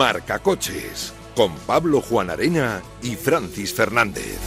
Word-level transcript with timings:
Marca 0.00 0.38
Coches 0.38 1.12
con 1.36 1.54
Pablo 1.66 2.00
Juan 2.00 2.30
Arena 2.30 2.80
y 3.02 3.16
Francis 3.16 3.74
Fernández. 3.74 4.38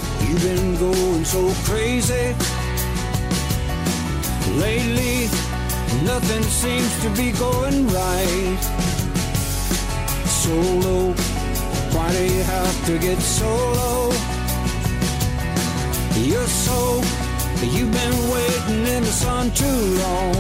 You're 16.17 16.47
so, 16.47 17.01
you've 17.61 17.92
been 17.92 18.29
waiting 18.31 18.87
in 18.87 19.04
the 19.04 19.11
sun 19.11 19.51
too 19.51 19.97
long. 20.01 20.33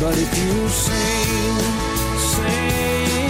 But 0.00 0.16
if 0.16 0.32
you 0.38 0.68
sing, 0.70 1.58
sing, 2.32 3.23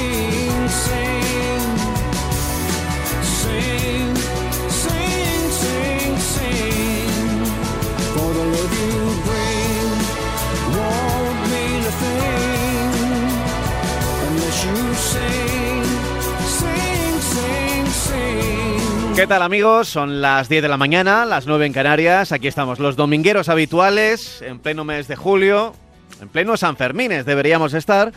¿Qué 19.25 19.29
tal 19.29 19.43
amigos? 19.43 19.89
Son 19.89 20.21
las 20.21 20.49
10 20.49 20.63
de 20.63 20.69
la 20.69 20.77
mañana, 20.77 21.25
las 21.25 21.47
9 21.47 21.65
en 21.65 21.73
Canarias. 21.73 22.31
Aquí 22.31 22.47
estamos 22.47 22.79
los 22.79 22.95
domingueros 22.95 23.49
habituales, 23.49 24.43
en 24.43 24.59
pleno 24.59 24.85
mes 24.85 25.09
de 25.09 25.17
julio, 25.17 25.73
en 26.21 26.29
pleno 26.29 26.57
San 26.57 26.77
Fermines 26.77 27.25
deberíamos 27.25 27.75
estar. 27.75 28.13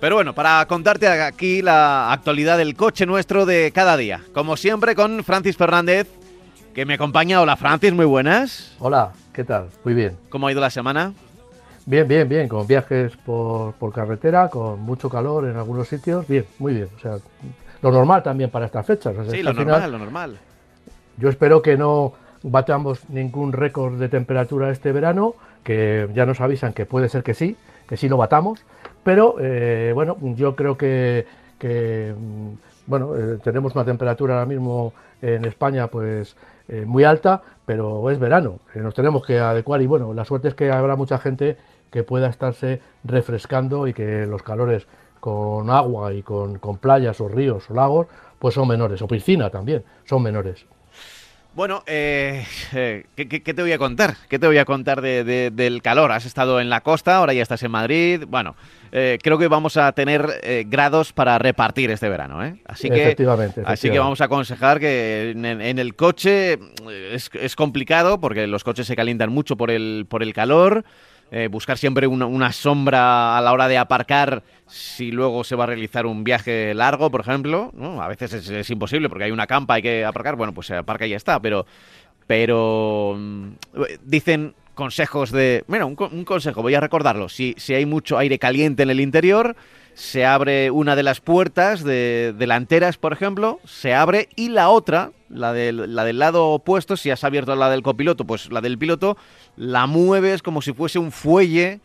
Pero 0.00 0.14
bueno, 0.14 0.34
para 0.34 0.64
contarte 0.66 1.06
aquí 1.08 1.60
la 1.60 2.10
actualidad 2.10 2.56
del 2.56 2.74
coche 2.74 3.04
nuestro 3.04 3.44
de 3.44 3.70
cada 3.70 3.98
día. 3.98 4.22
Como 4.32 4.56
siempre 4.56 4.94
con 4.94 5.22
Francis 5.24 5.58
Fernández, 5.58 6.08
que 6.74 6.86
me 6.86 6.94
acompaña. 6.94 7.40
Hola 7.42 7.56
Francis, 7.56 7.92
muy 7.92 8.06
buenas. 8.06 8.74
Hola, 8.78 9.12
¿qué 9.34 9.44
tal? 9.44 9.66
Muy 9.84 9.92
bien. 9.92 10.16
¿Cómo 10.30 10.46
ha 10.46 10.52
ido 10.52 10.60
la 10.62 10.70
semana? 10.70 11.12
Bien, 11.84 12.08
bien, 12.08 12.28
bien, 12.28 12.48
con 12.48 12.66
viajes 12.66 13.12
por, 13.26 13.74
por 13.74 13.92
carretera, 13.92 14.48
con 14.48 14.80
mucho 14.80 15.10
calor 15.10 15.46
en 15.46 15.56
algunos 15.56 15.88
sitios, 15.88 16.26
bien, 16.26 16.46
muy 16.58 16.74
bien. 16.74 16.88
O 16.96 17.00
sea, 17.00 17.16
lo 17.82 17.90
normal 17.92 18.22
también 18.22 18.48
para 18.48 18.66
estas 18.66 18.86
fechas. 18.86 19.14
O 19.18 19.24
sea, 19.24 19.30
Sí, 19.30 19.42
lo 19.42 19.52
final, 19.52 19.66
normal, 19.66 19.92
lo 19.92 19.98
normal. 19.98 20.38
Yo 21.18 21.28
espero 21.28 21.60
que 21.60 21.76
no 21.76 22.14
batamos 22.42 23.08
ningún 23.08 23.52
récord 23.52 23.98
de 23.98 24.08
temperatura 24.08 24.70
este 24.70 24.92
verano, 24.92 25.34
que 25.64 26.08
ya 26.14 26.26
nos 26.26 26.40
avisan 26.40 26.72
que 26.72 26.86
puede 26.86 27.08
ser 27.08 27.22
que 27.22 27.34
sí, 27.34 27.56
que 27.86 27.96
sí 27.96 28.08
lo 28.08 28.16
batamos, 28.16 28.64
pero 29.02 29.36
eh, 29.40 29.92
bueno, 29.94 30.16
yo 30.20 30.56
creo 30.56 30.76
que, 30.76 31.26
mm, 31.62 32.48
bueno, 32.86 33.16
eh, 33.16 33.38
tenemos 33.42 33.74
una 33.74 33.84
temperatura 33.84 34.34
ahora 34.34 34.46
mismo 34.46 34.92
en 35.22 35.44
España 35.44 35.88
pues 35.88 36.36
eh, 36.68 36.84
muy 36.86 37.04
alta, 37.04 37.42
pero 37.66 38.10
es 38.10 38.18
verano, 38.18 38.60
nos 38.74 38.94
tenemos 38.94 39.24
que 39.24 39.38
adecuar 39.38 39.82
y 39.82 39.86
bueno, 39.86 40.14
la 40.14 40.24
suerte 40.24 40.48
es 40.48 40.54
que 40.54 40.70
habrá 40.70 40.96
mucha 40.96 41.18
gente 41.18 41.56
que 41.90 42.02
pueda 42.02 42.28
estarse 42.28 42.80
refrescando 43.04 43.86
y 43.86 43.92
que 43.92 44.26
los 44.26 44.42
calores 44.42 44.86
con 45.18 45.68
agua 45.68 46.14
y 46.14 46.22
con, 46.22 46.58
con 46.58 46.78
playas 46.78 47.20
o 47.20 47.28
ríos 47.28 47.70
o 47.70 47.74
lagos 47.74 48.06
pues 48.38 48.54
son 48.54 48.68
menores, 48.68 49.02
o 49.02 49.06
piscina 49.06 49.50
también, 49.50 49.84
son 50.04 50.22
menores. 50.22 50.64
Bueno, 51.52 51.82
eh, 51.86 52.46
eh, 52.72 53.06
¿qué, 53.16 53.26
te 53.26 53.60
voy 53.60 53.72
a 53.72 53.78
contar? 53.78 54.14
¿Qué 54.28 54.38
te 54.38 54.46
voy 54.46 54.58
a 54.58 54.64
contar 54.64 55.00
de- 55.00 55.24
de- 55.24 55.50
del 55.50 55.82
calor? 55.82 56.12
Has 56.12 56.24
estado 56.24 56.60
en 56.60 56.70
la 56.70 56.80
costa, 56.82 57.16
ahora 57.16 57.32
ya 57.32 57.42
estás 57.42 57.60
en 57.64 57.72
Madrid. 57.72 58.22
Bueno, 58.28 58.54
eh, 58.92 59.18
creo 59.20 59.36
que 59.36 59.48
vamos 59.48 59.76
a 59.76 59.90
tener 59.90 60.24
eh, 60.44 60.64
grados 60.68 61.12
para 61.12 61.38
repartir 61.38 61.90
este 61.90 62.08
verano, 62.08 62.44
¿eh? 62.44 62.54
Así 62.66 62.88
que, 62.88 63.02
Efectivamente, 63.02 63.62
así 63.66 63.88
que 63.90 63.98
vamos 63.98 64.20
a 64.20 64.24
aconsejar 64.26 64.78
que 64.78 65.32
en, 65.32 65.44
en 65.44 65.78
el 65.80 65.96
coche 65.96 66.56
es, 67.12 67.28
es 67.34 67.56
complicado 67.56 68.20
porque 68.20 68.46
los 68.46 68.62
coches 68.62 68.86
se 68.86 68.94
calientan 68.94 69.30
mucho 69.32 69.56
por 69.56 69.72
el, 69.72 70.06
por 70.08 70.22
el 70.22 70.32
calor. 70.32 70.84
Eh, 71.32 71.46
buscar 71.48 71.78
siempre 71.78 72.08
una, 72.08 72.52
sombra 72.52 73.38
a 73.38 73.40
la 73.40 73.52
hora 73.52 73.68
de 73.68 73.78
aparcar 73.78 74.42
si 74.66 75.12
luego 75.12 75.44
se 75.44 75.54
va 75.54 75.62
a 75.64 75.66
realizar 75.68 76.04
un 76.04 76.24
viaje 76.24 76.74
largo, 76.74 77.10
por 77.10 77.20
ejemplo. 77.20 77.72
A 78.00 78.08
veces 78.08 78.48
es, 78.48 78.70
imposible 78.70 79.08
porque 79.08 79.24
hay 79.24 79.30
una 79.30 79.46
campa, 79.46 79.74
hay 79.74 79.82
que 79.82 80.04
aparcar. 80.04 80.34
Bueno, 80.34 80.52
pues 80.52 80.66
se 80.66 80.76
aparca 80.76 81.06
y 81.06 81.10
ya 81.10 81.16
está. 81.16 81.40
Pero, 81.40 81.66
pero 82.26 83.14
mm, 83.16 83.48
dicen 84.02 84.54
consejos 84.74 85.30
de... 85.30 85.64
Bueno, 85.68 85.86
un, 85.86 85.96
un 86.00 86.24
consejo, 86.24 86.62
voy 86.62 86.74
a 86.74 86.80
recordarlo. 86.80 87.28
Si, 87.28 87.54
si 87.58 87.74
hay 87.74 87.86
mucho 87.86 88.18
aire 88.18 88.38
caliente 88.38 88.82
en 88.82 88.90
el 88.90 89.00
interior, 89.00 89.54
se 89.94 90.24
abre 90.24 90.70
una 90.70 90.96
de 90.96 91.02
las 91.02 91.20
puertas 91.20 91.84
de 91.84 92.34
delanteras, 92.36 92.96
por 92.96 93.12
ejemplo, 93.12 93.60
se 93.64 93.94
abre 93.94 94.28
y 94.34 94.48
la 94.48 94.70
otra, 94.70 95.12
la 95.30 95.52
del, 95.52 95.94
la 95.94 96.04
del 96.04 96.18
lado 96.18 96.48
opuesto, 96.48 96.96
si 96.96 97.10
has 97.10 97.24
abierto 97.24 97.54
la 97.56 97.70
del 97.70 97.82
copiloto, 97.82 98.24
pues 98.24 98.50
la 98.52 98.60
del 98.60 98.78
piloto, 98.78 99.16
la 99.56 99.86
mueves 99.86 100.42
como 100.42 100.60
si 100.62 100.72
fuese 100.72 100.98
un 100.98 101.12
fuelle 101.12 101.80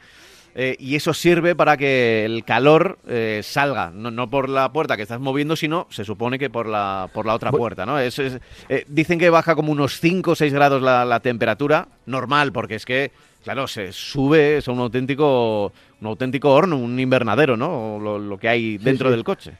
eh, 0.57 0.75
y 0.79 0.95
eso 0.95 1.13
sirve 1.13 1.53
para 1.53 1.75
que 1.75 2.23
el 2.25 2.45
calor 2.45 2.97
eh, 3.07 3.41
salga, 3.43 3.91
no, 3.93 4.09
no 4.09 4.29
por 4.29 4.47
la 4.47 4.71
puerta 4.71 4.95
que 4.95 5.03
estás 5.03 5.19
moviendo, 5.19 5.55
sino 5.57 5.85
se 5.89 6.05
supone 6.05 6.39
que 6.39 6.49
por 6.49 6.65
la, 6.65 7.09
por 7.13 7.25
la 7.25 7.33
otra 7.35 7.51
puerta, 7.51 7.85
¿no? 7.85 7.99
Es, 7.99 8.17
es- 8.19 8.39
eh, 8.69 8.85
dicen 8.87 9.19
que 9.19 9.29
baja 9.29 9.53
como 9.55 9.71
unos 9.73 9.99
5 9.99 10.31
o 10.31 10.35
6 10.35 10.53
grados 10.53 10.81
la, 10.81 11.03
la 11.03 11.19
temperatura, 11.19 11.89
normal, 12.05 12.53
porque 12.53 12.75
es 12.75 12.85
que, 12.85 13.11
claro, 13.43 13.67
se 13.67 13.91
sube, 13.91 14.55
es 14.57 14.69
un 14.69 14.79
auténtico, 14.79 15.73
un 15.99 16.07
auténtico 16.07 16.51
horno, 16.53 16.77
un 16.77 16.99
invernadero, 17.01 17.57
¿no? 17.57 17.99
Lo, 18.01 18.17
lo 18.17 18.37
que 18.37 18.47
hay 18.47 18.77
dentro 18.77 19.09
sí. 19.09 19.15
del 19.15 19.23
coche. 19.25 19.51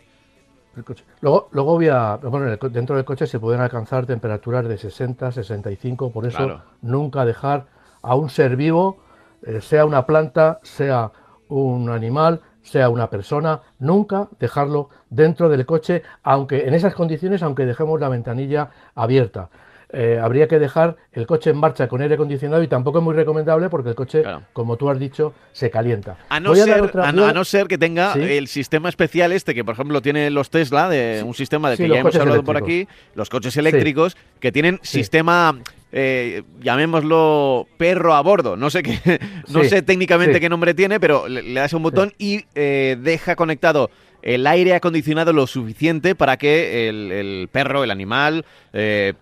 El 0.78 0.84
coche. 0.84 1.04
Luego, 1.22 1.50
luego 1.52 1.74
voy 1.74 1.88
a, 1.90 2.16
bueno, 2.18 2.56
dentro 2.70 2.96
del 2.96 3.06
coche 3.06 3.28
se 3.28 3.40
pueden 3.40 3.62
alcanzar 3.62 4.06
temperaturas 4.06 4.68
de 4.68 4.78
60, 4.78 5.32
65, 5.32 6.12
por 6.12 6.26
eso 6.26 6.38
Claro. 6.38 6.62
nunca 6.82 7.26
dejar 7.26 7.66
a 8.02 8.16
un 8.16 8.30
ser 8.30 8.56
vivo, 8.56 8.98
eh, 9.44 9.62
sea 9.62 9.86
una 9.86 10.06
planta, 10.06 10.60
sea 10.64 11.12
un 11.50 11.90
animal, 11.90 12.42
sea 12.62 12.90
una 12.90 13.10
persona, 13.10 13.62
nunca 13.80 14.28
dejarlo 14.40 14.90
dentro 15.10 15.50
del 15.50 15.66
coche, 15.66 16.02
aunque 16.24 16.68
en 16.68 16.74
esas 16.74 16.96
condiciones, 16.96 17.44
aunque 17.44 17.66
dejemos 17.66 18.00
la 18.00 18.10
ventanilla 18.10 18.70
abierta. 18.96 19.50
Eh, 19.92 20.20
habría 20.22 20.48
que 20.48 20.58
dejar 20.60 20.96
el 21.14 21.28
coche 21.28 21.52
en 21.52 21.58
marcha 21.58 21.88
con 21.88 22.02
aire 22.02 22.16
acondicionado 22.16 22.64
y 22.64 22.68
tampoco 22.68 22.98
es 23.00 23.04
muy 23.04 23.14
recomendable 23.14 23.70
porque 23.70 23.90
el 23.90 23.96
coche, 23.96 24.24
Claro. 24.24 24.42
como 24.52 24.78
tú 24.78 24.90
has 24.90 25.00
dicho, 25.00 25.34
se 25.54 25.70
calienta. 25.70 26.18
A 26.30 26.40
no, 26.40 26.52
a 26.54 26.56
ser, 26.56 26.82
otra- 26.82 27.08
a, 27.08 27.12
voy 27.12 27.24
a- 27.24 27.30
a 27.30 27.34
no 27.34 27.46
ser 27.46 27.68
que 27.68 27.78
tenga 27.78 28.14
Sí. 28.14 28.22
el 28.22 28.48
sistema 28.48 28.90
especial 28.90 29.32
este 29.32 29.54
que, 29.54 29.64
por 29.64 29.74
ejemplo, 29.76 30.02
tiene 30.02 30.30
los 30.32 30.50
Tesla, 30.50 30.90
de 30.90 31.24
un 31.26 31.34
sistema 31.36 31.76
Sí, 31.76 31.84
que 31.84 31.90
ya 31.90 32.00
hemos 32.00 32.16
hablado 32.16 32.44
por 32.44 32.58
aquí, 32.58 32.88
los 33.14 33.30
coches 33.30 33.56
eléctricos, 33.58 34.18
que 34.40 34.52
tienen 34.52 34.80
sistema, 34.82 35.56
eh, 35.92 36.44
llamémoslo 36.62 37.68
perro 37.78 38.14
a 38.16 38.22
bordo. 38.22 38.56
No 38.58 38.70
sé 38.70 38.84
qué, 38.84 39.00
no 39.50 39.64
Sí, 39.64 39.70
sé 39.70 39.82
técnicamente 39.82 40.36
sí. 40.36 40.40
qué 40.40 40.50
nombre 40.50 40.74
tiene, 40.74 41.00
pero 41.00 41.28
le, 41.28 41.42
le 41.42 41.60
das 41.60 41.74
un 41.74 41.84
botón 41.84 42.14
y 42.18 42.46
eh, 42.56 42.98
deja 43.00 43.36
conectado 43.36 43.90
el 44.26 44.46
aire 44.48 44.74
acondicionado 44.74 45.32
lo 45.32 45.48
suficiente 45.48 46.16
para 46.16 46.36
que 46.36 46.90
el, 46.90 47.12
el 47.14 47.48
perro, 47.52 47.84
el 47.86 47.92
animal, 47.92 48.44
eh, 48.74 49.14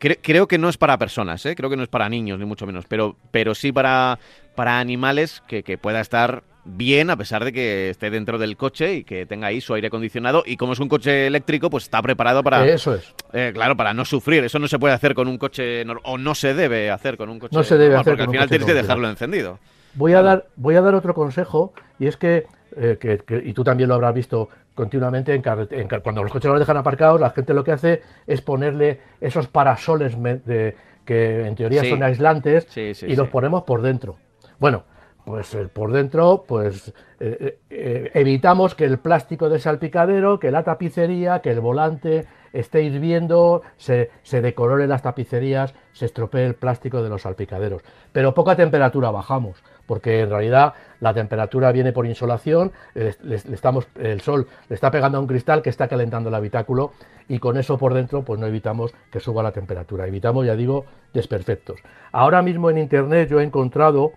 cre- 0.00 0.18
creo 0.22 0.46
que 0.48 0.56
no 0.56 0.70
es 0.70 0.78
para 0.78 0.96
personas, 0.98 1.44
¿eh? 1.44 1.54
creo 1.54 1.68
que 1.68 1.76
no 1.76 1.82
es 1.82 1.88
para 1.90 2.08
niños, 2.08 2.38
ni 2.38 2.46
mucho 2.46 2.64
menos, 2.66 2.86
pero, 2.88 3.16
pero 3.30 3.54
sí 3.54 3.72
para, 3.72 4.18
para 4.54 4.78
animales 4.78 5.42
que, 5.46 5.62
que 5.62 5.76
pueda 5.78 6.00
estar 6.00 6.44
bien 6.64 7.10
a 7.10 7.16
pesar 7.16 7.44
de 7.44 7.52
que 7.52 7.90
esté 7.90 8.08
dentro 8.08 8.38
del 8.38 8.56
coche 8.56 8.94
y 8.94 9.02
que 9.02 9.26
tenga 9.26 9.48
ahí 9.48 9.60
su 9.60 9.74
aire 9.74 9.88
acondicionado 9.88 10.44
y 10.46 10.56
como 10.56 10.74
es 10.74 10.78
un 10.78 10.88
coche 10.88 11.26
eléctrico 11.26 11.68
pues 11.68 11.82
está 11.82 12.00
preparado 12.00 12.44
para 12.44 12.64
Eso 12.68 12.94
es. 12.94 13.12
eh, 13.32 13.50
claro 13.52 13.76
para 13.76 13.92
no 13.94 14.04
sufrir 14.04 14.44
eso 14.44 14.60
no 14.60 14.68
se 14.68 14.78
puede 14.78 14.94
hacer 14.94 15.12
con 15.16 15.26
un 15.26 15.38
coche 15.38 15.84
o 16.04 16.18
no 16.18 16.36
se 16.36 16.54
debe 16.54 16.88
hacer 16.92 17.16
con 17.16 17.30
un 17.30 17.40
coche 17.40 17.56
No 17.56 17.64
se 17.64 17.74
debe 17.74 17.96
normal, 17.96 18.00
hacer 18.02 18.12
porque 18.12 18.22
al 18.22 18.26
con 18.28 18.34
final 18.34 18.48
tienes 18.48 18.66
que 18.68 18.74
dejarlo 18.74 19.10
encendido 19.10 19.58
Voy 19.94 20.12
a, 20.12 20.22
dar, 20.22 20.46
voy 20.54 20.76
a 20.76 20.80
dar 20.82 20.94
otro 20.94 21.14
consejo 21.14 21.74
y 21.98 22.06
es 22.06 22.16
que, 22.16 22.46
eh, 22.76 22.96
que- 23.00 23.18
que- 23.18 23.42
y 23.44 23.52
tú 23.52 23.62
también 23.64 23.88
lo 23.88 23.94
habrás 23.94 24.14
visto 24.14 24.48
continuamente, 24.74 25.34
en 25.34 25.42
en 25.70 25.88
cuando 26.00 26.22
los 26.22 26.32
coches 26.32 26.50
los 26.50 26.58
dejan 26.60 26.76
aparcados, 26.76 27.20
la 27.20 27.30
gente 27.30 27.52
lo 27.54 27.62
que 27.64 27.72
hace 27.72 28.02
es 28.26 28.40
ponerle 28.40 29.00
esos 29.20 29.46
parasoles 29.48 30.16
de- 30.22 30.74
que 31.04 31.46
en 31.46 31.54
teoría 31.56 31.82
Sí. 31.82 31.90
son 31.90 32.02
aislantes 32.02 32.66
Sí, 32.70 32.94
sí, 32.94 33.06
y 33.06 33.16
los 33.16 33.28
ponemos 33.28 33.64
por 33.64 33.82
dentro. 33.82 34.16
Bueno, 34.60 34.84
pues 35.24 35.52
eh, 35.54 35.68
por 35.72 35.92
dentro, 35.92 36.44
pues 36.46 36.88
eh, 36.88 37.36
eh, 37.40 37.58
eh, 37.70 38.10
evitamos 38.14 38.74
que 38.74 38.84
el 38.84 38.98
plástico 38.98 39.48
del 39.48 39.60
salpicadero, 39.60 40.38
que 40.38 40.50
la 40.50 40.62
tapicería, 40.62 41.40
que 41.40 41.50
el 41.50 41.60
volante 41.60 42.26
esté 42.52 42.82
hirviendo, 42.82 43.62
se, 43.76 44.10
se 44.22 44.40
decolore 44.42 44.86
las 44.86 45.02
tapicerías, 45.02 45.74
se 45.92 46.06
estropee 46.06 46.46
el 46.46 46.54
plástico 46.54 47.02
de 47.02 47.08
los 47.08 47.22
salpicaderos. 47.22 47.82
Pero 48.12 48.34
poca 48.34 48.56
temperatura 48.56 49.10
bajamos, 49.10 49.62
porque 49.86 50.20
en 50.20 50.30
realidad 50.30 50.74
la 51.00 51.14
temperatura 51.14 51.72
viene 51.72 51.92
por 51.92 52.06
insolación, 52.06 52.72
le 52.94 53.34
estamos, 53.34 53.88
el 53.98 54.20
sol 54.20 54.46
le 54.68 54.74
está 54.74 54.90
pegando 54.90 55.18
a 55.18 55.20
un 55.20 55.26
cristal 55.26 55.62
que 55.62 55.70
está 55.70 55.88
calentando 55.88 56.28
el 56.28 56.34
habitáculo 56.34 56.92
y 57.28 57.38
con 57.38 57.56
eso 57.56 57.78
por 57.78 57.94
dentro 57.94 58.22
pues 58.22 58.38
no 58.38 58.46
evitamos 58.46 58.94
que 59.10 59.20
suba 59.20 59.42
la 59.42 59.52
temperatura, 59.52 60.06
evitamos, 60.06 60.46
ya 60.46 60.56
digo, 60.56 60.86
desperfectos. 61.12 61.80
Ahora 62.12 62.42
mismo 62.42 62.70
en 62.70 62.78
internet 62.78 63.28
yo 63.28 63.40
he 63.40 63.44
encontrado 63.44 64.12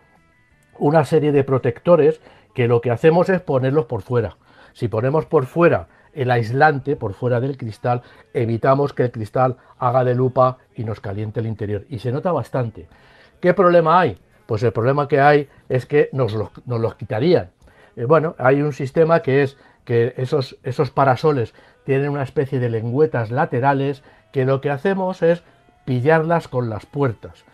una 0.77 1.05
serie 1.05 1.31
de 1.31 1.43
protectores 1.43 2.21
que 2.53 2.67
lo 2.67 2.81
que 2.81 2.91
hacemos 2.91 3.29
es 3.29 3.41
ponerlos 3.41 3.85
por 3.85 4.01
fuera. 4.01 4.37
Si 4.73 4.87
ponemos 4.87 5.25
por 5.25 5.45
fuera 5.45 5.87
el 6.13 6.31
aislante 6.31 6.95
por 6.95 7.13
fuera 7.13 7.39
del 7.39 7.57
cristal, 7.57 8.01
evitamos 8.33 8.93
que 8.93 9.03
el 9.03 9.11
cristal 9.11 9.57
haga 9.77 10.03
de 10.03 10.15
lupa 10.15 10.57
y 10.75 10.83
nos 10.83 11.01
caliente 11.01 11.41
el 11.41 11.47
interior. 11.47 11.85
Y 11.89 11.99
se 11.99 12.11
nota 12.11 12.31
bastante. 12.31 12.87
¿Qué 13.41 13.53
problema 13.53 13.99
hay? 13.99 14.17
Pues 14.45 14.63
el 14.63 14.71
problema 14.71 15.07
que 15.07 15.19
hay 15.19 15.49
es 15.69 15.85
que 15.85 16.09
nos 16.11 16.33
los, 16.33 16.95
quitarían. 16.95 17.49
Eh, 17.95 18.05
bueno, 18.05 18.35
hay 18.37 18.61
un 18.61 18.73
sistema 18.73 19.21
que 19.21 19.43
es 19.43 19.57
que 19.83 20.13
esos, 20.17 20.57
esos 20.63 20.91
parasoles 20.91 21.53
tienen 21.83 22.09
una 22.09 22.23
especie 22.23 22.59
de 22.59 22.69
lengüetas 22.69 23.31
laterales 23.31 24.03
que 24.31 24.45
lo 24.45 24.61
que 24.61 24.71
hacemos 24.71 25.21
es 25.21 25.43
pillarlas 25.85 26.47
con 26.47 26.69
las 26.69 26.85
puertas. 26.85 27.45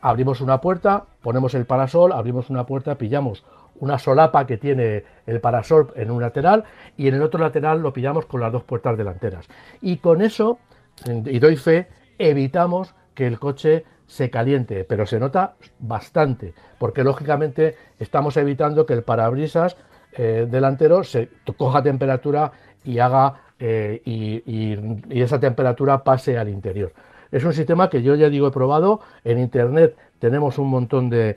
Abrimos 0.00 0.40
una 0.40 0.60
puerta, 0.60 1.04
ponemos 1.22 1.54
el 1.54 1.66
parasol, 1.66 2.12
abrimos 2.12 2.48
una 2.50 2.64
puerta, 2.64 2.94
pillamos 2.96 3.44
una 3.80 3.98
solapa 3.98 4.46
que 4.46 4.56
tiene 4.56 5.04
el 5.26 5.40
parasol 5.40 5.92
en 5.96 6.12
un 6.12 6.22
lateral 6.22 6.64
y 6.96 7.08
en 7.08 7.14
el 7.14 7.22
otro 7.22 7.40
lateral 7.40 7.80
lo 7.80 7.92
pillamos 7.92 8.26
con 8.26 8.40
las 8.40 8.52
dos 8.52 8.62
puertas 8.62 8.96
delanteras. 8.96 9.48
Y 9.80 9.96
con 9.96 10.22
eso, 10.22 10.58
y 11.06 11.38
doy 11.40 11.56
fe, 11.56 11.88
evitamos 12.18 12.94
que 13.14 13.26
el 13.26 13.40
coche 13.40 13.84
se 14.06 14.30
caliente, 14.30 14.84
pero 14.84 15.06
se 15.06 15.18
nota 15.18 15.54
bastante, 15.78 16.54
porque 16.78 17.04
lógicamente 17.04 17.76
estamos 17.98 18.36
evitando 18.36 18.86
que 18.86 18.94
el 18.94 19.02
parabrisas 19.02 19.76
eh, 20.12 20.46
delantero 20.50 21.04
se 21.04 21.30
coja 21.56 21.82
temperatura 21.82 22.52
y 22.84 22.98
haga 22.98 23.34
eh, 23.58 24.02
y, 24.04 25.22
esa 25.22 25.38
temperatura 25.38 26.02
pase 26.02 26.36
al 26.36 26.48
interior. 26.48 26.92
Es 27.30 27.44
un 27.44 27.52
sistema 27.54 27.88
que 27.88 28.02
yo 28.02 28.14
ya 28.14 28.28
digo 28.28 28.48
he 28.48 28.50
probado. 28.50 29.00
En 29.24 29.38
internet 29.38 29.96
tenemos 30.18 30.58
un 30.58 30.68
montón 30.68 31.08
de, 31.08 31.36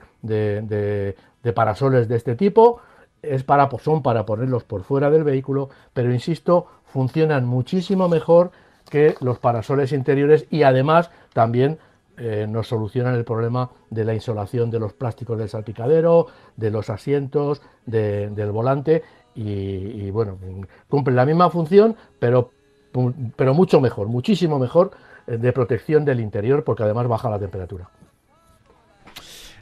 parasoles 1.54 2.08
de 2.08 2.16
este 2.16 2.34
tipo. 2.34 2.80
Es 3.22 3.44
para, 3.44 3.70
son 3.78 4.02
para 4.02 4.26
ponerlos 4.26 4.64
por 4.64 4.82
fuera 4.82 5.08
del 5.08 5.24
vehículo, 5.24 5.70
pero 5.94 6.12
insisto, 6.12 6.66
funcionan 6.84 7.46
muchísimo 7.46 8.08
mejor 8.08 8.50
que 8.90 9.14
los 9.20 9.38
parasoles 9.38 9.92
interiores 9.92 10.46
y 10.50 10.64
además 10.64 11.10
también 11.32 11.78
eh, 12.18 12.46
nos 12.48 12.68
solucionan 12.68 13.14
el 13.14 13.24
problema 13.24 13.70
de 13.90 14.04
la 14.04 14.14
insolación 14.14 14.70
de 14.70 14.78
los 14.78 14.92
plásticos 14.94 15.38
del 15.38 15.48
salpicadero, 15.48 16.26
de 16.56 16.70
los 16.70 16.88
asientos, 16.88 17.60
del 17.84 18.50
volante 18.52 19.02
y, 19.34 20.10
bueno, 20.10 20.38
cumplen 20.88 21.14
la 21.14 21.26
misma 21.26 21.50
función, 21.50 21.94
pero, 22.18 22.50
pero 23.36 23.52
mucho 23.52 23.80
mejor, 23.80 24.08
muchísimo 24.08 24.58
mejor 24.58 24.92
eh, 25.26 25.36
de 25.36 25.52
protección 25.52 26.04
del 26.04 26.20
interior 26.20 26.64
porque 26.64 26.84
además 26.84 27.06
baja 27.06 27.28
la 27.28 27.38
temperatura. 27.38 27.88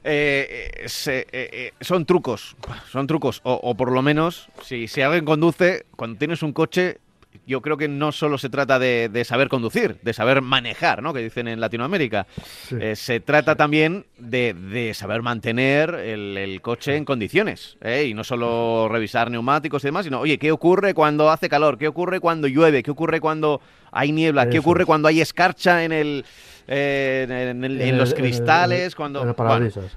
Eh, 0.05 1.73
son 1.81 2.05
trucos, 2.05 2.57
son 2.91 3.07
trucos, 3.07 3.41
o, 3.43 3.75
por 3.75 3.91
lo 3.91 4.03
menos, 4.03 4.49
si, 4.63 4.87
si 4.87 5.01
alguien 5.01 5.25
conduce, 5.25 5.87
cuando 5.97 6.19
tienes 6.19 6.43
un 6.43 6.53
coche, 6.53 6.99
yo 7.47 7.61
creo 7.61 7.77
que 7.77 7.89
no 7.89 8.13
solo 8.13 8.39
se 8.39 8.49
trata 8.49 8.79
de, 8.79 9.25
saber 9.25 9.49
conducir, 9.49 9.99
de 10.03 10.13
saber 10.13 10.43
manejar, 10.43 11.03
¿no? 11.03 11.13
Que 11.13 11.21
dicen 11.21 11.49
en 11.49 11.61
Latinoamérica. 11.61 12.27
Eh, 12.79 12.97
se 12.97 13.21
trata 13.21 13.55
también 13.57 14.07
de, 14.19 14.93
saber 14.95 15.23
mantener 15.23 15.95
el, 15.95 16.61
coche 16.63 16.97
en 16.97 17.05
condiciones, 17.05 17.77
¿eh? 17.83 18.07
Y 18.09 18.15
no 18.15 18.25
solo 18.25 18.89
revisar 18.89 19.31
neumáticos 19.31 19.85
y 19.85 19.89
demás, 19.89 20.05
sino, 20.05 20.21
oye, 20.21 20.39
¿qué 20.39 20.53
ocurre 20.53 20.95
cuando 20.95 21.31
hace 21.31 21.49
calor? 21.49 21.79
¿Qué 21.79 21.89
ocurre 21.89 22.21
cuando 22.21 22.49
llueve? 22.49 22.83
¿Qué 22.83 22.91
ocurre 22.91 23.21
cuando 23.21 23.61
hay 23.93 24.13
niebla? 24.13 24.49
¿Qué 24.49 24.59
ocurre 24.59 24.87
cuando 24.87 25.09
hay 25.09 25.21
escarcha 25.21 25.85
en 25.85 25.93
el 25.93 26.25
en, 26.67 27.99
los 27.99 28.15
cristales, 28.15 28.95
cuando... 28.95 29.35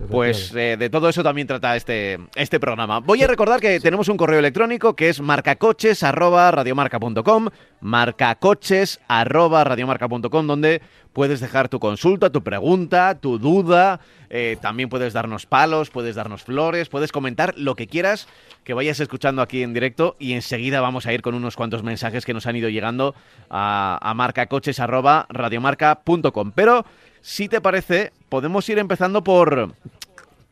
pues 0.09 0.53
eh, 0.55 0.75
de 0.77 0.89
todo 0.89 1.07
eso 1.09 1.21
también 1.23 1.47
trata 1.47 1.75
este, 1.75 2.19
este 2.35 2.59
programa. 2.59 2.99
Voy 2.99 3.23
a 3.23 3.27
recordar 3.27 3.59
que 3.59 3.79
tenemos 3.79 4.09
un 4.09 4.17
correo 4.17 4.37
electrónico 4.39 4.95
que 4.95 5.09
es 5.09 5.21
marcacoches.radiomarca.com 5.21 7.49
marcacoches.radiomarca.com 7.79 10.47
donde 10.47 10.81
puedes 11.13 11.39
dejar 11.39 11.69
tu 11.69 11.79
consulta, 11.79 12.29
tu 12.29 12.43
pregunta, 12.43 13.17
tu 13.19 13.39
duda, 13.39 13.99
eh, 14.29 14.57
también 14.61 14.89
puedes 14.89 15.13
darnos 15.13 15.45
palos, 15.45 15.89
puedes 15.89 16.15
darnos 16.15 16.43
flores, 16.43 16.89
puedes 16.89 17.11
comentar 17.11 17.53
lo 17.57 17.75
que 17.75 17.87
quieras 17.87 18.27
que 18.63 18.73
vayas 18.73 18.99
escuchando 18.99 19.41
aquí 19.41 19.63
en 19.63 19.73
directo 19.73 20.17
y 20.19 20.33
enseguida 20.33 20.81
vamos 20.81 21.07
a 21.07 21.13
ir 21.13 21.21
con 21.21 21.33
unos 21.33 21.55
cuantos 21.55 21.83
mensajes 21.83 22.25
que 22.25 22.33
nos 22.33 22.45
han 22.47 22.57
ido 22.57 22.67
llegando 22.67 23.15
a, 23.49 23.97
a 24.01 24.13
marcacoches.radiomarca.com. 24.13 26.51
Pero, 26.57 26.85
si 27.21 27.47
te 27.47 27.61
parece, 27.61 28.11
podemos 28.29 28.67
ir 28.67 28.79
empezando 28.79 29.23
por 29.23 29.75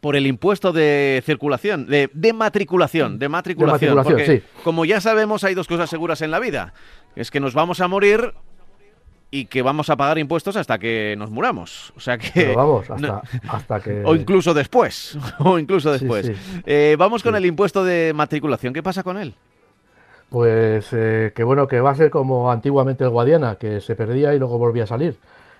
por 0.01 0.15
el 0.15 0.27
impuesto 0.27 0.71
de 0.71 1.23
circulación, 1.25 1.87
de, 1.87 2.11
de 2.13 2.31
matriculación, 2.31 3.17
de 3.17 3.27
matriculación. 3.27 4.03
porque, 4.03 4.43
como 4.63 4.85
ya 4.85 5.01
sabemos, 5.01 5.43
hay 5.43 5.55
dos 5.55 5.67
cosas 5.67 5.89
seguras 5.89 6.21
en 6.21 6.29
la 6.29 6.37
vida. 6.37 6.75
Es 7.15 7.31
que 7.31 7.39
nos 7.39 7.55
vamos 7.55 7.81
a 7.81 7.87
morir 7.87 8.35
y 9.31 9.45
que 9.45 9.63
vamos 9.63 9.89
a 9.89 9.95
pagar 9.95 10.19
impuestos 10.19 10.57
hasta 10.57 10.77
que 10.77 11.15
nos 11.17 11.31
muramos. 11.31 11.91
O 11.97 11.99
sea 11.99 12.19
que. 12.19 12.53
vamos, 12.53 12.85
hasta, 13.49 13.79
que. 13.79 14.03
O 14.05 14.13
incluso 14.13 14.53
después. 14.53 15.17
o 15.39 15.57
incluso 15.57 15.91
después. 15.91 16.31
Eh, 16.67 16.95
vamos 16.99 17.23
con 17.23 17.35
el 17.35 17.47
impuesto 17.47 17.83
de 17.83 18.13
matriculación. 18.13 18.75
¿Qué 18.75 18.83
pasa 18.83 19.01
con 19.01 19.17
él? 19.17 19.33
Pues 20.29 20.87
eh, 20.91 21.31
que 21.35 21.43
bueno, 21.43 21.67
que 21.67 21.79
va 21.81 21.89
a 21.89 21.95
ser 21.95 22.11
como 22.11 22.51
antiguamente 22.51 23.03
el 23.03 23.09
Guadiana, 23.09 23.55
que 23.55 23.81
se 23.81 23.95
perdía 23.95 24.35
y 24.35 24.37
luego 24.37 24.59
volvía 24.59 24.83
a 24.83 24.87
salir. 24.87 25.17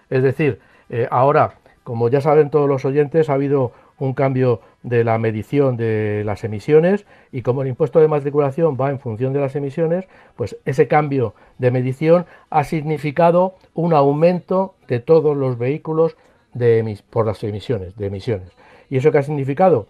Es 0.10 0.24
decir, 0.24 0.60
eh, 0.90 1.08
ahora, 1.12 1.56
como 1.84 2.10
ya 2.10 2.22
saben 2.22 2.50
todos 2.50 2.68
los 2.68 2.86
oyentes, 2.86 3.30
ha 3.30 3.34
habido 3.34 3.72
un 3.98 4.14
cambio 4.14 4.62
de 4.84 5.04
la 5.04 5.18
medición 5.18 5.78
de 5.78 6.24
las 6.26 6.44
emisiones 6.44 7.06
y 7.32 7.42
como 7.42 7.62
el 7.62 7.70
impuesto 7.70 8.00
de 8.00 8.08
matriculación 8.08 8.78
va 8.80 8.90
en 8.90 9.00
función 9.00 9.34
de 9.34 9.40
las 9.40 9.56
emisiones, 9.56 10.06
pues 10.36 10.58
ese 10.66 10.88
cambio 10.88 11.34
de 11.58 11.72
medición 11.72 12.26
ha 12.50 12.64
significado 12.64 13.56
un 13.74 13.94
aumento 13.94 14.76
de 14.88 15.00
todos 15.00 15.36
los 15.36 15.58
vehículos 15.58 16.18
por 17.10 17.26
las 17.26 17.44
emisiones, 17.44 17.96
de 17.98 18.08
emisiones. 18.08 18.50
¿Y 18.90 18.98
eso 18.98 19.12
qué 19.12 19.18
ha 19.18 19.24
significado? 19.24 19.88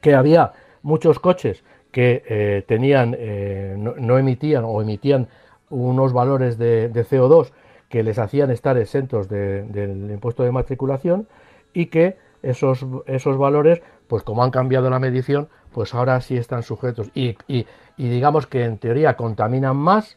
Que 0.00 0.14
había 0.14 0.52
muchos 0.82 1.18
coches 1.18 1.64
que 1.90 2.22
eh, 2.28 2.64
tenían, 2.66 3.14
eh, 3.18 3.76
no, 3.78 4.18
emitían 4.18 4.64
o 4.64 4.80
emitían 4.80 5.28
unos 5.70 6.12
valores 6.12 6.58
de, 6.58 6.90
CO2 6.92 7.50
que 7.92 8.02
les 8.02 8.18
hacían 8.18 8.50
estar 8.50 8.78
exentos 8.78 9.28
del 9.28 10.10
impuesto 10.10 10.44
de 10.44 10.50
matriculación 10.50 11.28
y 11.74 11.86
que 11.86 12.16
esos, 12.42 12.86
esos 13.04 13.36
valores, 13.36 13.82
pues 14.08 14.22
como 14.22 14.42
han 14.42 14.50
cambiado 14.50 14.88
la 14.88 14.98
medición, 14.98 15.50
pues 15.74 15.94
ahora 15.94 16.18
sí 16.22 16.38
están 16.38 16.62
sujetos. 16.62 17.10
Y, 17.14 17.36
y, 17.46 17.66
digamos 17.98 18.46
que 18.46 18.64
en 18.64 18.78
teoría 18.78 19.14
contaminan 19.14 19.76
más, 19.76 20.16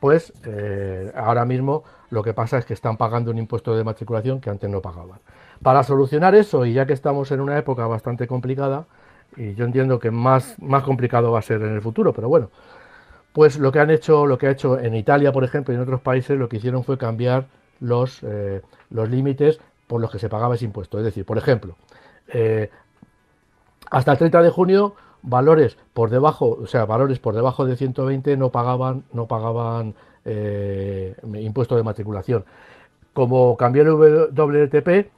pues 0.00 0.32
eh, 0.44 1.12
ahora 1.14 1.44
mismo 1.44 1.84
lo 2.10 2.24
que 2.24 2.34
pasa 2.34 2.58
es 2.58 2.64
que 2.64 2.74
están 2.74 2.96
pagando 2.96 3.30
un 3.30 3.38
impuesto 3.38 3.76
de 3.76 3.84
matriculación 3.84 4.40
que 4.40 4.50
antes 4.50 4.68
no 4.68 4.80
pagaban. 4.80 5.20
Para 5.62 5.84
solucionar 5.84 6.34
eso, 6.34 6.66
y 6.66 6.72
ya 6.72 6.86
que 6.86 6.92
estamos 6.92 7.30
en 7.30 7.40
una 7.40 7.56
época 7.56 7.86
bastante 7.86 8.26
complicada, 8.26 8.86
y 9.36 9.54
yo 9.54 9.64
entiendo 9.64 10.00
que 10.00 10.10
más, 10.10 10.56
más 10.60 10.82
complicado 10.82 11.30
va 11.30 11.38
a 11.38 11.42
ser 11.42 11.62
en 11.62 11.72
el 11.72 11.82
futuro, 11.82 12.12
pero 12.12 12.28
bueno, 12.28 12.50
pues 13.32 13.58
lo 13.58 13.72
que 13.72 13.80
han 13.80 13.90
hecho, 13.90 14.26
lo 14.26 14.38
que 14.38 14.46
ha 14.46 14.50
hecho 14.50 14.78
en 14.78 14.94
Italia, 14.94 15.32
por 15.32 15.44
ejemplo, 15.44 15.72
y 15.72 15.76
en 15.76 15.82
otros 15.82 16.00
países, 16.00 16.38
lo 16.38 16.48
que 16.48 16.58
hicieron 16.58 16.84
fue 16.84 16.98
cambiar 16.98 17.46
los, 17.80 18.22
eh, 18.22 18.60
los 18.90 19.08
límites 19.08 19.60
por 19.86 20.00
los 20.00 20.10
que 20.10 20.18
se 20.18 20.28
pagaba 20.28 20.54
ese 20.54 20.66
impuesto. 20.66 20.98
Es 20.98 21.04
decir, 21.04 21.24
por 21.24 21.38
ejemplo, 21.38 21.76
eh, 22.28 22.70
hasta 23.90 24.12
el 24.12 24.18
30 24.18 24.42
de 24.42 24.50
junio 24.50 24.94
valores 25.22 25.78
por 25.94 26.10
debajo, 26.10 26.58
o 26.62 26.66
sea, 26.66 26.84
valores 26.84 27.18
por 27.18 27.34
debajo 27.34 27.64
de 27.64 27.76
120 27.76 28.36
no 28.36 28.50
pagaban, 28.50 29.04
no 29.12 29.26
pagaban 29.26 29.94
eh, 30.24 31.16
impuesto 31.34 31.76
de 31.76 31.82
matriculación. 31.82 32.44
Como 33.14 33.56
cambió 33.56 33.82
el 33.82 34.30
WTP, 34.34 35.10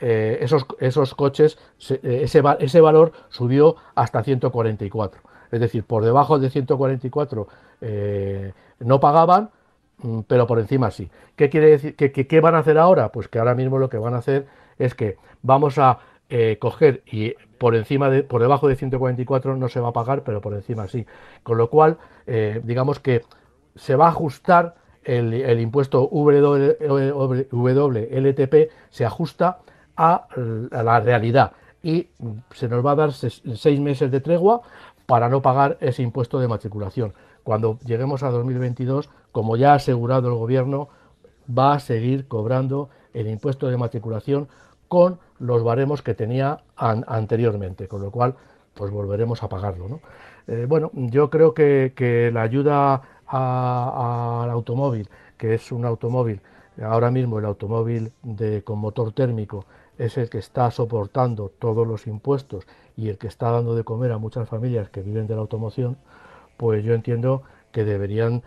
esos, 0.00 0.66
esos 0.78 1.14
coches, 1.14 1.58
ese, 1.78 2.42
ese 2.60 2.80
valor 2.80 3.12
subió 3.30 3.76
hasta 3.94 4.22
144. 4.22 5.27
Es 5.50 5.60
decir, 5.60 5.84
por 5.84 6.04
debajo 6.04 6.38
de 6.38 6.50
144 6.50 7.48
no 8.80 9.00
pagaban, 9.00 9.50
Mm, 10.02 10.20
pero 10.26 10.46
por 10.46 10.58
encima 10.58 10.90
sí. 10.90 11.10
¿Qué 11.36 11.50
quiere 11.50 11.70
decir? 11.70 11.96
¿Qué, 11.96 12.40
van 12.40 12.54
a 12.54 12.58
hacer 12.58 12.78
ahora? 12.78 13.10
Pues 13.10 13.28
que 13.28 13.38
ahora 13.38 13.54
mismo 13.54 13.78
lo 13.78 13.88
que 13.88 13.98
van 13.98 14.14
a 14.14 14.18
hacer 14.18 14.46
es 14.78 14.94
que 14.94 15.16
vamos 15.42 15.78
a 15.78 15.98
eh, 16.28 16.58
coger 16.60 17.02
y 17.06 17.34
por 17.58 17.74
encima 17.74 18.10
de, 18.10 18.22
por 18.22 18.40
debajo 18.40 18.68
de 18.68 18.76
144 18.76 19.56
no 19.56 19.68
se 19.68 19.80
va 19.80 19.88
a 19.88 19.92
pagar, 19.92 20.22
pero 20.22 20.40
por 20.40 20.54
encima 20.54 20.88
sí. 20.88 21.06
Con 21.42 21.58
lo 21.58 21.68
cual, 21.70 21.98
eh, 22.26 22.60
digamos 22.64 23.00
que 23.00 23.24
se 23.74 23.96
va 23.96 24.06
a 24.06 24.10
ajustar 24.10 24.76
el, 25.04 25.60
impuesto 25.60 26.08
WLTP, 26.10 26.60
se 28.90 29.04
ajusta 29.06 29.58
a, 29.96 30.26
a, 30.70 30.82
la 30.82 31.00
realidad 31.00 31.52
y 31.82 32.08
se 32.52 32.68
nos 32.68 32.84
va 32.84 32.92
a 32.92 32.96
dar 32.96 33.12
seis 33.12 33.80
meses 33.80 34.10
de 34.10 34.20
tregua 34.20 34.62
para 35.08 35.30
no 35.30 35.40
pagar 35.40 35.78
ese 35.80 36.02
impuesto 36.02 36.38
de 36.38 36.48
matriculación. 36.48 37.14
Cuando 37.42 37.78
lleguemos 37.86 38.22
a 38.22 38.30
2022 38.30 39.08
como 39.32 39.56
ya 39.56 39.72
ha 39.72 39.76
asegurado 39.76 40.28
el 40.28 40.34
gobierno, 40.34 40.90
va 41.48 41.72
a 41.72 41.80
seguir 41.80 42.28
cobrando 42.28 42.90
el 43.14 43.26
impuesto 43.26 43.68
de 43.68 43.78
matriculación 43.78 44.48
con 44.86 45.18
los 45.38 45.64
baremos 45.64 46.02
que 46.02 46.12
tenía 46.12 46.58
anteriormente, 46.76 47.88
con 47.88 48.02
lo 48.02 48.10
cual 48.10 48.34
pues 48.74 48.90
volveremos 48.90 49.42
a 49.42 49.48
pagarlo. 49.48 50.00
Eh, 50.46 50.66
bueno, 50.68 50.90
yo 50.92 51.30
creo 51.30 51.54
que, 51.54 52.30
la 52.30 52.42
ayuda 52.42 53.00
al 53.26 54.50
automóvil, 54.50 55.08
que 55.38 55.54
es 55.54 55.72
un 55.72 55.86
automóvil, 55.86 56.42
ahora 56.82 57.10
mismo 57.10 57.38
el 57.38 57.46
automóvil 57.46 58.12
de, 58.22 58.62
con 58.62 58.78
motor 58.78 59.12
térmico 59.12 59.64
es 59.96 60.18
el 60.18 60.28
que 60.28 60.38
está 60.38 60.70
soportando 60.70 61.50
todos 61.58 61.86
los 61.86 62.06
impuestos 62.06 62.66
y 62.98 63.08
el 63.08 63.16
que 63.16 63.28
está 63.28 63.52
dando 63.52 63.76
de 63.76 63.84
comer 63.84 64.10
a 64.10 64.18
muchas 64.18 64.48
familias 64.48 64.90
que 64.90 65.02
viven 65.02 65.28
de 65.28 65.34
la 65.36 65.40
automoción, 65.40 65.96
pues 66.56 66.84
yo 66.84 66.94
entiendo 66.94 67.44
que 67.70 67.84
deberían 67.84 68.42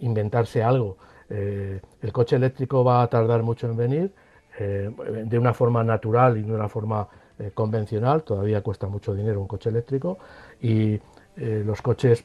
inventarse 0.00 0.62
algo. 0.62 0.96
Eh, 1.28 1.80
el 2.00 2.12
coche 2.12 2.36
eléctrico 2.36 2.84
va 2.84 3.02
a 3.02 3.08
tardar 3.08 3.42
mucho 3.42 3.66
en 3.66 3.76
venir, 3.76 4.14
eh, 4.60 4.90
de 5.24 5.38
una 5.38 5.52
forma 5.52 5.82
natural 5.82 6.38
y 6.38 6.42
de 6.42 6.52
una 6.52 6.68
forma 6.68 7.08
eh, 7.40 7.50
convencional, 7.52 8.22
todavía 8.22 8.62
cuesta 8.62 8.86
mucho 8.86 9.14
dinero 9.14 9.40
un 9.40 9.48
coche 9.48 9.68
eléctrico, 9.68 10.18
y 10.62 11.00
los 11.36 11.82
coches 11.82 12.24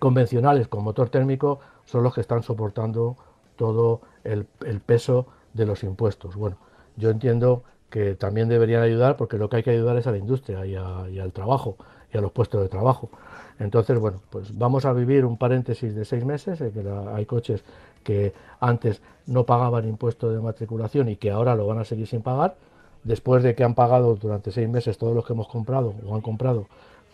convencionales 0.00 0.66
con 0.66 0.82
motor 0.82 1.08
térmico 1.08 1.60
son 1.84 2.02
los 2.02 2.12
que 2.12 2.20
están 2.20 2.42
soportando 2.42 3.16
todo 3.54 4.00
el, 4.24 4.44
peso 4.80 5.26
de 5.54 5.66
los 5.66 5.84
impuestos. 5.84 6.34
Bueno, 6.34 6.56
yo 6.96 7.10
entiendo 7.10 7.62
que 7.90 8.14
también 8.14 8.48
deberían 8.48 8.82
ayudar 8.82 9.16
porque 9.16 9.38
lo 9.38 9.48
que 9.48 9.56
hay 9.56 9.62
que 9.62 9.70
ayudar 9.70 9.96
es 9.96 10.06
a 10.06 10.10
la 10.10 10.18
industria 10.18 10.66
y, 10.66 10.76
al 10.76 11.32
trabajo 11.32 11.76
y 12.12 12.18
a 12.18 12.20
los 12.20 12.32
puestos 12.32 12.62
de 12.62 12.68
trabajo. 12.68 13.10
Entonces, 13.58 13.98
bueno, 13.98 14.20
pues 14.30 14.56
vamos 14.56 14.84
a 14.84 14.92
vivir 14.92 15.24
un 15.24 15.36
paréntesis 15.36 15.94
de 15.94 16.04
seis 16.04 16.24
meses, 16.24 16.60
en 16.60 16.70
que 16.70 16.84
hay 17.12 17.26
coches 17.26 17.64
que 18.04 18.32
antes 18.60 19.02
no 19.26 19.44
pagaban 19.44 19.88
impuesto 19.88 20.30
de 20.30 20.40
matriculación 20.40 21.08
y 21.08 21.16
que 21.16 21.30
ahora 21.30 21.56
lo 21.56 21.66
van 21.66 21.78
a 21.78 21.84
seguir 21.84 22.06
sin 22.06 22.22
pagar, 22.22 22.56
después 23.04 23.42
de 23.42 23.54
que 23.54 23.64
han 23.64 23.74
pagado 23.74 24.14
durante 24.14 24.52
seis 24.52 24.68
meses 24.68 24.98
todos 24.98 25.14
los 25.14 25.26
que 25.26 25.32
hemos 25.32 25.48
comprado 25.48 25.94
o 26.06 26.14
han 26.14 26.20
comprado 26.20 26.66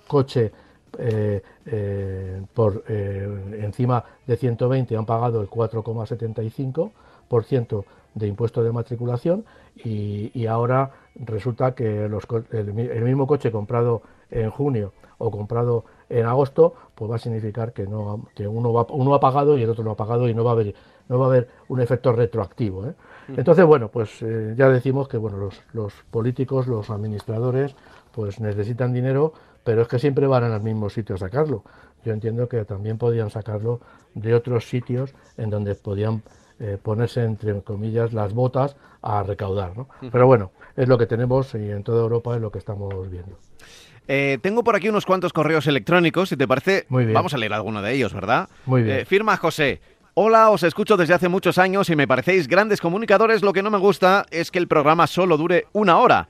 coche 0.07 0.53
eh, 0.99 1.43
eh, 1.67 2.43
por 2.55 2.85
eh, 2.89 3.59
encima 3.63 4.05
de 4.27 4.37
120 4.37 4.97
han 4.97 5.07
pagado 5.07 5.41
el 5.41 5.49
4,75% 5.49 6.91
de 8.15 8.27
impuesto 8.27 8.63
de 8.63 8.73
matriculación 8.73 9.45
y, 9.77 10.47
ahora 10.47 10.93
resulta 11.17 11.75
que 11.75 12.05
el 12.05 13.05
mismo 13.05 13.27
coche 13.27 13.51
comprado 13.51 14.03
en 14.31 14.51
junio 14.51 14.93
o 15.19 15.31
comprado 15.31 15.85
en 16.09 16.27
agosto, 16.27 16.75
pues 16.95 17.11
va 17.11 17.17
a 17.17 17.19
significar 17.19 17.73
que 17.73 17.87
no 17.87 18.27
que 18.35 18.47
uno 18.47 18.73
va, 18.73 18.87
uno 18.91 19.15
ha 19.15 19.21
pagado 19.21 19.59
y 19.59 19.63
el 19.63 19.71
otro 19.71 19.85
no 19.85 19.93
ha 19.93 19.97
pagado 19.97 20.29
y 20.29 20.35
no 20.35 20.45
va 20.45 20.51
a 20.51 20.55
haber 20.55 20.75
no 21.09 21.19
va 21.19 21.27
a 21.27 21.29
haber 21.29 21.49
un 21.69 21.81
efecto 21.81 22.13
retroactivo. 22.13 22.87
¿eh? 22.87 22.95
Entonces, 23.37 23.65
bueno, 23.67 23.89
pues 23.89 24.23
eh, 24.23 24.55
ya 24.57 24.69
decimos 24.69 25.09
que 25.09 25.19
bueno 25.19 25.37
los, 25.37 25.61
los, 25.73 25.93
políticos, 26.11 26.67
los 26.67 26.91
administradores, 26.91 27.75
pues 28.13 28.41
necesitan 28.41 28.93
dinero, 28.93 29.33
pero 29.65 29.83
es 29.83 29.89
que 29.89 29.99
siempre 29.99 30.27
van 30.27 30.45
al 30.45 30.63
mismo 30.63 30.89
sitio 30.89 31.17
a 31.17 31.19
sacarlo. 31.19 31.63
Yo 32.05 32.13
entiendo 32.13 32.49
que 32.49 32.65
también 32.65 32.99
podían 32.99 33.31
sacarlo 33.31 33.81
de 34.15 34.35
otros 34.35 34.69
sitios 34.69 35.15
en 35.37 35.51
donde 35.51 35.75
podían 35.75 36.23
eh, 36.61 36.79
ponerse 36.83 37.25
entre 37.25 37.61
comillas 37.63 38.13
las 38.13 38.33
botas 38.33 38.77
a 39.03 39.23
recaudar. 39.23 39.77
¿no? 39.77 39.89
Pero 40.13 40.27
bueno, 40.27 40.53
es 40.77 40.89
lo 40.89 40.99
que 40.99 41.07
tenemos 41.07 41.55
y 41.55 41.71
en 41.71 41.83
toda 41.83 42.03
Europa 42.03 42.35
es 42.35 42.41
lo 42.41 42.51
que 42.51 42.59
estamos 42.59 43.11
viendo. 43.11 43.37
Eh, 44.07 44.39
tengo 44.43 44.63
por 44.63 44.77
aquí 44.77 44.89
unos 44.89 45.07
cuantos 45.07 45.33
correos 45.33 45.67
electrónicos, 45.67 46.29
si 46.29 46.37
te 46.37 46.47
parece, 46.47 46.87
vamos 46.91 47.33
a 47.33 47.39
leer 47.39 47.55
alguno 47.55 47.81
de 47.81 47.93
ellos, 47.95 48.13
¿verdad? 48.13 48.49
Muy 48.67 48.83
bien. 48.83 48.99
Eh, 48.99 49.05
firma 49.05 49.37
José. 49.37 49.81
Hola, 50.17 50.51
os 50.51 50.63
escucho 50.63 50.97
desde 50.97 51.15
hace 51.15 51.29
muchos 51.29 51.59
años 51.59 51.91
y 51.91 51.97
me 51.97 52.07
parecéis 52.07 52.47
grandes 52.47 52.81
comunicadores. 52.81 53.43
Lo 53.43 53.53
que 53.53 53.63
no 53.63 53.71
me 53.71 53.79
gusta 53.79 54.27
es 54.31 54.51
que 54.51 54.61
el 54.61 54.69
programa 54.69 55.07
solo 55.07 55.37
dure 55.37 55.67
una 55.73 55.99
hora. 55.99 56.29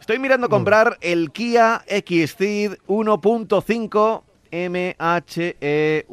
Estoy 0.00 0.18
mirando 0.18 0.48
comprar 0.48 0.96
el 1.02 1.30
Kia 1.32 1.82
XCeed 1.88 2.78
1.5 2.86 4.22
MHEV 4.50 6.04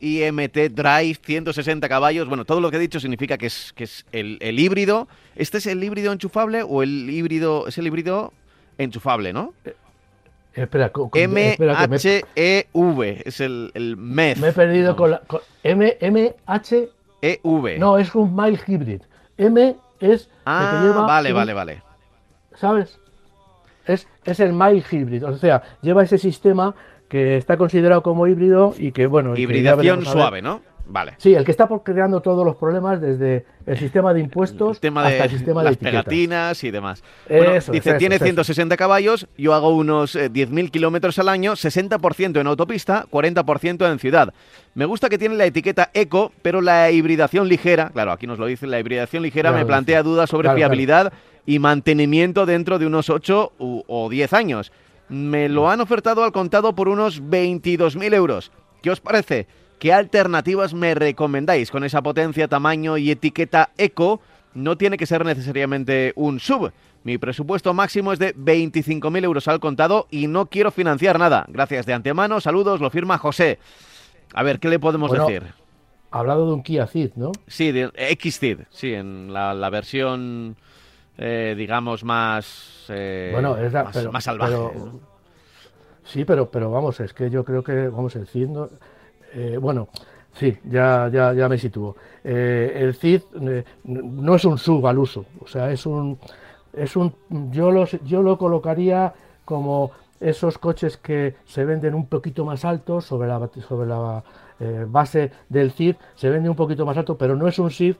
IMT 0.00 0.56
Drive 0.72 1.18
160 1.22 1.88
caballos. 1.88 2.28
Bueno, 2.28 2.44
todo 2.44 2.60
lo 2.60 2.70
que 2.70 2.76
he 2.76 2.80
dicho 2.80 3.00
significa 3.00 3.38
que 3.38 3.46
es, 3.46 3.72
que 3.74 3.84
es 3.84 4.04
el, 4.12 4.38
el 4.40 4.58
híbrido. 4.58 5.08
¿Este 5.36 5.58
es 5.58 5.66
el 5.66 5.82
híbrido 5.82 6.12
enchufable 6.12 6.62
o 6.62 6.82
el 6.82 7.08
híbrido 7.10 7.66
es 7.66 7.78
el 7.78 7.86
híbrido 7.86 8.32
enchufable, 8.78 9.32
no? 9.32 9.54
Eh, 9.64 9.74
Espera, 10.54 10.92
M-H-E-V, 11.14 13.22
es 13.24 13.40
el, 13.40 13.72
el 13.74 13.96
MEF. 13.96 14.38
Me 14.38 14.48
he 14.48 14.52
perdido 14.52 14.94
con 14.94 15.10
la. 15.10 15.22
M-M-H. 15.64 16.88
E-V. 17.22 17.78
No, 17.78 17.98
es 17.98 18.14
un 18.14 18.36
mild 18.36 18.60
hybrid. 18.64 19.00
M 19.36 19.74
es. 19.98 20.28
Ah, 20.46 20.70
que 20.70 20.86
lleva 20.86 21.06
vale, 21.06 21.32
vale, 21.32 21.54
vale. 21.54 21.82
¿Sabes? 22.54 23.00
Es, 23.86 24.06
es 24.24 24.38
el 24.38 24.52
mild 24.52 24.84
hybrid. 24.88 25.24
O 25.24 25.36
sea, 25.36 25.60
lleva 25.82 26.04
ese 26.04 26.18
sistema 26.18 26.72
que 27.14 27.36
está 27.36 27.56
considerado 27.56 28.02
como 28.02 28.26
híbrido 28.26 28.74
y 28.76 28.90
que, 28.90 29.06
bueno. 29.06 29.36
Hibridación 29.36 30.04
suave, 30.04 30.42
¿no? 30.42 30.62
Vale. 30.84 31.14
Sí, 31.18 31.32
el 31.32 31.44
que 31.44 31.52
está 31.52 31.68
creando 31.84 32.20
todos 32.22 32.44
los 32.44 32.56
problemas 32.56 33.00
desde 33.00 33.46
el 33.66 33.78
sistema 33.78 34.12
de 34.12 34.18
impuestos 34.18 34.78
hasta 34.78 35.24
el 35.24 35.30
sistema 35.30 35.62
de 35.62 35.70
las 35.70 35.76
pegatinas 35.76 36.64
y 36.64 36.72
demás. 36.72 37.04
dice, 37.70 37.94
tiene 37.94 38.18
160 38.18 38.76
caballos, 38.76 39.28
yo 39.38 39.54
hago 39.54 39.76
unos 39.76 40.16
10.000 40.16 40.66
eh, 40.66 40.70
kilómetros 40.70 41.20
al 41.20 41.28
año, 41.28 41.52
60% 41.52 42.40
en 42.40 42.46
autopista, 42.48 43.06
40% 43.08 43.92
en 43.92 43.98
ciudad. 44.00 44.34
Me 44.74 44.84
gusta 44.84 45.08
que 45.08 45.16
tiene 45.16 45.36
la 45.36 45.46
etiqueta 45.46 45.90
eco, 45.94 46.32
pero 46.42 46.60
la 46.60 46.90
hibridación 46.90 47.48
ligera, 47.48 47.90
claro, 47.90 48.10
aquí 48.10 48.26
nos 48.26 48.40
lo 48.40 48.46
dice, 48.46 48.66
la 48.66 48.80
hibridación 48.80 49.22
ligera 49.22 49.52
me 49.52 49.64
plantea 49.64 50.02
dudas 50.02 50.28
sobre 50.28 50.52
fiabilidad 50.52 51.12
y 51.46 51.60
mantenimiento 51.60 52.44
dentro 52.44 52.80
de 52.80 52.86
unos 52.88 53.08
8 53.08 53.52
o 53.56 54.08
10 54.10 54.32
años. 54.32 54.72
Me 55.08 55.48
lo 55.48 55.70
han 55.70 55.80
ofertado 55.80 56.24
al 56.24 56.32
contado 56.32 56.74
por 56.74 56.88
unos 56.88 57.22
22.000 57.22 58.14
euros. 58.14 58.52
¿Qué 58.82 58.90
os 58.90 59.00
parece? 59.00 59.46
¿Qué 59.78 59.92
alternativas 59.92 60.74
me 60.74 60.94
recomendáis 60.94 61.70
con 61.70 61.84
esa 61.84 62.02
potencia, 62.02 62.48
tamaño 62.48 62.96
y 62.96 63.10
etiqueta 63.10 63.70
eco? 63.76 64.20
No 64.54 64.78
tiene 64.78 64.96
que 64.96 65.06
ser 65.06 65.24
necesariamente 65.24 66.12
un 66.16 66.40
sub. 66.40 66.72
Mi 67.02 67.18
presupuesto 67.18 67.74
máximo 67.74 68.12
es 68.12 68.18
de 68.18 68.34
25.000 68.34 69.24
euros 69.24 69.46
al 69.46 69.60
contado 69.60 70.06
y 70.10 70.26
no 70.26 70.46
quiero 70.46 70.70
financiar 70.70 71.18
nada. 71.18 71.44
Gracias 71.48 71.84
de 71.84 71.92
antemano, 71.92 72.40
saludos, 72.40 72.80
lo 72.80 72.88
firma 72.88 73.18
José. 73.18 73.58
A 74.32 74.42
ver, 74.42 74.58
¿qué 74.58 74.70
le 74.70 74.78
podemos 74.78 75.12
decir? 75.12 75.42
Ha 76.10 76.20
hablado 76.20 76.46
de 76.46 76.54
un 76.54 76.62
Kia 76.62 76.86
Ceed, 76.86 77.10
¿no? 77.16 77.32
Sí, 77.46 77.72
de 77.72 77.90
X-Ceed, 77.94 78.60
sí, 78.70 78.94
en 78.94 79.34
la, 79.34 79.68
versión, 79.68 80.56
eh, 81.18 81.54
digamos, 81.56 82.04
más, 82.04 82.86
eh, 82.88 83.30
bueno, 83.32 83.56
es 83.56 83.72
más, 84.12 84.24
salvaje. 84.24 84.56
Sí, 86.04 86.24
pero, 86.24 86.50
pero 86.50 86.70
vamos, 86.70 87.00
es 87.00 87.14
que 87.14 87.30
yo 87.30 87.44
creo 87.44 87.62
que, 87.62 87.88
vamos, 87.88 88.14
el 88.16 88.26
Ceed... 88.26 88.50
Eh, 89.34 89.58
bueno, 89.60 89.88
sí, 90.32 90.56
ya, 90.64 91.10
ya, 91.12 91.32
ya 91.32 91.48
me 91.48 91.58
sitúo. 91.58 91.96
Eh, 92.22 92.72
el 92.76 92.94
CID 92.94 93.22
eh, 93.40 93.64
no 93.84 94.36
es 94.36 94.44
un 94.44 94.58
sub 94.58 94.86
al 94.86 94.98
uso, 94.98 95.24
o 95.40 95.46
sea, 95.46 95.70
es 95.70 95.86
un, 95.86 96.18
es 96.72 96.96
un, 96.96 97.14
yo, 97.50 97.70
los, 97.72 97.98
yo 98.04 98.22
lo 98.22 98.38
colocaría 98.38 99.12
como 99.44 99.90
esos 100.20 100.58
coches 100.58 100.96
que 100.96 101.34
se 101.44 101.64
venden 101.64 101.94
un 101.94 102.06
poquito 102.06 102.44
más 102.44 102.64
altos 102.64 103.06
sobre 103.06 103.28
la, 103.28 103.50
sobre 103.68 103.88
la 103.88 104.22
base 104.86 105.32
del 105.48 105.72
CID, 105.72 105.96
se 106.14 106.30
vende 106.30 106.48
un 106.48 106.56
poquito 106.56 106.86
más 106.86 106.96
alto, 106.96 107.18
pero 107.18 107.34
no 107.34 107.48
es 107.48 107.58
un 107.58 107.70
CID, 107.70 107.96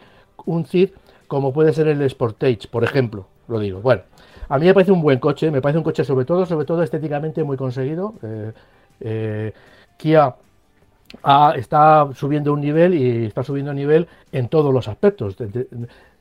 un 0.47 0.65
CID 0.65 0.91
como 1.27 1.53
puede 1.53 1.73
ser 1.73 1.89
el 1.89 2.09
Sportage, 2.09 2.69
por 2.71 2.85
ejemplo, 2.85 3.27
lo 3.49 3.59
digo. 3.59 3.81
Bueno, 3.81 4.03
a 4.49 4.59
mí 4.59 4.67
me 4.67 4.75
parece 4.75 4.93
un 4.93 5.03
buen 5.03 5.19
coche, 5.19 5.51
me 5.51 5.61
parece 5.61 5.79
un 5.79 5.85
coche 5.85 6.05
sobre 6.05 6.25
todo, 6.25 6.47
sobre 6.47 6.67
todo 6.67 6.83
estéticamente 6.83 7.43
muy 7.45 7.57
conseguido. 7.57 8.15
Kia 9.97 10.35
está 11.57 12.09
subiendo 12.15 12.53
un 12.53 12.61
nivel 12.61 12.95
y 12.95 13.27
está 13.27 13.43
subiendo 13.43 13.71
un 13.71 13.77
nivel 13.77 14.09
en 14.33 14.49
todos 14.49 14.73
los 14.73 14.89
aspectos. 14.89 15.37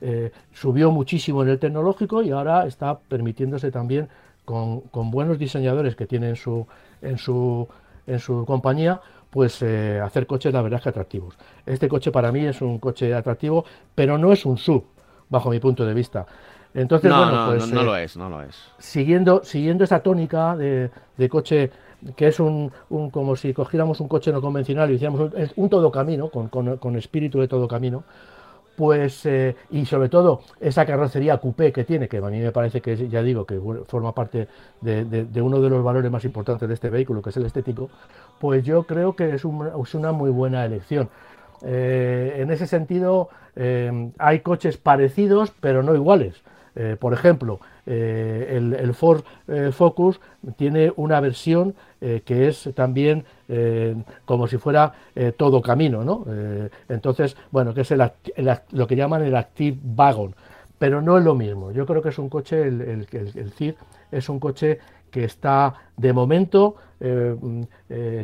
Eh, 0.00 0.30
subió 0.52 0.90
muchísimo 0.90 1.42
en 1.42 1.48
el 1.50 1.58
tecnológico 1.58 2.22
y 2.22 2.30
ahora 2.30 2.66
está 2.66 2.98
permitiéndose 2.98 3.70
también 3.70 4.08
con, 4.44 4.82
buenos 5.10 5.38
diseñadores 5.38 5.96
que 5.96 6.06
tiene 6.06 6.30
en 6.30 6.36
su, 6.36 6.66
en 7.02 7.18
su, 7.18 7.66
en 8.06 8.18
su 8.18 8.44
compañía, 8.44 9.00
pues 9.30 9.62
eh, 9.62 10.00
hacer 10.00 10.26
coches 10.26 10.52
la 10.52 10.62
verdad 10.62 10.82
que 10.82 10.90
atractivos. 10.90 11.36
Este 11.66 11.88
coche 11.88 12.10
para 12.12 12.30
mí 12.30 12.44
es 12.44 12.60
un 12.60 12.78
coche 12.78 13.14
atractivo, 13.14 13.64
pero 13.94 14.18
no 14.18 14.32
es 14.32 14.44
un 14.44 14.58
sub, 14.58 14.84
bajo 15.28 15.50
mi 15.50 15.60
punto 15.60 15.84
de 15.84 15.94
vista. 15.94 16.26
Entonces, 16.74 17.08
no, 17.08 17.18
bueno, 17.18 17.46
pues, 17.50 17.72
no, 17.72 17.82
lo 17.84 17.96
es, 17.96 18.16
no 18.16 18.28
lo 18.28 18.42
es. 18.42 18.56
Siguiendo, 18.78 19.44
siguiendo 19.44 19.84
esa 19.84 20.00
tónica 20.00 20.56
de, 20.56 20.90
de 21.16 21.28
coche 21.28 21.70
que 22.16 22.28
es 22.28 22.40
un, 22.40 22.70
como 23.10 23.36
si 23.36 23.52
cogiéramos 23.52 24.00
un 24.00 24.08
coche 24.08 24.32
no 24.32 24.40
convencional 24.40 24.90
y 24.90 24.94
hiciéramos 24.94 25.32
un, 25.56 25.68
todo 25.68 25.90
camino, 25.90 26.28
con, 26.28 26.48
con, 26.48 26.96
espíritu 26.96 27.40
de 27.40 27.48
todo 27.48 27.66
camino, 27.66 28.04
pues, 28.76 29.24
eh, 29.26 29.54
y 29.70 29.86
sobre 29.86 30.08
todo 30.08 30.42
esa 30.60 30.84
carrocería 30.84 31.38
coupé 31.38 31.72
que 31.72 31.84
tiene, 31.84 32.08
que 32.08 32.18
a 32.18 32.22
mí 32.22 32.40
me 32.40 32.50
parece 32.50 32.80
que, 32.80 33.08
ya 33.08 33.22
digo, 33.22 33.46
que 33.46 33.60
forma 33.86 34.12
parte 34.12 34.48
de, 34.80 35.42
uno 35.42 35.60
de 35.60 35.70
los 35.70 35.82
valores 35.82 36.10
más 36.10 36.24
importantes 36.24 36.68
de 36.68 36.74
este 36.74 36.90
vehículo, 36.90 37.22
que 37.22 37.30
es 37.30 37.36
el 37.36 37.46
estético, 37.46 37.88
pues 38.40 38.64
yo 38.64 38.82
creo 38.82 39.14
que 39.14 39.34
es, 39.34 39.44
una 39.44 40.12
muy 40.12 40.30
buena 40.30 40.64
elección. 40.64 41.08
Eh, 41.64 42.36
en 42.38 42.50
ese 42.50 42.66
sentido, 42.66 43.30
eh, 43.56 44.10
hay 44.18 44.40
coches 44.40 44.76
parecidos, 44.76 45.52
pero 45.60 45.82
no 45.82 45.94
iguales. 45.94 46.42
Eh, 46.76 46.96
por 46.98 47.12
ejemplo, 47.12 47.60
eh, 47.86 48.60
el, 48.80 48.94
Ford 48.94 49.22
Focus 49.72 50.20
tiene 50.56 50.92
una 50.96 51.20
versión 51.20 51.74
que 52.00 52.48
es 52.48 52.68
también 52.74 53.24
como 54.24 54.46
si 54.46 54.58
fuera 54.58 54.92
todo 55.36 55.62
camino, 55.62 56.04
¿no? 56.04 56.26
entonces, 56.88 57.36
bueno, 57.50 57.72
que 57.72 57.82
es 57.82 57.94
lo 58.72 58.86
que 58.86 58.96
llaman 58.96 59.22
el 59.22 59.36
Active 59.36 59.78
Wagon, 59.82 60.34
pero 60.78 61.00
no 61.00 61.18
es 61.18 61.24
lo 61.24 61.34
mismo. 61.34 61.72
Yo 61.72 61.86
creo 61.86 62.02
que 62.02 62.10
es 62.10 62.18
un 62.18 62.28
coche, 62.28 62.62
el, 62.62 62.80
el, 62.80 63.06
el 63.12 63.76
es 64.10 64.28
un 64.28 64.40
coche 64.40 64.78
que 65.10 65.24
está 65.24 65.74
de 65.96 66.12
momento 66.12 66.76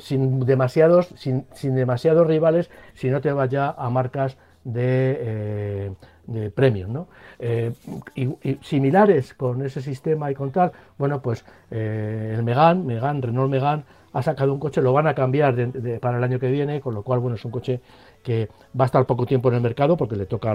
sin 0.01 0.41
demasiados 0.41 1.09
sin, 1.17 1.45
sin, 1.53 1.75
demasiados 1.75 2.27
rivales 2.27 2.71
si 2.95 3.11
no 3.11 3.21
te 3.21 3.31
vas 3.31 3.51
ya 3.51 3.75
a 3.77 3.91
marcas 3.91 4.39
de, 4.65 5.93
de 6.31 6.51
premios, 6.51 6.89
¿no? 6.89 7.09
Eh, 7.39 7.73
y, 8.15 8.37
similares 8.63 9.35
con 9.35 9.65
ese 9.65 9.83
sistema 9.83 10.31
y 10.31 10.35
con 10.35 10.51
tal, 10.53 10.73
bueno, 10.97 11.21
pues 11.21 11.45
eh, 11.71 12.35
el 12.37 12.43
Megan, 12.43 12.87
Megan, 12.87 13.21
Renault 13.21 13.51
Megan, 13.51 13.85
ha 14.13 14.23
sacado 14.23 14.53
un 14.53 14.59
coche, 14.59 14.81
lo 14.81 14.93
van 14.93 15.07
a 15.07 15.15
cambiar 15.15 15.55
para 16.01 16.19
el 16.19 16.25
año 16.25 16.39
que 16.41 16.51
viene, 16.51 16.81
con 16.81 16.95
lo 16.95 17.03
cual, 17.03 17.21
bueno, 17.21 17.37
es 17.37 17.45
un 17.45 17.53
coche 17.53 17.81
que 18.23 18.49
va 18.79 18.85
a 18.85 18.87
estar 18.87 19.07
poco 19.07 19.27
tiempo 19.27 19.49
en 19.49 19.57
el 19.57 19.61
mercado 19.61 19.97
porque 19.97 20.17
le 20.17 20.27
toca, 20.27 20.55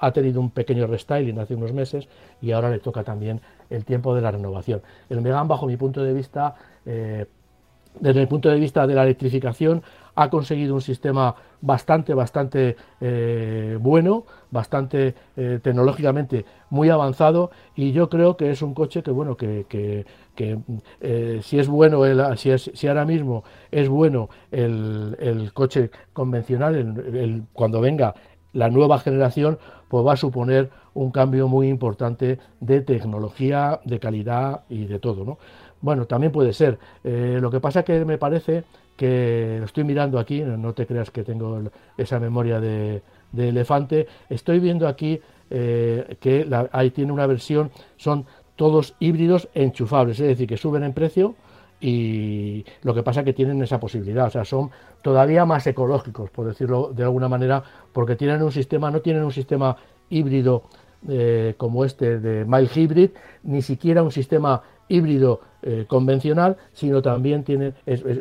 ha, 0.00 0.12
tenido 0.12 0.40
un 0.40 0.50
pequeño 0.50 0.86
restyling 0.86 1.38
hace 1.38 1.54
unos 1.54 1.72
meses 1.72 2.08
y 2.42 2.52
ahora 2.52 2.70
le 2.70 2.78
toca 2.78 3.04
también 3.04 3.40
el 3.70 3.84
tiempo 3.84 4.14
de 4.14 4.20
la 4.20 4.30
renovación. 4.30 4.82
El 5.08 5.20
Megan, 5.22 5.48
bajo 5.48 5.66
mi 5.66 5.76
punto 5.76 6.02
de 6.02 6.12
vista, 6.12 6.54
eh, 6.84 7.26
desde 8.00 8.20
el 8.20 8.28
punto 8.28 8.48
de 8.48 8.56
vista 8.60 8.86
de 8.86 8.94
la 8.94 9.04
electrificación, 9.04 9.82
ha 10.16 10.30
conseguido 10.30 10.74
un 10.74 10.80
sistema 10.80 11.34
bastante, 11.60 12.14
bastante 12.14 12.76
eh, 13.00 13.78
bueno, 13.80 14.24
bastante 14.50 15.14
eh, 15.36 15.60
tecnológicamente 15.62 16.46
muy 16.70 16.88
avanzado 16.88 17.50
y 17.74 17.92
yo 17.92 18.08
creo 18.08 18.36
que 18.36 18.50
es 18.50 18.62
un 18.62 18.74
coche 18.74 19.02
que, 19.02 19.10
bueno, 19.10 19.36
que, 19.36 19.66
que, 19.68 20.06
eh, 21.00 21.40
si 21.42 21.58
es 21.58 21.68
bueno, 21.68 22.04
el, 22.06 22.36
si, 22.38 22.50
es, 22.50 22.70
si 22.74 22.88
ahora 22.88 23.04
mismo 23.04 23.44
es 23.70 23.88
bueno 23.88 24.30
el, 24.50 25.16
el 25.20 25.52
coche 25.52 25.90
convencional, 26.14 26.74
el, 26.74 27.44
cuando 27.52 27.80
venga 27.80 28.14
la 28.54 28.70
nueva 28.70 28.98
generación, 28.98 29.58
pues 29.88 30.04
va 30.04 30.14
a 30.14 30.16
suponer 30.16 30.70
un 30.94 31.10
cambio 31.10 31.46
muy 31.46 31.68
importante 31.68 32.38
de 32.60 32.80
tecnología, 32.80 33.80
de 33.84 34.00
calidad 34.00 34.62
y 34.70 34.86
de 34.86 34.98
todo, 34.98 35.24
¿no? 35.24 35.38
Bueno, 35.82 36.06
también 36.06 36.32
puede 36.32 36.54
ser. 36.54 36.78
lo 37.04 37.50
que 37.50 37.60
pasa 37.60 37.82
que 37.82 38.06
me 38.06 38.16
parece 38.16 38.64
que 38.96 39.56
lo 39.58 39.66
estoy 39.66 39.84
mirando 39.84 40.18
aquí, 40.18 40.40
no 40.40 40.72
te 40.72 40.86
creas 40.86 41.10
que 41.10 41.22
tengo 41.22 41.60
esa 41.96 42.18
memoria 42.18 42.60
de, 42.60 43.02
elefante, 43.36 44.06
estoy 44.30 44.58
viendo 44.60 44.88
aquí 44.88 45.20
eh, 45.50 46.16
que 46.20 46.48
ahí 46.72 46.90
tiene 46.90 47.12
una 47.12 47.26
versión, 47.26 47.70
son 47.96 48.24
todos 48.56 48.94
híbridos 48.98 49.48
enchufables, 49.54 50.18
es 50.20 50.28
decir, 50.28 50.48
que 50.48 50.56
suben 50.56 50.82
en 50.82 50.94
precio 50.94 51.34
y 51.80 52.64
lo 52.82 52.94
que 52.94 53.02
pasa 53.02 53.20
es 53.20 53.26
que 53.26 53.34
tienen 53.34 53.62
esa 53.62 53.78
posibilidad, 53.78 54.28
o 54.28 54.30
sea, 54.30 54.44
son 54.44 54.70
todavía 55.02 55.44
más 55.44 55.66
ecológicos, 55.66 56.30
por 56.30 56.46
decirlo 56.46 56.90
de 56.94 57.02
alguna 57.02 57.28
manera, 57.28 57.62
porque 57.92 58.16
tienen 58.16 58.42
un 58.42 58.52
sistema, 58.52 58.90
no 58.90 59.00
tienen 59.00 59.22
un 59.22 59.32
sistema 59.32 59.76
híbrido 60.08 60.62
eh, 61.08 61.54
como 61.58 61.84
este 61.84 62.18
de 62.18 62.44
Mild 62.46 62.70
Hybrid, 62.74 63.10
ni 63.42 63.60
siquiera 63.60 64.02
un 64.02 64.10
sistema 64.10 64.62
híbrido 64.88 65.40
eh, 65.62 65.84
convencional, 65.88 66.56
sino 66.72 67.02
también 67.02 67.42
tiene, 67.42 67.72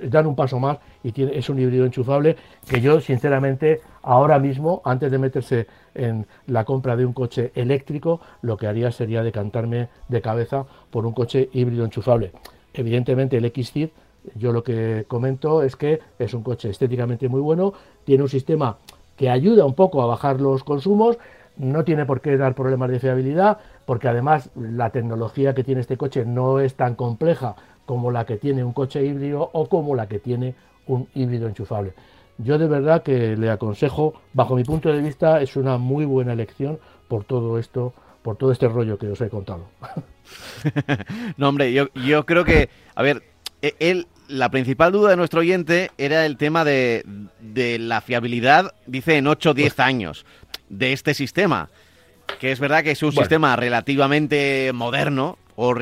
dan 0.09 0.25
un 0.25 0.35
paso 0.35 0.59
más 0.59 0.79
y 1.03 1.11
tiene, 1.11 1.37
es 1.37 1.49
un 1.49 1.59
híbrido 1.59 1.85
enchufable 1.85 2.35
que 2.67 2.81
yo 2.81 2.99
sinceramente 2.99 3.81
ahora 4.01 4.39
mismo, 4.39 4.81
antes 4.83 5.11
de 5.11 5.17
meterse 5.17 5.67
en 5.93 6.25
la 6.47 6.65
compra 6.65 6.95
de 6.95 7.05
un 7.05 7.13
coche 7.13 7.51
eléctrico, 7.55 8.19
lo 8.41 8.57
que 8.57 8.67
haría 8.67 8.91
sería 8.91 9.21
decantarme 9.21 9.89
de 10.07 10.21
cabeza 10.21 10.65
por 10.89 11.05
un 11.05 11.13
coche 11.13 11.49
híbrido 11.53 11.85
enchufable. 11.85 12.31
Evidentemente 12.73 13.37
el 13.37 13.51
XCID, 13.51 13.89
yo 14.35 14.51
lo 14.51 14.63
que 14.63 15.05
comento 15.07 15.61
es 15.61 15.75
que 15.75 15.99
es 16.17 16.33
un 16.33 16.43
coche 16.43 16.69
estéticamente 16.69 17.29
muy 17.29 17.41
bueno, 17.41 17.73
tiene 18.03 18.23
un 18.23 18.29
sistema 18.29 18.77
que 19.15 19.29
ayuda 19.29 19.65
un 19.65 19.75
poco 19.75 20.01
a 20.01 20.07
bajar 20.07 20.41
los 20.41 20.63
consumos, 20.63 21.17
no 21.57 21.83
tiene 21.83 22.05
por 22.05 22.21
qué 22.21 22.37
dar 22.37 22.53
problemas 22.53 22.89
de 22.89 22.99
fiabilidad, 22.99 23.59
porque 23.85 24.07
además 24.07 24.49
la 24.55 24.89
tecnología 24.89 25.53
que 25.53 25.63
tiene 25.63 25.81
este 25.81 25.97
coche 25.97 26.25
no 26.25 26.59
es 26.59 26.75
tan 26.75 26.95
compleja 26.95 27.55
como 27.85 28.11
la 28.11 28.25
que 28.25 28.37
tiene 28.37 28.63
un 28.63 28.73
coche 28.73 29.05
híbrido 29.05 29.49
o 29.53 29.69
como 29.69 29.95
la 29.95 30.07
que 30.07 30.19
tiene 30.19 30.55
un 30.87 31.07
híbrido 31.13 31.47
enchufable. 31.47 31.93
Yo 32.37 32.57
de 32.57 32.67
verdad 32.67 33.03
que 33.03 33.37
le 33.37 33.49
aconsejo, 33.49 34.13
bajo 34.33 34.55
mi 34.55 34.63
punto 34.63 34.91
de 34.91 35.01
vista, 35.01 35.41
es 35.41 35.55
una 35.55 35.77
muy 35.77 36.05
buena 36.05 36.33
elección 36.33 36.79
por 37.07 37.23
todo 37.23 37.57
esto, 37.59 37.93
por 38.23 38.35
todo 38.35 38.51
este 38.51 38.67
rollo 38.67 38.97
que 38.97 39.07
os 39.07 39.21
he 39.21 39.29
contado. 39.29 39.67
no, 41.37 41.49
hombre, 41.49 41.71
yo, 41.71 41.87
yo 41.93 42.25
creo 42.25 42.43
que, 42.43 42.69
a 42.95 43.03
ver, 43.03 43.23
e, 43.61 43.75
él, 43.79 44.07
la 44.27 44.49
principal 44.49 44.91
duda 44.91 45.11
de 45.11 45.15
nuestro 45.15 45.41
oyente 45.41 45.91
era 45.97 46.25
el 46.25 46.35
tema 46.35 46.65
de, 46.65 47.05
de 47.39 47.79
la 47.79 48.01
fiabilidad, 48.01 48.73
dice 48.85 49.17
en 49.17 49.27
8 49.27 49.51
o 49.51 49.53
10 49.53 49.79
años 49.79 50.25
de 50.67 50.91
este 50.91 51.13
sistema, 51.13 51.69
que 52.39 52.51
es 52.51 52.59
verdad 52.59 52.83
que 52.83 52.91
es 52.91 53.03
un 53.03 53.11
sistema 53.11 53.55
relativamente 53.55 54.71
moderno, 54.73 55.37
o 55.55 55.73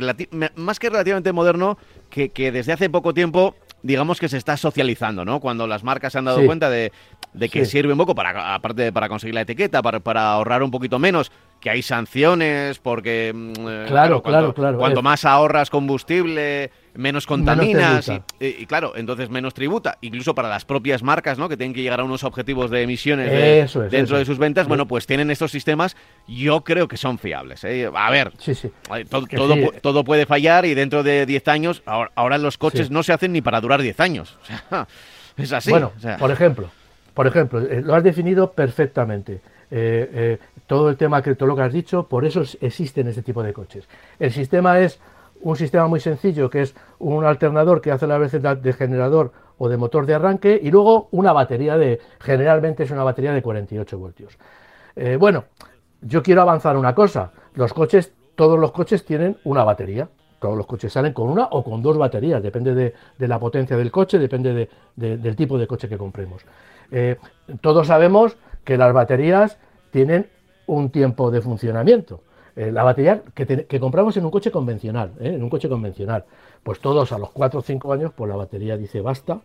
más 0.55 0.79
que 0.79 0.89
relativamente 0.89 1.31
moderno, 1.31 1.77
que, 2.09 2.29
que, 2.29 2.51
desde 2.51 2.73
hace 2.73 2.89
poco 2.89 3.13
tiempo, 3.13 3.55
digamos 3.81 4.19
que 4.19 4.29
se 4.29 4.37
está 4.37 4.55
socializando, 4.55 5.25
¿no? 5.25 5.39
Cuando 5.39 5.67
las 5.67 5.83
marcas 5.83 6.13
se 6.13 6.19
han 6.19 6.25
dado 6.25 6.45
cuenta 6.45 6.69
de, 6.69 6.91
de 7.33 7.49
que 7.49 7.65
sirve 7.65 7.91
un 7.91 7.97
poco, 7.97 8.15
para, 8.15 8.53
aparte 8.53 8.83
de 8.83 8.91
para 8.91 9.09
conseguir 9.09 9.35
la 9.35 9.41
etiqueta, 9.41 9.81
para, 9.81 9.99
para 9.99 10.31
ahorrar 10.31 10.63
un 10.63 10.71
poquito 10.71 10.99
menos, 10.99 11.31
que 11.59 11.69
hay 11.69 11.81
sanciones, 11.81 12.79
porque... 12.79 13.31
Mm, 13.33 13.67
eh, 13.67 13.85
claro, 13.87 14.21
claro, 14.21 14.53
claro. 14.53 14.77
Cuanto 14.77 15.01
más 15.01 15.25
ahorras 15.25 15.69
combustible 15.69 16.71
menos 16.95 17.25
contaminas 17.25 18.11
y, 18.39 18.65
claro, 18.65 18.93
entonces 18.95 19.29
menos 19.29 19.53
tributa, 19.53 19.97
incluso 20.01 20.35
para 20.35 20.49
las 20.49 20.65
propias 20.65 21.03
marcas, 21.03 21.37
¿no? 21.37 21.49
Que 21.49 21.57
tienen 21.57 21.73
que 21.73 21.81
llegar 21.81 21.99
a 21.99 22.03
unos 22.03 22.23
objetivos 22.23 22.69
de 22.69 22.81
emisiones 22.83 23.73
dentro 23.91 24.17
de 24.17 24.25
sus 24.25 24.37
ventas, 24.37 24.67
bueno, 24.67 24.87
pues 24.87 25.05
tienen 25.05 25.31
estos 25.31 25.51
sistemas, 25.51 25.95
yo 26.27 26.63
creo 26.63 26.87
que 26.87 26.97
son 26.97 27.17
fiables. 27.17 27.63
¿eh? 27.63 27.89
A 27.93 28.11
ver, 28.11 28.31
todo, 29.09 29.55
todo, 29.81 30.03
puede 30.03 30.25
fallar 30.25 30.65
y 30.65 30.73
dentro 30.73 31.03
de 31.03 31.25
10 31.25 31.47
años, 31.47 31.83
ahora, 31.85 32.37
los 32.37 32.57
coches 32.57 32.91
no 32.91 33.03
se 33.03 33.13
hacen 33.13 33.31
ni 33.33 33.41
para 33.41 33.61
durar 33.61 33.81
10 33.81 33.99
años. 33.99 34.37
es 35.37 35.51
así. 35.51 35.71
Bueno, 35.71 35.91
por 36.19 36.31
ejemplo, 36.31 36.69
por 37.13 37.27
ejemplo, 37.27 37.59
eh, 37.61 37.81
lo 37.83 37.95
has 37.95 38.03
definido 38.03 38.51
perfectamente. 38.51 39.41
Eh, 39.75 40.37
todo 40.67 40.89
el 40.89 40.97
tema 40.97 41.21
que 41.23 41.33
todo 41.33 41.47
lo 41.47 41.55
que 41.55 41.63
has 41.63 41.73
dicho, 41.73 42.07
por 42.07 42.25
eso 42.25 42.43
existen 42.61 43.07
este 43.07 43.23
tipo 43.23 43.41
de 43.41 43.53
coches. 43.53 43.87
El 44.19 44.31
sistema 44.31 44.79
es 44.79 44.99
un 45.43 45.55
sistema 45.55 45.87
muy 45.87 45.99
sencillo 45.99 46.49
que 46.49 46.61
es 46.61 46.75
un 46.99 47.25
alternador 47.25 47.81
que 47.81 47.91
hace 47.91 48.07
la 48.07 48.17
vez 48.17 48.31
de 48.31 48.73
generador 48.73 49.31
o 49.57 49.69
de 49.69 49.77
motor 49.77 50.05
de 50.05 50.15
arranque 50.15 50.59
y 50.61 50.71
luego 50.71 51.09
una 51.11 51.33
batería 51.33 51.77
de, 51.77 51.99
generalmente 52.19 52.83
es 52.83 52.91
una 52.91 53.03
batería 53.03 53.33
de 53.33 53.41
48 53.41 53.97
voltios. 53.99 54.37
Eh, 54.95 55.17
bueno, 55.17 55.45
yo 56.01 56.23
quiero 56.23 56.41
avanzar 56.41 56.77
una 56.77 56.95
cosa, 56.95 57.31
los 57.55 57.73
coches, 57.73 58.13
todos 58.35 58.57
los 58.59 58.71
coches 58.71 59.05
tienen 59.05 59.37
una 59.43 59.63
batería, 59.63 60.09
todos 60.39 60.57
los 60.57 60.65
coches 60.65 60.91
salen 60.91 61.13
con 61.13 61.29
una 61.29 61.45
o 61.51 61.63
con 61.63 61.81
dos 61.81 61.97
baterías, 61.97 62.41
depende 62.41 62.73
de, 62.73 62.93
la 63.27 63.39
potencia 63.39 63.77
del 63.77 63.91
coche, 63.91 64.19
depende 64.19 64.69
del 64.95 65.35
tipo 65.35 65.57
de 65.57 65.67
coche 65.67 65.87
que 65.87 65.97
compremos. 65.97 66.45
Eh, 66.91 67.17
todos 67.61 67.87
sabemos 67.87 68.37
que 68.63 68.77
las 68.77 68.93
baterías 68.93 69.57
tienen 69.91 70.29
un 70.67 70.89
tiempo 70.89 71.31
de 71.31 71.41
funcionamiento. 71.41 72.21
Eh, 72.55 72.71
la 72.71 72.83
batería 72.83 73.23
que, 73.33 73.79
compramos 73.79 74.15
en 74.17 74.25
un 74.25 74.31
coche 74.31 74.51
convencional, 74.51 75.13
¿eh? 75.19 75.33
en 75.33 75.43
un 75.43 75.49
coche 75.49 75.67
convencional, 75.67 76.25
pues 76.61 76.79
todos 76.79 77.11
a 77.11 77.17
los 77.17 77.31
4 77.31 77.59
o 77.59 77.63
5 77.63 77.93
años, 77.93 78.11
pues 78.15 78.29
la 78.29 78.35
batería 78.35 78.77
dice 78.77 79.01
basta, 79.01 79.41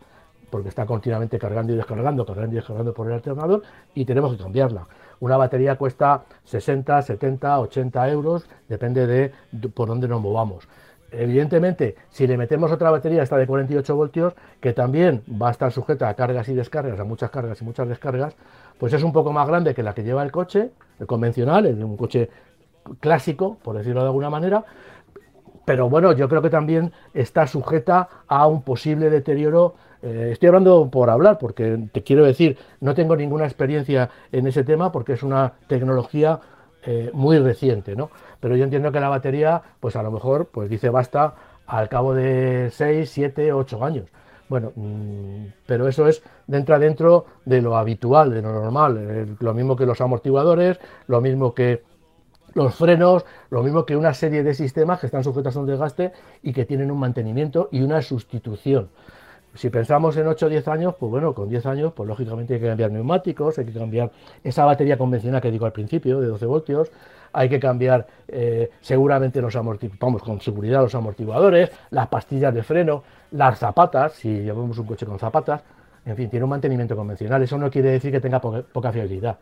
porque 0.50 0.68
está 0.68 0.84
continuamente 0.86 1.38
cargando 1.38 1.72
y 1.72 1.76
descargando, 1.76 2.24
cargando 2.26 2.52
y 2.52 2.56
descargando 2.56 2.92
por 2.92 3.06
el 3.06 3.14
alternador, 3.14 3.62
y 3.94 4.04
tenemos 4.04 4.36
que 4.36 4.42
cambiarla. 4.42 4.86
Una 5.20 5.36
batería 5.36 5.76
cuesta 5.76 6.24
60, 6.44 7.02
70, 7.02 7.60
80 7.60 8.10
euros, 8.10 8.48
depende 8.68 9.06
de, 9.06 9.32
por 9.70 9.88
dónde 9.88 10.06
nos 10.06 10.20
movamos. 10.20 10.68
Evidentemente, 11.10 11.96
si 12.10 12.26
le 12.26 12.36
metemos 12.36 12.70
otra 12.70 12.90
batería, 12.90 13.22
esta 13.22 13.38
de 13.38 13.46
48 13.46 13.96
voltios, 13.96 14.34
que 14.60 14.74
también 14.74 15.22
va 15.40 15.48
a 15.48 15.50
estar 15.50 15.72
sujeta 15.72 16.08
a 16.08 16.14
cargas 16.14 16.48
y 16.50 16.54
descargas, 16.54 17.00
a 17.00 17.04
muchas 17.04 17.30
cargas 17.30 17.60
y 17.62 17.64
muchas 17.64 17.88
descargas, 17.88 18.36
pues 18.78 18.92
es 18.92 19.02
un 19.02 19.12
poco 19.12 19.32
más 19.32 19.48
grande 19.48 19.74
que 19.74 19.82
la 19.82 19.94
que 19.94 20.04
lleva 20.04 20.22
el 20.22 20.30
coche, 20.30 20.70
el 21.00 21.06
convencional, 21.06 21.64
el, 21.64 21.82
un 21.82 21.96
coche 21.96 22.28
clásico, 23.00 23.58
por 23.62 23.76
decirlo 23.76 24.00
de 24.00 24.06
alguna 24.06 24.30
manera, 24.30 24.64
pero 25.68 25.90
bueno, 25.90 26.12
yo 26.12 26.30
creo 26.30 26.40
que 26.40 26.48
también 26.48 26.92
está 27.12 27.46
sujeta 27.46 28.08
a 28.26 28.46
un 28.46 28.62
posible 28.62 29.10
deterioro. 29.10 29.74
Eh, 30.00 30.30
estoy 30.32 30.46
hablando 30.46 30.88
por 30.90 31.10
hablar, 31.10 31.36
porque 31.38 31.90
te 31.92 32.02
quiero 32.02 32.24
decir, 32.24 32.56
no 32.80 32.94
tengo 32.94 33.14
ninguna 33.14 33.44
experiencia 33.44 34.08
en 34.32 34.46
ese 34.46 34.64
tema, 34.64 34.90
porque 34.90 35.12
es 35.12 35.22
una 35.22 35.52
tecnología 35.66 36.40
eh, 36.86 37.10
muy 37.12 37.38
reciente, 37.38 37.96
¿no? 37.96 38.10
Pero 38.40 38.56
yo 38.56 38.64
entiendo 38.64 38.90
que 38.92 38.98
la 38.98 39.10
batería, 39.10 39.60
pues 39.78 39.94
a 39.94 40.02
lo 40.02 40.10
mejor, 40.10 40.46
pues 40.46 40.70
dice 40.70 40.88
basta 40.88 41.34
al 41.66 41.90
cabo 41.90 42.14
de 42.14 42.70
6, 42.72 43.10
7, 43.10 43.52
8 43.52 43.84
años. 43.84 44.06
Bueno, 44.48 44.72
mm, 44.74 45.48
pero 45.66 45.86
eso 45.86 46.08
es 46.08 46.22
dentro 46.46 46.78
dentro 46.78 47.26
de 47.44 47.60
lo 47.60 47.76
habitual, 47.76 48.32
de 48.32 48.40
lo 48.40 48.52
normal, 48.52 48.96
eh, 48.98 49.26
lo 49.38 49.52
mismo 49.52 49.76
que 49.76 49.84
los 49.84 50.00
amortiguadores, 50.00 50.80
lo 51.08 51.20
mismo 51.20 51.52
que 51.52 51.82
los 52.58 52.74
frenos, 52.74 53.24
lo 53.50 53.62
mismo 53.62 53.86
que 53.86 53.96
una 53.96 54.12
serie 54.12 54.42
de 54.42 54.52
sistemas 54.52 54.98
que 55.00 55.06
están 55.06 55.22
sujetos 55.22 55.56
a 55.56 55.60
un 55.60 55.66
desgaste 55.66 56.12
y 56.42 56.52
que 56.52 56.64
tienen 56.64 56.90
un 56.90 56.98
mantenimiento 56.98 57.68
y 57.70 57.82
una 57.82 58.02
sustitución. 58.02 58.88
Si 59.54 59.70
pensamos 59.70 60.16
en 60.16 60.26
8 60.26 60.46
o 60.46 60.48
10 60.48 60.68
años, 60.68 60.94
pues 60.98 61.10
bueno, 61.10 61.34
con 61.34 61.48
10 61.48 61.66
años, 61.66 61.92
pues 61.94 62.08
lógicamente 62.08 62.54
hay 62.54 62.60
que 62.60 62.66
cambiar 62.66 62.90
neumáticos, 62.90 63.58
hay 63.58 63.64
que 63.64 63.72
cambiar 63.72 64.10
esa 64.44 64.64
batería 64.64 64.98
convencional 64.98 65.40
que 65.40 65.50
digo 65.50 65.66
al 65.66 65.72
principio, 65.72 66.20
de 66.20 66.26
12 66.26 66.46
voltios, 66.46 66.90
hay 67.32 67.48
que 67.48 67.60
cambiar 67.60 68.06
eh, 68.26 68.70
seguramente 68.80 69.40
los 69.40 69.54
amortiguadores, 69.54 70.22
con 70.22 70.40
seguridad 70.40 70.82
los 70.82 70.94
amortiguadores, 70.94 71.70
las 71.90 72.08
pastillas 72.08 72.52
de 72.52 72.62
freno, 72.62 73.04
las 73.30 73.58
zapatas, 73.58 74.14
si 74.14 74.28
llevamos 74.28 74.76
un 74.78 74.86
coche 74.86 75.06
con 75.06 75.18
zapatas, 75.18 75.62
en 76.04 76.16
fin, 76.16 76.28
tiene 76.28 76.44
un 76.44 76.50
mantenimiento 76.50 76.96
convencional. 76.96 77.42
Eso 77.42 77.58
no 77.58 77.70
quiere 77.70 77.90
decir 77.90 78.10
que 78.10 78.20
tenga 78.20 78.40
poca 78.40 78.92
fiabilidad. 78.92 79.38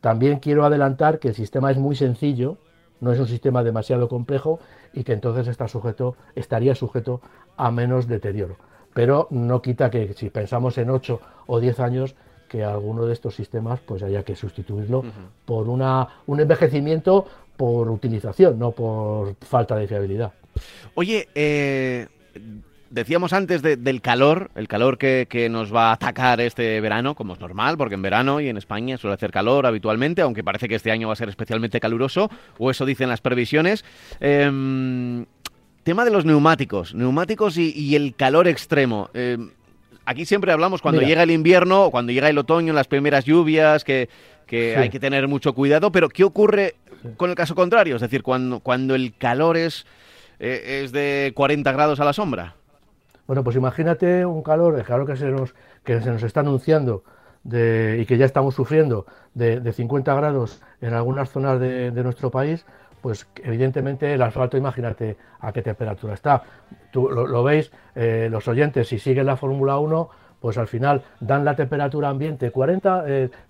También 0.00 0.38
quiero 0.38 0.64
adelantar 0.64 1.18
que 1.18 1.28
el 1.28 1.34
sistema 1.34 1.70
es 1.70 1.78
muy 1.78 1.96
sencillo, 1.96 2.58
no 3.00 3.12
es 3.12 3.18
un 3.18 3.26
sistema 3.26 3.62
demasiado 3.62 4.08
complejo 4.08 4.60
y 4.92 5.04
que 5.04 5.12
entonces 5.12 5.48
está 5.48 5.68
sujeto, 5.68 6.16
estaría 6.34 6.74
sujeto 6.74 7.20
a 7.56 7.70
menos 7.70 8.06
deterioro. 8.06 8.56
Pero 8.94 9.28
no 9.30 9.62
quita 9.62 9.90
que 9.90 10.14
si 10.14 10.30
pensamos 10.30 10.78
en 10.78 10.90
8 10.90 11.20
o 11.46 11.60
10 11.60 11.80
años, 11.80 12.16
que 12.48 12.64
alguno 12.64 13.04
de 13.04 13.12
estos 13.12 13.34
sistemas 13.34 13.80
pues 13.80 14.02
haya 14.02 14.22
que 14.22 14.34
sustituirlo 14.34 15.04
por 15.44 15.68
una, 15.68 16.08
un 16.26 16.40
envejecimiento 16.40 17.26
por 17.56 17.90
utilización, 17.90 18.58
no 18.58 18.70
por 18.70 19.34
falta 19.40 19.76
de 19.76 19.86
fiabilidad. 19.86 20.32
Oye, 20.94 21.28
eh, 21.34 22.08
decíamos 22.90 23.32
antes 23.32 23.62
del 23.62 24.00
calor, 24.00 24.50
el 24.54 24.68
calor 24.68 24.98
que, 24.98 25.48
nos 25.50 25.74
va 25.74 25.90
a 25.90 25.92
atacar 25.92 26.40
este 26.40 26.80
verano, 26.80 27.14
como 27.14 27.34
es 27.34 27.40
normal, 27.40 27.76
porque 27.76 27.94
en 27.94 28.02
verano 28.02 28.40
y 28.40 28.48
en 28.48 28.56
España 28.56 28.96
suele 28.96 29.14
hacer 29.14 29.30
calor 29.30 29.66
habitualmente, 29.66 30.22
aunque 30.22 30.44
parece 30.44 30.68
que 30.68 30.74
este 30.74 30.90
año 30.90 31.08
va 31.08 31.12
a 31.12 31.16
ser 31.16 31.28
especialmente 31.28 31.80
caluroso, 31.80 32.30
o 32.58 32.70
eso 32.70 32.86
dicen 32.86 33.08
las 33.08 33.20
previsiones. 33.20 33.84
Em, 34.20 35.26
tema 35.82 36.04
de 36.04 36.10
los 36.10 36.24
neumáticos, 36.24 36.94
neumáticos 36.94 37.56
y, 37.58 37.94
el 37.94 38.14
calor 38.14 38.48
extremo. 38.48 39.10
Em, 39.14 39.50
aquí 40.04 40.24
siempre 40.24 40.52
hablamos 40.52 40.82
cuando 40.82 41.02
llega 41.02 41.22
el 41.22 41.30
invierno 41.30 41.84
o 41.84 41.90
cuando 41.90 42.12
llega 42.12 42.28
el 42.28 42.38
otoño, 42.38 42.72
las 42.72 42.88
primeras 42.88 43.24
lluvias, 43.24 43.84
que, 43.84 44.08
hay 44.50 44.88
que 44.88 45.00
tener 45.00 45.28
mucho 45.28 45.52
cuidado, 45.52 45.92
pero 45.92 46.08
¿qué 46.08 46.24
ocurre 46.24 46.76
con 47.16 47.30
el 47.30 47.36
caso 47.36 47.54
contrario? 47.54 47.96
Es 47.96 48.02
decir, 48.02 48.22
cuando, 48.22 48.60
cuando 48.60 48.94
el 48.94 49.14
calor 49.16 49.56
es, 49.56 49.86
eh, 50.40 50.82
es 50.82 50.92
de 50.92 51.32
40 51.34 51.70
grados 51.72 52.00
a 52.00 52.04
la 52.04 52.12
sombra. 52.12 52.54
Bueno, 53.28 53.44
pues 53.44 53.54
imagínate 53.54 54.26
un 54.26 54.42
calor, 54.42 54.76
el 54.76 54.84
calor 54.84 55.06
que 55.06 55.16
se 55.16 55.26
nos, 55.26 55.54
que 55.84 56.00
se 56.00 56.10
nos 56.10 56.24
está 56.24 56.40
anunciando 56.40 57.04
y 57.44 58.04
que 58.04 58.16
ya 58.18 58.26
estamos 58.26 58.56
sufriendo 58.56 59.06
de, 59.34 59.72
50 59.72 60.12
grados 60.14 60.60
en 60.80 60.92
algunas 60.94 61.30
zonas 61.30 61.60
de 61.60 62.02
nuestro 62.02 62.32
país, 62.32 62.66
pues 63.00 63.26
evidentemente 63.42 64.12
el 64.12 64.22
asfalto, 64.22 64.56
imagínate 64.56 65.16
a 65.40 65.52
qué 65.52 65.62
temperatura 65.62 66.14
está. 66.14 66.42
Tú 66.90 67.08
lo, 67.08 67.42
veis, 67.42 67.70
eh, 67.94 68.28
los 68.30 68.48
oyentes, 68.48 68.88
si 68.88 68.98
siguen 68.98 69.26
la 69.26 69.36
Fórmula 69.36 69.78
1, 69.78 70.08
pues 70.40 70.58
al 70.58 70.68
final 70.68 71.02
dan 71.20 71.44
la 71.44 71.56
temperatura 71.56 72.08
ambiente, 72.08 72.50
40, 72.50 73.04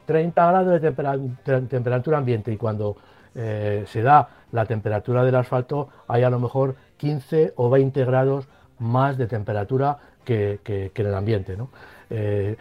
30 0.07 0.43
eh, 0.43 0.47
grados 0.47 0.81
de 0.81 1.61
temperatura 1.69 2.19
ambiente 2.19 2.53
y 2.53 2.57
cuando 2.57 2.97
eh, 3.35 3.85
se 3.87 4.03
da 4.03 4.29
la 4.53 4.65
temperatura 4.65 5.23
del 5.23 5.35
asfalto 5.35 5.89
hay 6.09 6.23
a 6.23 6.31
lo 6.31 6.39
mejor 6.39 6.77
15 6.97 7.53
o 7.57 7.69
20 7.69 8.05
grados 8.07 8.49
más 8.79 9.19
de 9.19 9.27
temperatura 9.27 9.99
que, 10.25 10.61
en 10.95 11.07
el 11.07 11.15
ambiente. 11.15 11.57
¿no? 11.57 11.71
Eh, 12.11 12.57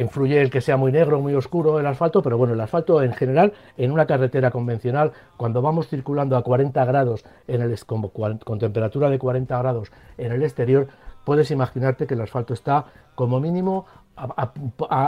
influye 0.00 0.40
el 0.40 0.50
que 0.50 0.60
sea 0.60 0.76
muy 0.76 0.92
negro, 0.92 1.20
muy 1.20 1.34
oscuro 1.34 1.78
el 1.78 1.86
asfalto, 1.86 2.22
pero 2.22 2.38
bueno, 2.38 2.54
el 2.54 2.60
asfalto 2.60 3.02
en 3.02 3.12
general, 3.12 3.52
en 3.76 3.90
una 3.90 4.06
carretera 4.06 4.50
convencional, 4.50 5.12
cuando 5.36 5.60
vamos 5.62 5.88
circulando 5.88 6.36
a 6.36 6.42
40 6.42 6.84
grados, 6.84 7.24
en 7.46 7.60
el, 7.62 7.76
con 7.84 8.58
temperatura 8.58 9.10
de 9.10 9.18
40 9.18 9.58
grados 9.58 9.92
en 10.18 10.32
el 10.32 10.42
exterior, 10.42 10.88
puedes 11.24 11.50
imaginarte 11.50 12.06
que 12.06 12.14
el 12.14 12.20
asfalto 12.20 12.54
está 12.54 12.86
como 13.14 13.40
mínimo 13.40 13.86
a, 14.16 14.52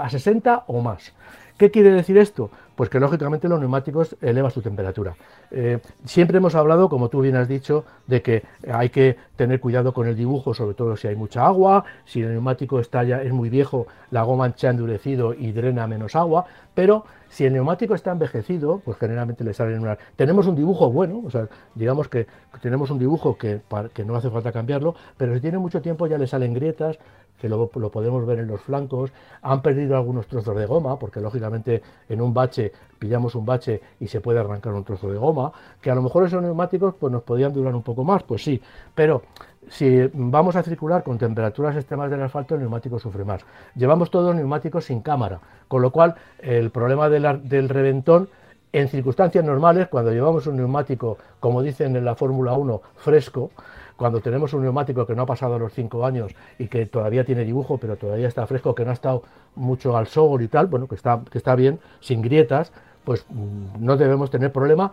a 0.05 0.11
60 0.11 0.65
o 0.67 0.81
más. 0.81 1.13
¿Qué 1.59 1.71
quiere 1.71 1.91
decir 1.91 2.19
esto? 2.19 2.51
Pues 2.75 2.91
que 2.91 3.01
lógicamente 3.01 3.49
los 3.49 3.59
neumáticos 3.59 4.15
elevan 4.21 4.51
su 4.51 4.61
temperatura. 4.61 5.17
Eh, 5.51 5.79
siempre 6.05 6.37
hemos 6.37 6.55
hablado, 6.55 6.91
como 6.91 7.09
tú 7.09 7.23
bien 7.23 7.35
has 7.37 7.49
dicho, 7.49 7.87
de 8.07 8.21
que 8.21 8.43
hay 8.71 8.91
que 8.91 9.17
tener 9.37 9.59
cuidado 9.59 9.95
con 9.95 10.07
el 10.07 10.17
dibujo, 10.17 10.53
sobre 10.53 10.75
todo 10.75 10.99
si 10.99 11.09
hay 11.09 11.17
mucha 11.17 11.47
agua, 11.47 11.85
si 12.05 12.21
el 12.21 12.33
neumático 12.33 12.79
está 12.79 13.05
ya, 13.05 13.23
es 13.23 13.33
muy 13.33 13.49
viejo, 13.49 13.87
la 14.11 14.23
goma 14.23 14.53
se 14.55 14.67
ha 14.67 14.71
endurecido 14.71 15.33
y 15.33 15.53
drena 15.53 15.87
menos 15.87 16.15
agua, 16.15 16.45
pero 16.75 17.07
si 17.31 17.47
el 17.47 17.55
neumático 17.55 17.95
está 17.95 18.13
envejecido, 18.13 18.83
pues 18.85 18.99
generalmente 18.99 19.43
le 19.43 19.55
salen 19.55 19.81
una... 19.81 19.97
Tenemos 20.17 20.47
un 20.47 20.57
dibujo 20.57 20.91
bueno, 20.91 21.23
o 21.25 21.31
sea, 21.31 21.49
digamos 21.75 22.09
que 22.09 22.27
tenemos 22.61 22.91
un 22.91 22.99
dibujo 22.99 23.39
que, 23.39 23.63
que 23.95 24.05
no 24.05 24.15
hace 24.15 24.29
falta 24.29 24.53
cambiarlo, 24.53 24.95
pero 25.17 25.35
si 25.35 25.41
tiene 25.41 25.57
mucho 25.57 25.81
tiempo 25.81 26.07
ya 26.07 26.19
le 26.19 26.27
salen 26.27 26.53
grietas, 26.53 26.99
que 27.41 27.49
luego 27.49 27.71
lo 27.77 27.91
podemos 27.91 28.25
ver 28.27 28.39
en 28.39 28.49
los 28.49 28.61
flancos, 28.61 29.13
han 29.43 29.63
perdido 29.63 29.97
algunos 29.97 30.27
trozos 30.27 30.57
de 30.57 30.67
goma, 30.67 30.99
porque 30.99 31.21
lógicamente 31.21 31.83
en 32.09 32.21
un 32.21 32.33
bache 32.33 32.73
pillamos 32.99 33.35
un 33.35 33.45
bache 33.45 33.81
y 34.01 34.09
se 34.09 34.21
puede 34.21 34.39
arrancar 34.39 34.73
un 34.73 34.85
trozo 34.85 35.11
de 35.11 35.19
goma, 35.19 35.53
que 35.81 35.91
a 35.91 35.95
lo 35.95 36.03
mejor 36.03 36.27
esos 36.27 36.43
neumáticos 36.43 36.95
pues 36.99 37.13
nos 37.13 37.23
podían 37.23 37.53
durar 37.53 37.75
un 37.75 37.83
poco 37.83 38.05
más, 38.05 38.23
pues 38.23 38.43
sí, 38.43 38.61
pero 38.95 39.23
si 39.69 40.09
vamos 40.13 40.57
a 40.57 40.63
circular 40.63 41.03
con 41.03 41.19
temperaturas 41.19 41.77
extremas 41.77 42.11
del 42.11 42.23
asfalto, 42.23 42.55
el 42.55 42.61
neumático 42.61 42.99
sufre 42.99 43.25
más. 43.25 43.45
Llevamos 43.75 44.11
todos 44.11 44.35
neumáticos 44.35 44.85
sin 44.85 45.01
cámara, 45.01 45.41
con 45.69 45.83
lo 45.83 45.91
cual 45.91 46.15
el 46.39 46.71
problema 46.71 47.09
del 47.09 47.69
reventón 47.69 48.29
en 48.73 48.89
circunstancias 48.89 49.45
normales, 49.45 49.89
cuando 49.89 50.13
llevamos 50.13 50.47
un 50.47 50.57
neumático, 50.57 51.19
como 51.41 51.63
dicen 51.63 51.97
en 51.97 52.05
la 52.05 52.15
Fórmula 52.15 52.53
1, 52.53 52.81
fresco, 52.97 53.51
cuando 53.97 54.21
tenemos 54.21 54.53
un 54.53 54.63
neumático 54.63 55.07
que 55.07 55.15
no 55.15 55.23
ha 55.23 55.27
pasado 55.27 55.59
los 55.59 55.73
5 55.73 56.05
años 56.05 56.33
y 56.59 56.69
que 56.69 56.87
todavía 56.87 57.25
tiene 57.25 57.45
dibujo, 57.45 57.79
pero 57.79 57.97
todavía 57.97 58.29
está 58.29 58.47
fresco, 58.47 58.75
que 58.75 58.85
no 58.85 58.91
ha 58.91 58.95
estado 58.95 59.23
mucho 59.55 59.97
al 59.97 60.07
sol 60.07 60.43
y 60.43 60.49
tal, 60.49 60.67
bueno, 60.67 60.87
que 60.87 60.95
está, 60.95 61.23
que 61.31 61.39
está 61.39 61.55
bien, 61.55 61.81
sin 62.01 62.23
grietas, 62.23 62.73
pues 63.05 63.25
mm, 63.29 63.85
no 63.85 63.97
debemos 63.97 64.31
tener 64.31 64.53
problema, 64.53 64.93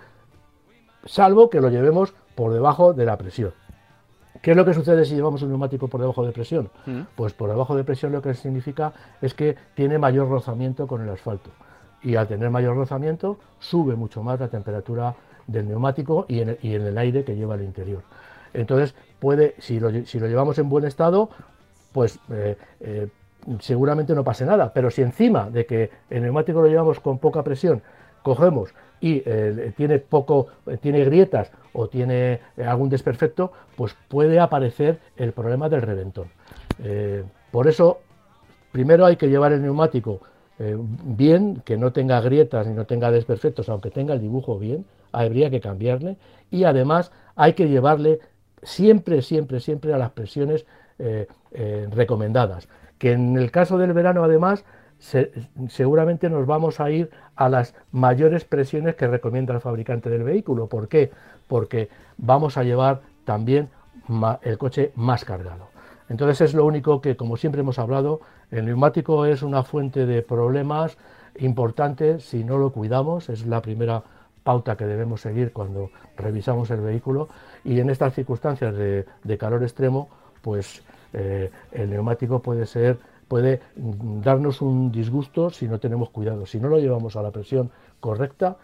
salvo 1.05 1.49
que 1.49 1.59
lo 1.59 1.69
llevemos 1.69 2.13
por 2.35 2.53
debajo 2.53 2.93
de 2.93 3.05
la 3.05 3.17
presión. 3.17 3.51
¿Qué 4.41 4.51
es 4.51 4.57
lo 4.57 4.65
que 4.65 4.73
sucede 4.73 5.05
si 5.05 5.15
llevamos 5.15 5.41
un 5.43 5.49
neumático 5.49 5.87
por 5.87 6.01
debajo 6.01 6.25
de 6.25 6.31
presión? 6.31 6.69
Mm. 6.85 7.01
Pues 7.15 7.33
por 7.33 7.49
debajo 7.49 7.75
de 7.75 7.83
presión 7.83 8.11
lo 8.11 8.21
que 8.21 8.33
significa 8.33 8.93
es 9.21 9.33
que 9.33 9.55
tiene 9.75 9.97
mayor 9.97 10.29
rozamiento 10.29 10.87
con 10.87 11.01
el 11.01 11.09
asfalto. 11.09 11.49
Y 12.01 12.15
al 12.15 12.27
tener 12.27 12.49
mayor 12.49 12.75
rozamiento 12.75 13.37
sube 13.59 13.95
mucho 13.95 14.23
más 14.23 14.39
la 14.39 14.49
temperatura 14.49 15.15
del 15.47 15.67
neumático 15.67 16.25
y 16.27 16.41
en 16.41 16.57
el 16.61 16.97
aire 16.97 17.23
que 17.23 17.35
lleva 17.35 17.53
al 17.53 17.63
interior. 17.63 18.01
Entonces, 18.53 18.95
puede, 19.19 19.55
si 19.59 19.79
lo, 19.79 19.89
llevamos 19.89 20.57
en 20.59 20.69
buen 20.69 20.85
estado, 20.85 21.29
pues 21.91 22.19
eh, 22.31 22.57
eh, 22.81 23.07
seguramente 23.59 24.13
no 24.13 24.23
pase 24.23 24.45
nada. 24.45 24.73
Pero 24.73 24.91
si 24.91 25.01
encima 25.01 25.49
de 25.49 25.65
que 25.65 25.89
el 26.09 26.23
neumático 26.23 26.61
lo 26.61 26.67
llevamos 26.67 26.99
con 26.99 27.19
poca 27.19 27.43
presión, 27.43 27.81
cogemos 28.21 28.73
y 28.99 29.21
eh, 29.25 29.73
tiene 29.75 29.99
poco, 29.99 30.47
tiene 30.81 31.03
grietas 31.03 31.51
o 31.73 31.87
tiene 31.87 32.39
algún 32.65 32.89
desperfecto, 32.89 33.51
pues 33.75 33.95
puede 34.07 34.39
aparecer 34.39 34.99
el 35.17 35.33
problema 35.33 35.67
del 35.69 35.81
reventón. 35.81 36.27
por 37.51 37.67
eso, 37.67 37.99
primero 38.71 39.05
hay 39.05 39.15
que 39.17 39.27
llevar 39.27 39.51
el 39.51 39.61
neumático 39.61 40.21
bien, 40.57 41.61
que 41.65 41.77
no 41.77 41.91
tenga 41.91 42.21
grietas 42.21 42.67
ni 42.67 42.73
no 42.73 42.85
tenga 42.85 43.11
desperfectos, 43.11 43.67
aunque 43.69 43.89
tenga 43.89 44.13
el 44.13 44.21
dibujo 44.21 44.57
bien, 44.59 44.85
habría 45.11 45.49
que 45.49 45.59
cambiarle 45.61 46.17
y 46.51 46.65
además 46.65 47.11
hay 47.35 47.53
que 47.53 47.67
llevarle 47.67 48.19
siempre, 48.63 49.21
siempre, 49.21 49.59
siempre 49.59 49.93
a 49.93 49.97
las 49.97 50.11
presiones 50.11 50.65
eh, 50.99 51.27
eh, 51.51 51.87
recomendadas. 51.91 52.67
Que 52.97 53.13
en 53.13 53.37
el 53.37 53.51
caso 53.51 53.77
del 53.77 53.93
verano, 53.93 54.23
además, 54.23 54.63
seguramente 55.67 56.29
nos 56.29 56.45
vamos 56.45 56.79
a 56.79 56.89
ir 56.89 57.09
a 57.35 57.49
las 57.49 57.75
mayores 57.91 58.45
presiones 58.45 58.95
que 58.95 59.07
recomienda 59.07 59.53
el 59.53 59.59
fabricante 59.59 60.09
del 60.09 60.23
vehículo. 60.23 60.67
¿Por 60.67 60.87
qué? 60.87 61.11
Porque 61.47 61.89
vamos 62.17 62.57
a 62.57 62.63
llevar 62.63 63.01
también 63.25 63.69
el 64.43 64.57
coche 64.57 64.91
más 64.95 65.25
cargado. 65.25 65.67
Entonces 66.09 66.41
es 66.41 66.53
lo 66.53 66.65
único 66.65 67.01
que, 67.01 67.15
como 67.15 67.37
siempre 67.37 67.61
hemos 67.61 67.79
hablado, 67.79 68.21
el 68.51 68.65
neumático 68.65 69.25
es 69.25 69.41
una 69.41 69.63
fuente 69.63 70.05
de 70.05 70.21
problemas 70.21 70.97
importantes 71.37 72.23
si 72.23 72.43
no 72.43 72.57
lo 72.57 72.71
cuidamos, 72.71 73.29
es 73.29 73.45
la 73.45 73.61
primera 73.61 74.03
pauta 74.43 74.75
que 74.75 74.85
debemos 74.85 75.21
seguir 75.21 75.53
cuando 75.53 75.89
revisamos 76.17 76.69
el 76.69 76.81
vehículo 76.81 77.29
y 77.63 77.79
en 77.79 77.89
estas 77.89 78.13
circunstancias 78.13 78.75
de, 78.75 79.37
calor 79.37 79.63
extremo, 79.63 80.09
pues 80.41 80.83
eh, 81.13 81.49
el 81.71 81.89
neumático 81.89 82.41
puede 82.41 82.65
ser 82.65 82.97
puede 83.27 83.61
darnos 83.75 84.61
un 84.61 84.91
disgusto 84.91 85.49
si 85.49 85.67
no 85.67 85.79
tenemos 85.79 86.09
cuidado, 86.09 86.45
si 86.45 86.59
no 86.59 86.67
lo 86.67 86.77
llevamos 86.77 87.15
a 87.15 87.23
la 87.23 87.31
presión 87.31 87.71
correcta, 87.99 88.57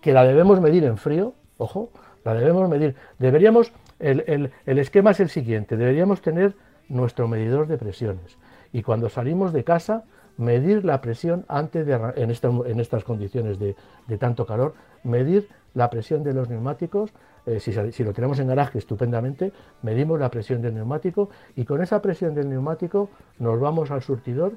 que 0.00 0.12
la 0.12 0.24
debemos 0.24 0.60
medir 0.60 0.84
en 0.84 0.96
frío, 0.96 1.34
ojo, 1.58 1.90
la 2.24 2.32
debemos 2.32 2.68
medir. 2.70 2.94
Deberíamos, 3.18 3.72
el, 3.98 4.50
el 4.64 4.78
esquema 4.78 5.10
es 5.10 5.20
el 5.20 5.28
siguiente, 5.28 5.76
deberíamos 5.76 6.22
tener 6.22 6.54
nuestro 6.88 7.28
medidor 7.28 7.66
de 7.66 7.76
presiones 7.76 8.38
y 8.72 8.82
cuando 8.82 9.08
salimos 9.08 9.52
de 9.52 9.64
casa 9.64 10.04
medir 10.36 10.84
la 10.84 11.00
presión 11.00 11.44
antes 11.48 11.84
de, 11.86 11.94
en, 12.16 12.30
en 12.30 12.80
estas 12.80 13.04
condiciones 13.04 13.58
de, 13.58 13.76
de 14.06 14.18
tanto 14.18 14.46
calor, 14.46 14.74
medir 15.02 15.48
la 15.74 15.90
presión 15.90 16.22
de 16.22 16.32
los 16.32 16.48
neumáticos, 16.48 17.10
eh, 17.46 17.60
si, 17.60 17.72
si, 17.92 18.04
lo 18.04 18.12
tenemos 18.12 18.38
en 18.38 18.48
garaje 18.48 18.78
estupendamente, 18.78 19.52
medimos 19.82 20.18
la 20.18 20.30
presión 20.30 20.62
del 20.62 20.74
neumático 20.74 21.30
y 21.56 21.64
con 21.64 21.82
esa 21.82 22.00
presión 22.02 22.34
del 22.34 22.48
neumático 22.48 23.10
nos 23.38 23.58
vamos 23.60 23.90
al 23.90 24.02
surtidor, 24.02 24.54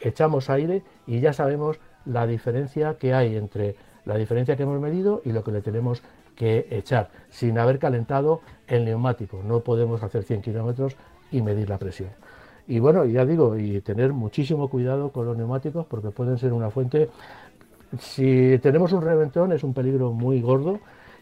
echamos 0.00 0.50
aire 0.50 0.82
y 1.06 1.20
ya 1.20 1.32
sabemos 1.32 1.78
la 2.04 2.26
diferencia 2.26 2.94
que 2.98 3.14
hay 3.14 3.36
entre 3.36 3.76
la 4.04 4.16
diferencia 4.16 4.56
que 4.56 4.64
hemos 4.64 4.80
medido 4.80 5.22
y 5.24 5.32
lo 5.32 5.42
que 5.42 5.52
le 5.52 5.62
tenemos 5.62 6.02
que 6.36 6.66
echar, 6.70 7.10
sin 7.30 7.58
haber 7.58 7.78
calentado 7.78 8.40
el 8.66 8.84
neumático. 8.84 9.42
No 9.44 9.60
podemos 9.60 10.02
hacer 10.02 10.24
100 10.24 10.42
kilómetros 10.42 10.96
y 11.30 11.42
medir 11.42 11.68
la 11.68 11.78
presión. 11.78 12.10
Y 12.66 12.78
bueno, 12.78 13.04
ya 13.04 13.24
digo, 13.24 13.56
y 13.58 13.80
tener 13.80 14.12
muchísimo 14.12 14.68
cuidado 14.68 15.10
con 15.10 15.26
los 15.26 15.36
neumáticos 15.36 15.86
porque 15.86 16.10
pueden 16.10 16.38
ser 16.38 16.52
una 16.52 16.70
fuente. 16.70 17.10
Si 17.98 18.58
tenemos 18.58 18.92
un 18.92 19.02
reventón 19.02 19.52
es 19.52 19.62
un 19.62 19.74
peligro 19.74 20.12
muy 20.12 20.40
gordo 20.40 20.80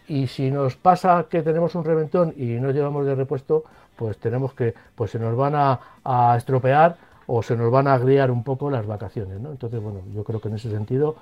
y 0.09 0.27
si 0.27 0.51
nos 0.51 0.77
pasa 0.77 1.27
que 1.29 1.43
tenemos 1.43 1.75
un 1.75 1.85
reventón 1.85 2.35
y 2.37 2.61
no 2.61 2.71
llevamos 2.71 3.07
de 3.07 3.15
repuesto, 3.15 3.65
pues 3.97 4.19
tenemos 4.19 4.55
que, 4.55 4.75
pues 4.95 5.11
se 5.11 5.19
nos 5.19 5.37
van 5.37 5.55
a, 5.55 6.37
estropear 6.37 6.97
o 7.27 7.43
se 7.43 7.57
nos 7.57 7.71
van 7.71 7.87
a 7.87 7.95
agriar 7.95 8.31
un 8.31 8.43
poco 8.43 8.71
las 8.71 8.87
vacaciones, 8.87 9.41
¿no? 9.41 9.51
Entonces, 9.51 9.81
bueno, 9.81 10.01
yo 10.12 10.25
creo 10.25 10.41
que 10.41 10.49
en 10.49 10.55
ese 10.55 10.71
sentido, 10.71 11.17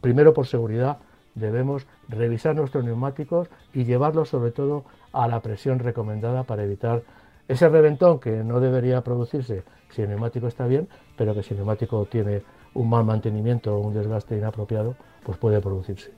primero 0.00 0.34
por 0.34 0.46
seguridad, 0.46 0.98
debemos 1.34 1.86
revisar 2.08 2.56
nuestros 2.56 2.84
neumáticos 2.84 3.48
y 3.72 3.84
llevarlos 3.84 4.30
sobre 4.30 4.50
todo 4.50 4.84
a 5.12 5.28
la 5.28 5.40
presión 5.40 5.78
recomendada 5.78 6.42
para 6.44 6.64
evitar 6.64 7.02
ese 7.46 7.68
reventón 7.68 8.18
que 8.18 8.42
no 8.42 8.58
debería 8.58 9.02
producirse 9.02 9.62
si 9.90 10.02
el 10.02 10.08
neumático 10.08 10.48
está 10.48 10.66
bien, 10.66 10.88
pero 11.16 11.34
que 11.34 11.42
si 11.42 11.54
el 11.54 11.58
neumático 11.58 12.04
tiene 12.06 12.42
un 12.74 12.90
mal 12.90 13.04
mantenimiento 13.04 13.76
o 13.76 13.80
un 13.80 13.94
desgaste 13.94 14.36
inapropiado, 14.36 14.96
pues 15.24 15.38
puede 15.38 15.60
producirse. 15.60 16.10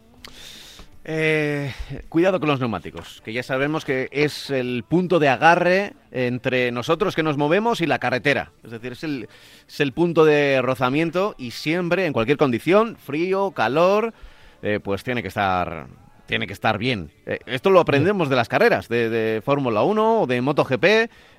Eh, 1.10 1.72
cuidado 2.10 2.38
con 2.38 2.50
los 2.50 2.60
neumáticos, 2.60 3.22
que 3.24 3.32
ya 3.32 3.42
sabemos 3.42 3.86
que 3.86 4.10
es 4.12 4.50
el 4.50 4.84
punto 4.86 5.18
de 5.18 5.30
agarre 5.30 5.94
entre 6.10 6.70
nosotros 6.70 7.16
que 7.16 7.22
nos 7.22 7.38
movemos 7.38 7.80
y 7.80 7.86
la 7.86 7.98
carretera. 7.98 8.52
Es 8.62 8.72
decir, 8.72 8.92
es 8.92 9.80
el, 9.80 9.92
punto 9.92 10.26
de 10.26 10.60
rozamiento 10.60 11.34
y 11.38 11.52
siempre, 11.52 12.04
en 12.04 12.12
cualquier 12.12 12.36
condición, 12.36 12.96
frío, 12.96 13.52
calor, 13.52 14.12
eh, 14.60 14.80
pues 14.84 15.02
tiene 15.02 15.22
que 15.22 15.28
estar 15.28 15.86
tiene 16.26 16.46
que 16.46 16.52
estar 16.52 16.76
bien. 16.76 17.10
Eh, 17.24 17.38
esto 17.46 17.70
lo 17.70 17.80
aprendemos 17.80 18.28
de 18.28 18.36
las 18.36 18.50
carreras, 18.50 18.86
de, 18.90 19.40
Fórmula 19.42 19.84
1 19.84 20.20
o 20.20 20.26
de 20.26 20.42
MotoGP, 20.42 20.84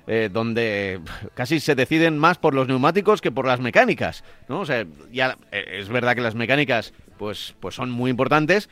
eh, 0.08 0.30
donde 0.32 1.00
casi 1.34 1.60
se 1.60 1.76
deciden 1.76 2.18
más 2.18 2.38
por 2.38 2.54
los 2.54 2.66
neumáticos 2.66 3.20
que 3.20 3.30
por 3.30 3.46
las 3.46 3.60
mecánicas, 3.60 4.24
¿no? 4.48 4.62
O 4.62 4.66
ya 5.12 5.38
es 5.52 5.88
verdad 5.88 6.16
que 6.16 6.22
las 6.22 6.34
mecánicas 6.34 6.92
pues, 7.18 7.54
pues 7.60 7.76
son 7.76 7.92
muy 7.92 8.10
importantes, 8.10 8.68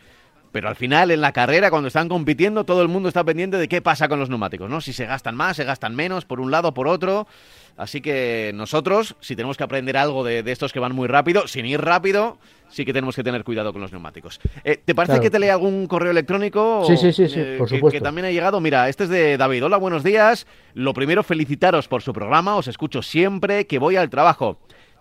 pero 0.53 0.69
al 0.69 0.77
final 0.77 1.11
en 1.11 1.21
la 1.21 1.33
carrera 1.33 1.71
cuando 1.71 1.89
están 1.89 2.09
compitiendo 2.09 2.65
todo 2.65 2.83
el 2.83 2.89
mundo 2.89 3.09
está 3.09 3.25
pendiente 3.25 3.57
de 3.57 3.69
qué 3.69 3.83
pasa 3.83 4.09
con 4.09 4.19
los 4.19 4.29
neumáticos, 4.29 4.69
¿no? 4.69 4.81
Si 4.81 4.93
se 4.93 5.07
gastan 5.07 5.37
más, 5.37 5.57
se 5.57 5.65
gastan 5.65 5.95
menos, 5.95 6.25
por 6.25 6.41
un 6.41 6.51
lado, 6.51 6.75
por 6.75 6.89
otro. 6.89 7.27
Así 7.77 8.01
que 8.01 8.51
nosotros, 8.55 9.15
si 9.21 9.37
tenemos 9.37 9.57
que 9.57 9.63
aprender 9.63 9.97
algo 9.97 10.25
de, 10.25 10.43
estos 10.47 10.73
que 10.73 10.81
van 10.81 10.93
muy 10.95 11.07
rápido, 11.07 11.47
sin 11.47 11.65
ir 11.65 11.81
rápido, 11.81 12.37
sí 12.69 12.85
que 12.85 12.93
tenemos 12.93 13.15
que 13.15 13.23
tener 13.23 13.45
cuidado 13.45 13.73
con 13.73 13.81
los 13.81 13.93
neumáticos. 13.93 14.41
Eh, 14.65 14.81
¿Te 14.85 14.97
parece 14.97 15.21
que 15.21 15.31
te 15.31 15.39
lea 15.39 15.53
algún 15.53 15.87
correo 15.87 16.11
electrónico? 16.11 16.83
Sí, 16.85 16.97
sí, 16.97 17.13
sí, 17.13 17.29
sí 17.29 17.39
eh, 17.39 17.55
por 17.57 17.69
que, 17.69 17.77
supuesto. 17.77 17.99
Que 17.99 18.01
también 18.03 18.25
ha 18.25 18.33
llegado. 18.33 18.61
Mira, 18.61 18.89
este 18.89 19.05
es 19.05 19.11
de 19.11 19.37
David. 19.37 19.65
Hola, 19.65 19.77
buenos 19.77 20.03
días. 20.03 20.49
Lo 20.75 20.93
primero, 20.93 21.23
felicitaros 21.23 21.87
por 21.87 22.03
su 22.03 22.13
programa. 22.13 22.57
Os 22.57 22.67
escucho 22.67 23.01
siempre 23.01 23.69
que 23.69 23.79
voy 23.79 23.95
al 23.95 24.11
trabajo. 24.11 24.59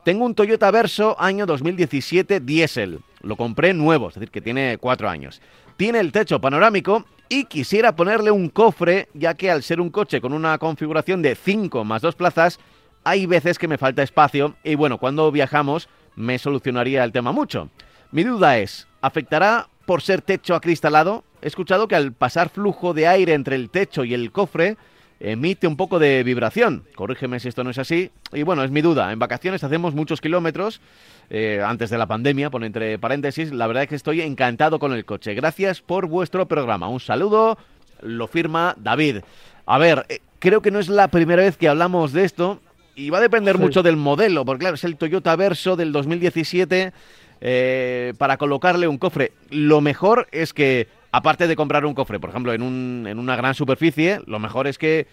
Tengo 0.07 0.23
un 0.23 0.35
Toyota 0.35 0.71
Verso 0.71 1.17
año 1.19 1.45
2017 1.45 2.39
diésel. 2.39 3.01
Lo 3.23 3.35
compré 3.35 3.73
nuevo, 3.73 4.07
es 4.07 4.15
decir, 4.15 4.31
que 4.31 4.39
tiene 4.39 4.77
cuatro 4.77 5.09
años. 5.09 5.41
Tiene 5.75 5.99
el 5.99 6.13
techo 6.13 6.39
panorámico 6.39 7.03
y 7.27 7.43
quisiera 7.43 7.93
ponerle 7.93 8.31
un 8.31 8.47
cofre, 8.47 9.09
ya 9.13 9.33
que 9.33 9.51
al 9.51 9.63
ser 9.63 9.81
un 9.81 9.89
coche 9.89 10.21
con 10.21 10.31
una 10.31 10.57
configuración 10.59 11.21
de 11.21 11.35
5 11.35 11.83
más 11.83 12.01
2 12.03 12.15
plazas, 12.15 12.57
hay 13.03 13.25
veces 13.25 13.59
que 13.59 13.67
me 13.67 13.77
falta 13.77 14.01
espacio 14.01 14.55
y 14.63 14.75
bueno, 14.75 14.97
cuando 14.97 15.29
viajamos 15.29 15.89
me 16.15 16.39
solucionaría 16.39 17.03
el 17.03 17.11
tema 17.11 17.33
mucho. 17.33 17.69
Mi 18.13 18.23
duda 18.23 18.59
es, 18.59 18.87
¿afectará 19.01 19.67
por 19.85 20.01
ser 20.01 20.21
techo 20.21 20.55
acristalado? 20.55 21.25
He 21.41 21.47
escuchado 21.47 21.89
que 21.89 21.95
al 21.95 22.13
pasar 22.13 22.47
flujo 22.47 22.93
de 22.93 23.09
aire 23.09 23.33
entre 23.33 23.57
el 23.57 23.69
techo 23.69 24.05
y 24.05 24.13
el 24.13 24.31
cofre, 24.31 24.77
emite 25.19 25.67
un 25.67 25.77
poco 25.77 25.99
de 25.99 26.23
vibración. 26.23 26.83
Corrígeme 26.95 27.39
si 27.39 27.47
esto 27.47 27.63
no 27.63 27.69
es 27.69 27.77
así. 27.77 28.11
Y 28.33 28.43
bueno, 28.43 28.63
es 28.63 28.71
mi 28.71 28.81
duda. 28.81 29.11
En 29.11 29.19
vacaciones 29.19 29.63
hacemos 29.63 29.93
muchos 29.93 30.21
kilómetros. 30.21 30.81
Eh, 31.29 31.61
antes 31.65 31.89
de 31.89 31.97
la 31.97 32.05
pandemia, 32.05 32.49
pone 32.49 32.67
entre 32.67 32.97
paréntesis. 32.99 33.51
La 33.51 33.67
verdad 33.67 33.83
es 33.83 33.89
que 33.89 33.95
estoy 33.95 34.21
encantado 34.21 34.79
con 34.79 34.93
el 34.93 35.05
coche. 35.05 35.33
Gracias 35.33 35.81
por 35.81 36.07
vuestro 36.07 36.47
programa. 36.47 36.87
Un 36.87 36.99
saludo. 36.99 37.57
Lo 38.01 38.27
firma 38.27 38.75
David. 38.77 39.17
A 39.65 39.77
ver, 39.77 40.05
eh, 40.09 40.19
creo 40.39 40.61
que 40.61 40.71
no 40.71 40.79
es 40.79 40.89
la 40.89 41.07
primera 41.07 41.43
vez 41.43 41.57
que 41.57 41.69
hablamos 41.69 42.13
de 42.13 42.23
esto. 42.23 42.61
Y 42.95 43.11
va 43.11 43.19
a 43.19 43.21
depender 43.21 43.57
mucho 43.57 43.83
del 43.83 43.95
modelo. 43.95 44.43
Porque 44.45 44.61
claro, 44.61 44.75
es 44.75 44.83
el 44.83 44.97
Toyota 44.97 45.35
Verso 45.35 45.75
del 45.75 45.91
2017. 45.91 46.93
Eh, 47.39 48.13
para 48.17 48.37
colocarle 48.37 48.87
un 48.87 48.97
cofre. 48.97 49.31
Lo 49.51 49.79
mejor 49.79 50.27
es 50.31 50.53
que 50.53 50.87
aparte 51.17 51.47
de 51.47 51.55
comprar 51.55 51.83
un 51.85 51.95
cofre, 51.95 52.19
por 52.19 52.29
ejemplo, 52.29 52.53
en, 52.53 52.61
un, 52.61 53.05
en 53.07 53.17
una 53.17 53.35
gran 53.35 53.55
superficie, 53.55 54.21
lo 54.27 54.37
mejor 54.37 54.67
es 54.67 54.77
que 54.77 55.07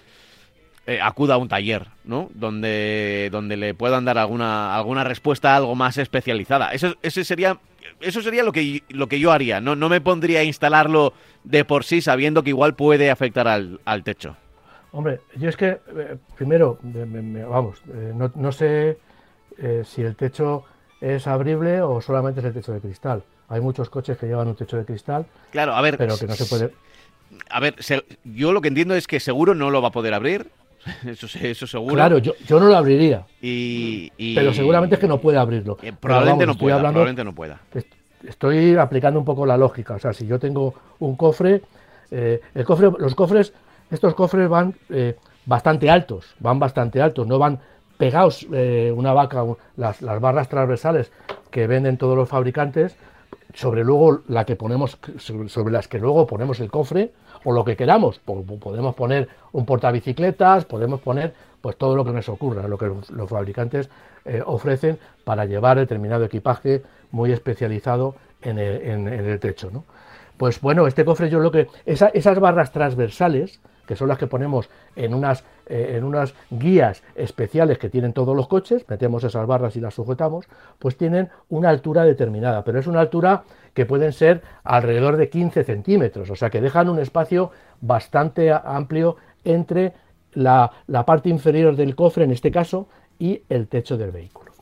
eh, 0.86 1.00
acuda 1.00 1.34
a 1.34 1.38
un 1.38 1.48
taller, 1.48 1.86
¿no? 2.04 2.28
Donde, 2.34 3.30
donde 3.32 3.56
le 3.56 3.72
puedan 3.72 4.04
dar 4.04 4.18
alguna, 4.18 4.76
alguna 4.76 5.02
respuesta 5.02 5.56
algo 5.56 5.74
más 5.74 5.96
especializada. 5.96 6.72
Eso, 6.74 6.94
ese 7.00 7.24
sería, 7.24 7.58
eso 8.00 8.20
sería 8.20 8.42
lo 8.42 8.52
que, 8.52 8.82
lo 8.90 9.08
que 9.08 9.18
yo 9.18 9.32
haría. 9.32 9.62
No, 9.62 9.76
no 9.76 9.88
me 9.88 10.02
pondría 10.02 10.40
a 10.40 10.44
instalarlo 10.44 11.14
de 11.42 11.64
por 11.64 11.84
sí 11.84 12.02
sabiendo 12.02 12.42
que 12.42 12.50
igual 12.50 12.74
puede 12.74 13.10
afectar 13.10 13.48
al, 13.48 14.04
techo. 14.04 14.36
Hombre, 14.92 15.20
yo 15.36 15.48
es 15.48 15.56
que, 15.56 15.80
eh, 15.96 16.16
primero, 16.36 16.78
vamos, 16.82 17.80
eh, 17.88 18.12
no, 18.14 18.30
no, 18.34 18.52
sé 18.52 18.98
si 19.84 20.02
el 20.02 20.16
techo 20.16 20.64
es 21.00 21.26
abrible 21.26 21.80
o 21.80 22.02
solamente 22.02 22.40
es 22.40 22.46
el 22.46 22.52
techo 22.52 22.72
de 22.72 22.80
cristal. 22.80 23.24
Hay 23.48 23.60
muchos 23.60 23.90
coches 23.90 24.16
que 24.18 24.26
llevan 24.26 24.48
un 24.48 24.56
techo 24.56 24.76
de 24.76 24.84
cristal. 24.84 25.26
Claro, 25.50 25.74
a 25.74 25.80
ver. 25.82 25.98
Pero 25.98 26.16
que 26.16 26.26
no 26.26 26.34
se 26.34 26.46
puede. 26.46 26.72
A 27.50 27.60
ver, 27.60 27.74
yo 28.24 28.52
lo 28.52 28.60
que 28.60 28.68
entiendo 28.68 28.94
es 28.94 29.06
que 29.06 29.20
seguro 29.20 29.54
no 29.54 29.70
lo 29.70 29.82
va 29.82 29.88
a 29.88 29.92
poder 29.92 30.14
abrir. 30.14 30.50
Eso, 31.06 31.26
eso 31.40 31.66
seguro. 31.66 31.94
Claro, 31.94 32.18
yo, 32.18 32.34
yo 32.46 32.60
no 32.60 32.66
lo 32.66 32.76
abriría. 32.76 33.24
Y, 33.40 34.34
Pero 34.34 34.52
seguramente 34.52 34.96
es 34.96 35.00
que 35.00 35.08
no 35.08 35.18
puede 35.18 35.38
abrirlo. 35.38 35.78
Eh, 35.82 35.94
probablemente, 35.98 36.44
no 36.46 36.58
pueda, 36.58 36.78
probablemente 36.78 37.24
no 37.24 37.34
pueda. 37.34 37.58
Estoy 38.22 38.76
aplicando 38.76 39.18
un 39.18 39.24
poco 39.24 39.46
la 39.46 39.56
lógica. 39.56 39.94
O 39.94 39.98
sea, 39.98 40.12
si 40.12 40.26
yo 40.26 40.38
tengo 40.38 40.74
un 40.98 41.16
cofre, 41.16 41.62
eh, 42.10 42.40
el 42.54 42.64
cofre, 42.64 42.90
los 42.98 43.14
cofres, 43.14 43.54
estos 43.90 44.14
cofres 44.14 44.46
van 44.46 44.74
eh, 44.90 45.16
bastante 45.46 45.88
altos, 45.88 46.34
van 46.38 46.58
bastante 46.58 47.00
altos, 47.00 47.26
no 47.26 47.38
van 47.38 47.60
pegados 47.96 48.42
una 48.50 49.14
vaca, 49.14 49.42
las, 49.76 50.02
las 50.02 50.20
barras 50.20 50.48
transversales 50.48 51.12
que 51.50 51.66
venden 51.66 51.96
todos 51.96 52.16
los 52.16 52.28
fabricantes, 52.28 52.96
sobre 53.54 53.84
luego 53.84 54.20
la 54.28 54.44
que 54.44 54.56
ponemos, 54.56 54.98
sobre 55.16 55.72
las 55.72 55.88
que 55.88 55.98
luego 55.98 56.26
ponemos 56.26 56.60
el 56.60 56.70
cofre 56.70 57.12
o 57.44 57.52
lo 57.52 57.64
que 57.64 57.76
queramos. 57.76 58.18
Podemos 58.18 58.94
poner 58.94 59.28
un 59.52 59.64
portabicicletas, 59.64 60.64
podemos 60.64 61.00
poner 61.00 61.32
pues 61.60 61.76
todo 61.76 61.96
lo 61.96 62.04
que 62.04 62.10
nos 62.10 62.28
ocurra, 62.28 62.68
lo 62.68 62.76
que 62.76 62.90
los 63.10 63.30
fabricantes 63.30 63.88
eh, 64.24 64.42
ofrecen 64.44 64.98
para 65.24 65.46
llevar 65.46 65.78
determinado 65.78 66.24
equipaje 66.24 66.82
muy 67.10 67.32
especializado 67.32 68.16
en 68.42 68.58
el, 68.58 69.40
techo. 69.40 69.70
¿no? 69.72 69.84
Pues 70.36 70.60
bueno, 70.60 70.86
este 70.86 71.04
cofre 71.04 71.30
yo 71.30 71.38
lo 71.38 71.50
que... 71.50 71.68
esas 71.86 72.38
barras 72.40 72.72
transversales, 72.72 73.60
que 73.86 73.96
son 73.96 74.08
las 74.08 74.18
que 74.18 74.26
ponemos 74.26 74.68
en 74.96 75.14
unas, 75.14 75.44
eh, 75.66 75.94
en 75.96 76.04
unas 76.04 76.34
guías 76.50 77.02
especiales 77.14 77.78
que 77.78 77.88
tienen 77.88 78.12
todos 78.12 78.36
los 78.36 78.48
coches, 78.48 78.84
metemos 78.88 79.24
esas 79.24 79.46
barras 79.46 79.76
y 79.76 79.80
las 79.80 79.94
sujetamos, 79.94 80.46
pues 80.78 80.96
tienen 80.96 81.30
una 81.48 81.70
altura 81.70 82.04
determinada, 82.04 82.64
pero 82.64 82.78
es 82.78 82.86
una 82.86 83.00
altura 83.00 83.44
que 83.72 83.86
pueden 83.86 84.12
ser 84.12 84.42
alrededor 84.62 85.16
de 85.16 85.28
15 85.28 85.64
centímetros, 85.64 86.30
o 86.30 86.36
sea 86.36 86.50
que 86.50 86.60
dejan 86.60 86.88
un 86.88 86.98
espacio 86.98 87.50
bastante 87.80 88.52
amplio 88.52 89.16
entre 89.44 89.92
la, 90.32 90.70
la 90.86 91.04
parte 91.04 91.28
inferior 91.28 91.76
del 91.76 91.94
cofre, 91.94 92.24
en 92.24 92.30
este 92.30 92.50
caso, 92.50 92.88
y 93.18 93.42
el 93.48 93.68
techo 93.68 93.96
del 93.96 94.10
vehículo. 94.10 94.52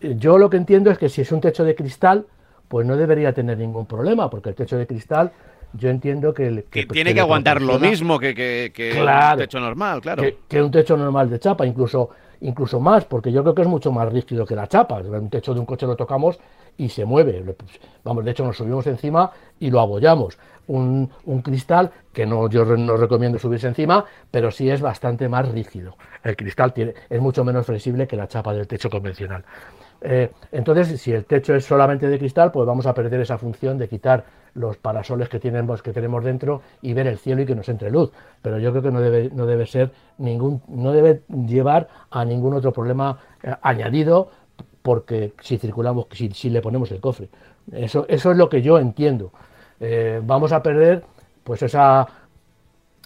Yo 0.00 0.38
lo 0.38 0.48
que 0.48 0.56
entiendo 0.56 0.90
es 0.90 0.98
que 0.98 1.08
si 1.08 1.20
es 1.20 1.32
un 1.32 1.40
techo 1.40 1.64
de 1.64 1.74
cristal, 1.74 2.26
pues 2.68 2.86
no 2.86 2.96
debería 2.96 3.32
tener 3.32 3.58
ningún 3.58 3.86
problema, 3.86 4.30
porque 4.30 4.50
el 4.50 4.54
techo 4.54 4.78
de 4.78 4.86
cristal 4.86 5.32
yo 5.72 5.88
entiendo 5.88 6.34
que... 6.34 6.64
que, 6.70 6.86
tiene 6.86 7.14
que, 7.14 7.20
aguantar 7.20 7.62
lo 7.62 7.78
mismo 7.78 8.18
que, 8.18 8.34
que, 8.34 9.00
un 9.00 9.38
techo 9.38 9.60
normal, 9.60 10.00
claro. 10.00 10.22
Que, 10.48 10.62
un 10.62 10.70
techo 10.70 10.96
normal 10.96 11.30
de 11.30 11.38
chapa, 11.38 11.66
incluso, 11.66 12.10
incluso 12.40 12.80
más, 12.80 13.04
porque 13.04 13.32
yo 13.32 13.42
creo 13.42 13.54
que 13.54 13.62
es 13.62 13.68
mucho 13.68 13.92
más 13.92 14.12
rígido 14.12 14.44
que 14.44 14.56
la 14.56 14.66
chapa. 14.66 14.98
Un 14.98 15.30
techo 15.30 15.54
de 15.54 15.60
un 15.60 15.66
coche 15.66 15.86
lo 15.86 15.96
tocamos 15.96 16.38
y 16.76 16.88
se 16.88 17.04
mueve. 17.04 17.44
Vamos, 18.04 18.24
de 18.24 18.30
hecho 18.30 18.44
nos 18.44 18.56
subimos 18.56 18.86
encima 18.86 19.30
y 19.58 19.70
lo 19.70 19.80
abollamos. 19.80 20.38
Un, 20.66 21.10
cristal 21.42 21.90
que 22.12 22.26
no, 22.26 22.48
yo 22.48 22.64
no 22.64 22.96
recomiendo 22.96 23.38
subirse 23.38 23.66
encima, 23.66 24.04
pero 24.30 24.50
sí 24.50 24.70
es 24.70 24.80
bastante 24.80 25.28
más 25.28 25.48
rígido. 25.48 25.96
El 26.22 26.36
cristal 26.36 26.72
tiene, 26.72 26.94
es 27.08 27.20
mucho 27.20 27.44
menos 27.44 27.66
flexible 27.66 28.06
que 28.06 28.16
la 28.16 28.28
chapa 28.28 28.52
del 28.52 28.68
techo 28.68 28.88
convencional. 28.88 29.44
Eh, 30.02 30.30
entonces, 30.52 31.00
si 31.00 31.12
el 31.12 31.24
techo 31.24 31.54
es 31.54 31.64
solamente 31.64 32.08
de 32.08 32.18
cristal, 32.18 32.50
pues 32.50 32.66
vamos 32.66 32.86
a 32.86 32.94
perder 32.94 33.20
esa 33.20 33.38
función 33.38 33.78
de 33.78 33.88
quitar 33.88 34.24
los 34.54 34.76
parasoles 34.76 35.28
que 35.28 35.38
tenemos, 35.38 35.82
que 35.82 35.92
tenemos 35.92 36.24
dentro 36.24 36.62
y 36.82 36.92
ver 36.92 37.06
el 37.06 37.18
cielo 37.18 37.42
y 37.42 37.46
que 37.46 37.54
nos 37.54 37.68
entre 37.68 37.90
luz. 37.90 38.10
Pero 38.42 38.58
yo 38.58 38.70
creo 38.70 38.82
que 38.82 38.90
no 38.90 39.00
debe, 39.00 39.30
no 39.32 39.46
debe 39.46 39.66
ser 39.66 39.92
ningún, 40.18 40.62
no 40.68 40.92
debe 40.92 41.22
llevar 41.46 41.88
a 42.10 42.24
ningún 42.24 42.54
otro 42.54 42.72
problema 42.72 43.18
eh, 43.42 43.54
añadido 43.62 44.30
porque 44.82 45.34
si 45.40 45.58
circulamos, 45.58 46.06
si, 46.12 46.30
si, 46.30 46.50
le 46.50 46.62
ponemos 46.62 46.90
el 46.90 47.00
cofre. 47.00 47.28
Eso, 47.70 48.06
eso 48.08 48.30
es 48.30 48.36
lo 48.36 48.48
que 48.48 48.62
yo 48.62 48.78
entiendo. 48.78 49.30
Eh, 49.78 50.20
vamos 50.24 50.52
a 50.52 50.62
perder 50.62 51.04
pues 51.44 51.62
esa, 51.62 52.06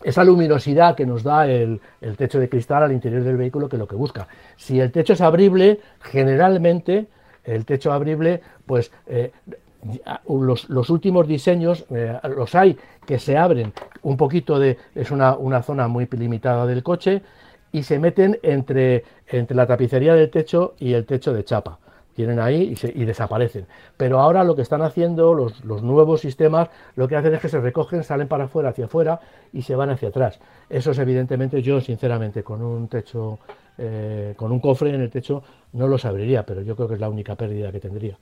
esa 0.02 0.24
luminosidad 0.24 0.96
que 0.96 1.06
nos 1.06 1.22
da 1.22 1.46
el, 1.46 1.80
techo 2.16 2.38
de 2.38 2.48
cristal 2.48 2.82
al 2.82 2.92
interior 2.92 3.22
del 3.22 3.36
vehículo, 3.36 3.68
que 3.68 3.76
es 3.76 3.80
lo 3.80 3.88
que 3.88 3.96
busca. 3.96 4.28
Si 4.56 4.80
el 4.80 4.90
techo 4.90 5.12
es 5.12 5.20
abrible, 5.20 5.80
generalmente 6.00 7.06
el 7.44 7.64
techo 7.64 7.92
abrible, 7.92 8.40
pues 8.66 8.90
eh, 9.06 9.30
los, 10.28 10.90
últimos 10.90 11.28
diseños, 11.28 11.84
eh, 11.90 12.18
los 12.36 12.54
hay 12.54 12.76
que 13.06 13.18
se 13.18 13.36
abren 13.36 13.72
un 14.02 14.16
poquito 14.16 14.58
de, 14.58 14.78
es 14.94 15.10
una, 15.10 15.36
una, 15.36 15.62
zona 15.62 15.88
muy 15.88 16.08
limitada 16.10 16.66
del 16.66 16.82
coche 16.82 17.22
y 17.70 17.82
se 17.82 17.98
meten 17.98 18.38
entre, 18.42 19.04
entre 19.28 19.56
la 19.56 19.66
tapicería 19.66 20.14
del 20.14 20.30
techo 20.30 20.74
y 20.78 20.94
el 20.94 21.04
techo 21.04 21.32
de 21.32 21.44
chapa. 21.44 21.78
Tienen 22.14 22.38
ahí 22.38 22.74
y, 22.80 23.02
y 23.02 23.04
desaparecen. 23.04 23.66
Pero 23.96 24.20
ahora 24.20 24.44
lo 24.44 24.54
que 24.54 24.62
están 24.62 24.82
haciendo 24.82 25.34
los, 25.34 25.64
los, 25.64 25.82
nuevos 25.82 26.20
sistemas, 26.20 26.68
lo 26.96 27.08
que 27.08 27.16
hacen 27.16 27.34
es 27.34 27.40
que 27.40 27.48
se 27.48 27.60
recogen, 27.60 28.04
salen 28.04 28.28
para 28.28 28.44
afuera, 28.44 28.70
hacia 28.70 28.86
afuera 28.86 29.20
y 29.52 29.62
se 29.62 29.74
van 29.74 29.90
hacia 29.90 30.08
atrás. 30.08 30.38
Eso 30.70 30.92
es 30.92 30.98
evidentemente 30.98 31.62
yo, 31.62 31.80
sinceramente, 31.80 32.42
con 32.42 32.62
un 32.62 32.88
techo, 32.88 33.38
eh, 33.78 34.34
con 34.36 34.52
un 34.52 34.60
cofre 34.60 34.90
en 34.90 35.00
el 35.00 35.10
techo, 35.10 35.42
no 35.72 35.88
los 35.88 36.04
abriría, 36.04 36.46
pero 36.46 36.62
yo 36.62 36.76
creo 36.76 36.88
que 36.88 36.94
es 36.94 37.00
la 37.00 37.08
única 37.08 37.34
pérdida 37.34 37.72
que 37.72 37.80
tendría. 37.80 38.16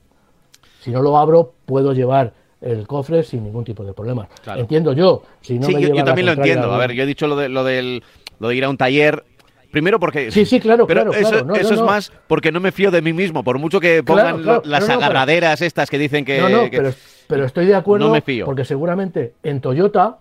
Si 0.80 0.90
no 0.90 1.02
lo 1.02 1.16
abro, 1.18 1.52
puedo 1.66 1.92
llevar 1.92 2.32
el 2.62 2.86
cofre 2.86 3.22
sin 3.22 3.44
ningún 3.44 3.64
tipo 3.64 3.84
de 3.84 3.92
problema. 3.92 4.28
Entiendo 4.56 4.92
yo. 4.92 5.22
Si 5.40 5.58
no 5.58 5.66
sí, 5.66 5.74
yo, 5.80 6.04
también 6.04 6.26
lo 6.26 6.32
entiendo. 6.32 6.72
A 6.72 6.78
ver, 6.78 6.92
yo 6.92 7.02
he 7.02 7.06
dicho 7.06 7.26
lo 7.26 7.36
de, 7.36 7.48
lo, 7.48 7.64
del, 7.64 8.02
lo 8.38 8.48
de 8.48 8.56
ir 8.56 8.64
a 8.64 8.70
un 8.70 8.76
taller. 8.76 9.24
Primero 9.72 9.98
porque... 9.98 10.30
Sí, 10.30 10.44
sí, 10.44 10.60
claro, 10.60 10.86
pero 10.86 11.12
eso, 11.12 11.54
eso 11.54 11.74
es 11.74 11.80
más 11.80 12.12
porque 12.28 12.52
no 12.52 12.60
me 12.60 12.70
fío 12.70 12.90
de 12.90 13.00
mí 13.02 13.12
mismo. 13.12 13.42
Por 13.42 13.58
mucho 13.58 13.80
que 13.80 14.02
pongan 14.04 14.44
las 14.64 14.88
agarraderas 14.88 15.62
estas 15.62 15.90
que 15.90 15.98
dicen 15.98 16.24
que... 16.24 16.40
No, 16.40 16.48
no, 16.48 16.92
Pero, 17.26 17.44
estoy 17.44 17.66
de 17.66 17.74
acuerdo 17.74 18.06
no 18.06 18.12
me 18.12 18.20
fío. 18.20 18.44
porque 18.44 18.64
seguramente 18.66 19.34
en 19.42 19.62
Toyota 19.62 20.18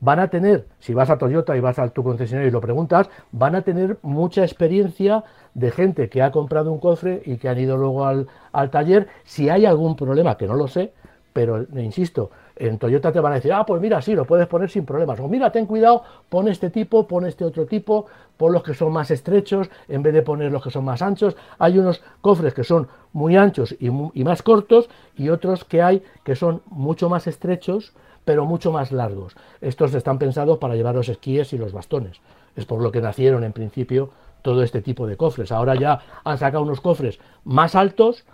van 0.00 0.20
a 0.20 0.28
tener, 0.28 0.66
si 0.80 0.94
vas 0.94 1.10
a 1.10 1.18
Toyota 1.18 1.56
y 1.56 1.60
vas 1.60 1.78
a 1.78 1.88
tu 1.90 2.02
concesionario 2.02 2.48
y 2.48 2.52
lo 2.52 2.60
preguntas, 2.60 3.08
van 3.30 3.54
a 3.54 3.62
tener 3.62 3.98
mucha 4.02 4.42
experiencia 4.42 5.22
de 5.52 5.70
gente 5.70 6.08
que 6.08 6.22
ha 6.22 6.30
comprado 6.30 6.72
un 6.72 6.80
cofre 6.80 7.22
y 7.26 7.36
que 7.36 7.48
han 7.48 7.58
ido 7.58 7.76
luego 7.76 8.06
al, 8.06 8.26
al 8.52 8.70
taller. 8.70 9.08
Si 9.24 9.50
hay 9.50 9.66
algún 9.66 9.96
problema, 9.96 10.36
que 10.36 10.46
no 10.46 10.54
lo 10.54 10.66
sé, 10.66 10.92
pero 11.34 11.66
insisto, 11.76 12.30
en 12.56 12.78
Toyota 12.78 13.12
te 13.12 13.20
van 13.20 13.32
a 13.32 13.36
decir, 13.36 13.52
ah, 13.52 13.66
pues 13.66 13.80
mira, 13.80 14.00
sí, 14.00 14.14
lo 14.14 14.24
puedes 14.24 14.46
poner 14.46 14.70
sin 14.70 14.84
problemas. 14.84 15.18
O 15.20 15.28
mira, 15.28 15.50
ten 15.50 15.66
cuidado, 15.66 16.02
pon 16.28 16.48
este 16.48 16.70
tipo, 16.70 17.06
pon 17.06 17.26
este 17.26 17.44
otro 17.44 17.66
tipo, 17.66 18.06
pon 18.36 18.52
los 18.52 18.62
que 18.62 18.74
son 18.74 18.92
más 18.92 19.10
estrechos 19.10 19.70
en 19.88 20.02
vez 20.02 20.14
de 20.14 20.22
poner 20.22 20.52
los 20.52 20.62
que 20.62 20.70
son 20.70 20.84
más 20.84 21.02
anchos. 21.02 21.36
Hay 21.58 21.78
unos 21.78 22.02
cofres 22.20 22.54
que 22.54 22.64
son 22.64 22.88
muy 23.12 23.36
anchos 23.36 23.74
y, 23.80 23.86
y 23.86 24.24
más 24.24 24.42
cortos 24.42 24.88
y 25.16 25.28
otros 25.28 25.64
que 25.64 25.82
hay 25.82 26.02
que 26.22 26.36
son 26.36 26.62
mucho 26.66 27.08
más 27.08 27.26
estrechos 27.26 27.92
pero 28.24 28.46
mucho 28.46 28.72
más 28.72 28.90
largos. 28.90 29.36
Estos 29.60 29.94
están 29.94 30.18
pensados 30.18 30.58
para 30.58 30.74
llevar 30.74 30.94
los 30.94 31.08
esquíes 31.08 31.52
y 31.52 31.58
los 31.58 31.72
bastones. 31.72 32.20
Es 32.56 32.64
por 32.64 32.82
lo 32.82 32.90
que 32.90 33.00
nacieron 33.00 33.44
en 33.44 33.52
principio 33.52 34.10
todo 34.42 34.62
este 34.62 34.82
tipo 34.82 35.06
de 35.06 35.16
cofres. 35.16 35.52
Ahora 35.52 35.74
ya 35.74 36.00
han 36.24 36.38
sacado 36.38 36.62
unos 36.62 36.80
cofres 36.80 37.18
más 37.44 37.74
altos, 37.74 38.24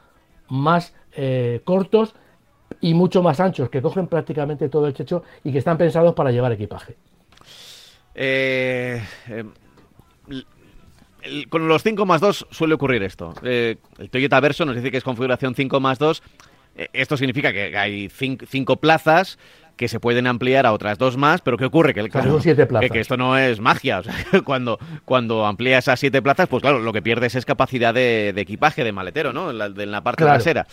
más 0.48 0.94
eh, 1.12 1.60
cortos 1.64 2.14
y 2.80 2.94
mucho 2.94 3.22
más 3.22 3.40
anchos, 3.40 3.68
que 3.68 3.82
cogen 3.82 4.06
prácticamente 4.06 4.68
todo 4.68 4.86
el 4.86 4.94
techo 4.94 5.22
y 5.44 5.52
que 5.52 5.58
están 5.58 5.78
pensados 5.78 6.14
para 6.14 6.30
llevar 6.30 6.52
equipaje. 6.52 6.96
Eh, 8.14 9.02
em, 9.28 9.52
con 11.48 11.68
los 11.68 11.82
5 11.82 12.06
más 12.06 12.20
2 12.20 12.46
suele 12.50 12.74
ocurrir 12.74 13.02
esto. 13.02 13.34
Eh, 13.42 13.76
el 13.98 14.10
Toyota 14.10 14.40
Verso 14.40 14.64
nos 14.64 14.76
dice 14.76 14.90
que 14.90 14.96
es 14.96 15.04
configuración 15.04 15.54
5 15.54 15.80
más 15.80 15.98
2. 15.98 16.22
esto 16.92 17.16
significa 17.16 17.52
que 17.52 17.76
hay 17.76 18.08
5 18.08 18.76
plazas 18.76 19.38
que 19.80 19.88
se 19.88 19.98
pueden 19.98 20.26
ampliar 20.26 20.66
a 20.66 20.74
otras 20.74 20.98
dos 20.98 21.16
más, 21.16 21.40
pero 21.40 21.56
¿qué 21.56 21.64
ocurre? 21.64 21.94
Que, 21.94 22.06
que, 22.90 23.00
esto 23.00 23.16
no 23.16 23.38
es 23.38 23.60
magia. 23.60 24.00
O 24.00 24.02
sea, 24.02 24.12
cuando, 24.44 24.78
cuando 25.06 25.46
amplías 25.46 25.88
a 25.88 25.96
siete 25.96 26.20
plazas, 26.20 26.48
pues 26.48 26.60
claro, 26.60 26.80
lo 26.80 26.92
que 26.92 27.00
pierdes 27.00 27.34
es 27.34 27.46
capacidad 27.46 27.94
de, 27.94 28.28
equipaje, 28.36 28.84
de 28.84 28.92
maletero, 28.92 29.32
¿no? 29.32 29.50
En 29.50 29.90
la, 29.90 30.02
parte 30.02 30.24
trasera. 30.24 30.66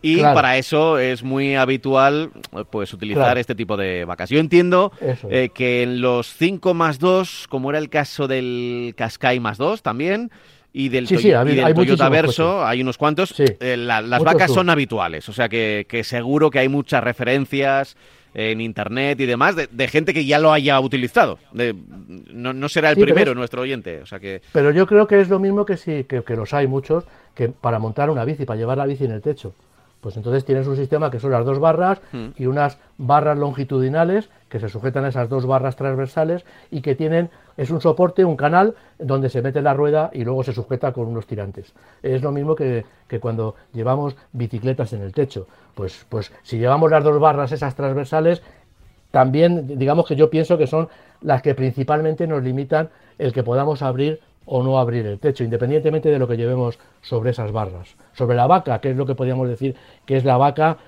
Y 0.00 0.20
para 0.20 0.58
eso 0.58 1.00
es 1.00 1.24
muy 1.24 1.56
habitual 1.56 2.30
pues 2.70 2.92
utilizar 2.92 3.36
este 3.36 3.56
tipo 3.56 3.76
de 3.76 4.04
vacas. 4.04 4.30
Yo 4.30 4.38
entiendo 4.38 4.92
eh, 5.28 5.48
que 5.52 5.82
en 5.82 6.00
los 6.00 6.32
5 6.32 6.72
más 6.72 7.00
2, 7.00 7.48
como 7.48 7.70
era 7.70 7.80
el 7.80 7.88
caso 7.88 8.28
del 8.28 8.94
Qashqai 8.96 9.40
más 9.40 9.58
2 9.58 9.82
también, 9.82 10.30
y 10.72 10.88
del, 10.88 11.08
Toyota 11.08 12.08
Verso, 12.08 12.64
hay 12.64 12.80
unos 12.80 12.96
cuantos, 12.96 13.34
eh, 13.40 13.76
las 13.76 14.22
vacas 14.22 14.52
son 14.52 14.70
habituales. 14.70 15.28
O 15.28 15.32
sea 15.32 15.48
que, 15.48 15.84
que 15.88 16.04
seguro 16.04 16.48
que 16.48 16.60
hay 16.60 16.68
muchas 16.68 17.02
referencias 17.02 17.96
en 18.34 18.60
internet 18.60 19.20
y 19.20 19.26
demás, 19.26 19.56
de, 19.56 19.88
gente 19.88 20.14
que 20.14 20.24
ya 20.24 20.38
lo 20.38 20.52
haya 20.52 20.80
utilizado. 20.80 21.38
no, 21.52 22.68
será 22.68 22.90
el 22.90 22.96
primero 22.96 23.34
nuestro 23.34 23.62
oyente. 23.62 24.00
O 24.02 24.06
sea 24.06 24.18
que... 24.18 24.42
Pero 24.52 24.70
yo 24.70 24.86
creo 24.86 25.06
que 25.06 25.20
es 25.20 25.28
lo 25.28 25.38
mismo 25.38 25.64
que, 25.66 25.76
si, 25.76 26.04
que, 26.04 26.22
que 26.22 26.36
los 26.36 26.54
hay 26.54 26.66
muchos, 26.66 27.04
que 27.34 27.48
para 27.48 27.78
montar 27.78 28.10
una 28.10 28.24
bici, 28.24 28.44
para 28.44 28.58
llevar 28.58 28.78
la 28.78 28.86
bici 28.86 29.04
en 29.04 29.12
el 29.12 29.22
techo. 29.22 29.54
Pues 30.02 30.16
entonces 30.16 30.44
tienes 30.44 30.66
un 30.66 30.76
sistema 30.76 31.12
que 31.12 31.20
son 31.20 31.30
las 31.30 31.44
dos 31.44 31.60
barras 31.60 32.00
hmm. 32.10 32.30
y 32.36 32.46
unas 32.46 32.76
barras 32.98 33.38
longitudinales 33.38 34.30
que 34.48 34.58
se 34.58 34.68
sujetan 34.68 35.04
a 35.04 35.08
esas 35.08 35.28
dos 35.28 35.46
barras 35.46 35.76
transversales 35.76 36.44
y 36.72 36.80
que 36.80 36.96
tienen, 36.96 37.30
es 37.56 37.70
un 37.70 37.80
soporte, 37.80 38.24
un 38.24 38.36
canal 38.36 38.74
donde 38.98 39.28
se 39.28 39.42
mete 39.42 39.62
la 39.62 39.74
rueda 39.74 40.10
y 40.12 40.24
luego 40.24 40.42
se 40.42 40.52
sujeta 40.52 40.92
con 40.92 41.08
unos 41.08 41.26
tirantes. 41.26 41.72
Es 42.02 42.22
lo 42.22 42.32
mismo 42.32 42.54
que, 42.54 42.84
que 43.08 43.20
cuando 43.20 43.54
llevamos 43.72 44.16
bicicletas 44.32 44.92
en 44.92 45.02
el 45.02 45.12
techo. 45.12 45.46
Pues, 45.74 46.06
pues 46.08 46.32
si 46.42 46.58
llevamos 46.58 46.90
las 46.90 47.04
dos 47.04 47.18
barras 47.18 47.52
esas 47.52 47.74
transversales, 47.74 48.42
también 49.10 49.78
digamos 49.78 50.06
que 50.06 50.16
yo 50.16 50.30
pienso 50.30 50.58
que 50.58 50.66
son 50.66 50.88
las 51.20 51.42
que 51.42 51.54
principalmente 51.54 52.26
nos 52.26 52.42
limitan 52.42 52.90
el 53.18 53.32
que 53.32 53.42
podamos 53.42 53.82
abrir 53.82 54.20
o 54.44 54.62
no 54.62 54.78
abrir 54.78 55.06
el 55.06 55.18
techo, 55.18 55.44
independientemente 55.44 56.10
de 56.10 56.18
lo 56.18 56.26
que 56.26 56.36
llevemos 56.36 56.78
sobre 57.00 57.30
esas 57.30 57.52
barras. 57.52 57.96
Sobre 58.12 58.36
la 58.36 58.46
vaca, 58.46 58.80
que 58.80 58.90
es 58.90 58.96
lo 58.96 59.06
que 59.06 59.14
podríamos 59.14 59.48
decir 59.48 59.76
que 60.04 60.16
es 60.16 60.24
la 60.24 60.36
vaca 60.36 60.78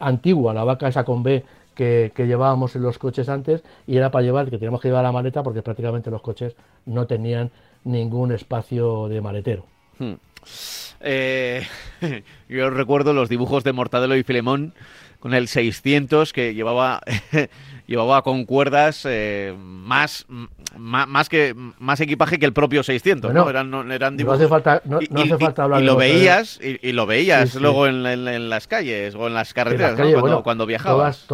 antigua, 0.00 0.54
la 0.54 0.64
vaca 0.64 0.88
esa 0.88 1.04
con 1.04 1.22
B 1.22 1.44
que, 1.74 2.12
llevábamos 2.16 2.76
en 2.76 2.82
los 2.82 2.98
coches 2.98 3.28
antes 3.28 3.62
y 3.86 3.96
era 3.96 4.10
para 4.10 4.24
llevar, 4.24 4.50
que 4.50 4.58
teníamos 4.58 4.80
que 4.80 4.88
llevar 4.88 5.04
la 5.04 5.12
maleta 5.12 5.42
porque 5.42 5.62
prácticamente 5.62 6.10
los 6.10 6.22
coches 6.22 6.56
no 6.86 7.06
tenían 7.06 7.50
ningún 7.84 8.32
espacio 8.32 9.08
de 9.08 9.20
maletero. 9.20 9.66
Hmm. 9.98 10.14
Eh, 11.00 11.66
yo 12.48 12.70
recuerdo 12.70 13.12
los 13.12 13.28
dibujos 13.28 13.64
de 13.64 13.72
Mortadelo 13.72 14.16
y 14.16 14.22
Filemón 14.22 14.74
con 15.20 15.32
el 15.32 15.48
600 15.48 16.32
que 16.32 16.54
llevaba 16.54 17.00
llevaba 17.86 18.22
con 18.22 18.44
cuerdas 18.44 19.06
eh, 19.08 19.54
más, 19.58 20.26
más 20.76 21.28
que 21.28 21.54
más 21.78 22.00
equipaje 22.00 22.38
que 22.38 22.46
el 22.46 22.52
propio 22.52 22.82
600 22.82 23.32
no, 23.32 23.48
Eran, 23.48 23.90
eran 23.90 24.16
dibujos. 24.16 24.38
no 24.38 24.44
hace 24.44 24.48
falta 24.50 24.82
no, 24.84 24.98
hace 24.98 25.38
falta 25.38 25.64
hablar 25.64 25.82
y, 25.82 25.86
lo 25.86 25.96
veías 25.96 26.60
y, 26.62 26.92
lo 26.92 27.06
veías 27.06 27.54
luego 27.54 27.86
en, 27.86 28.50
las 28.50 28.66
calles 28.66 29.14
o 29.14 29.26
en 29.26 29.34
las 29.34 29.54
carreteras 29.54 29.98
cuando, 30.42 30.66
viajabas 30.66 31.26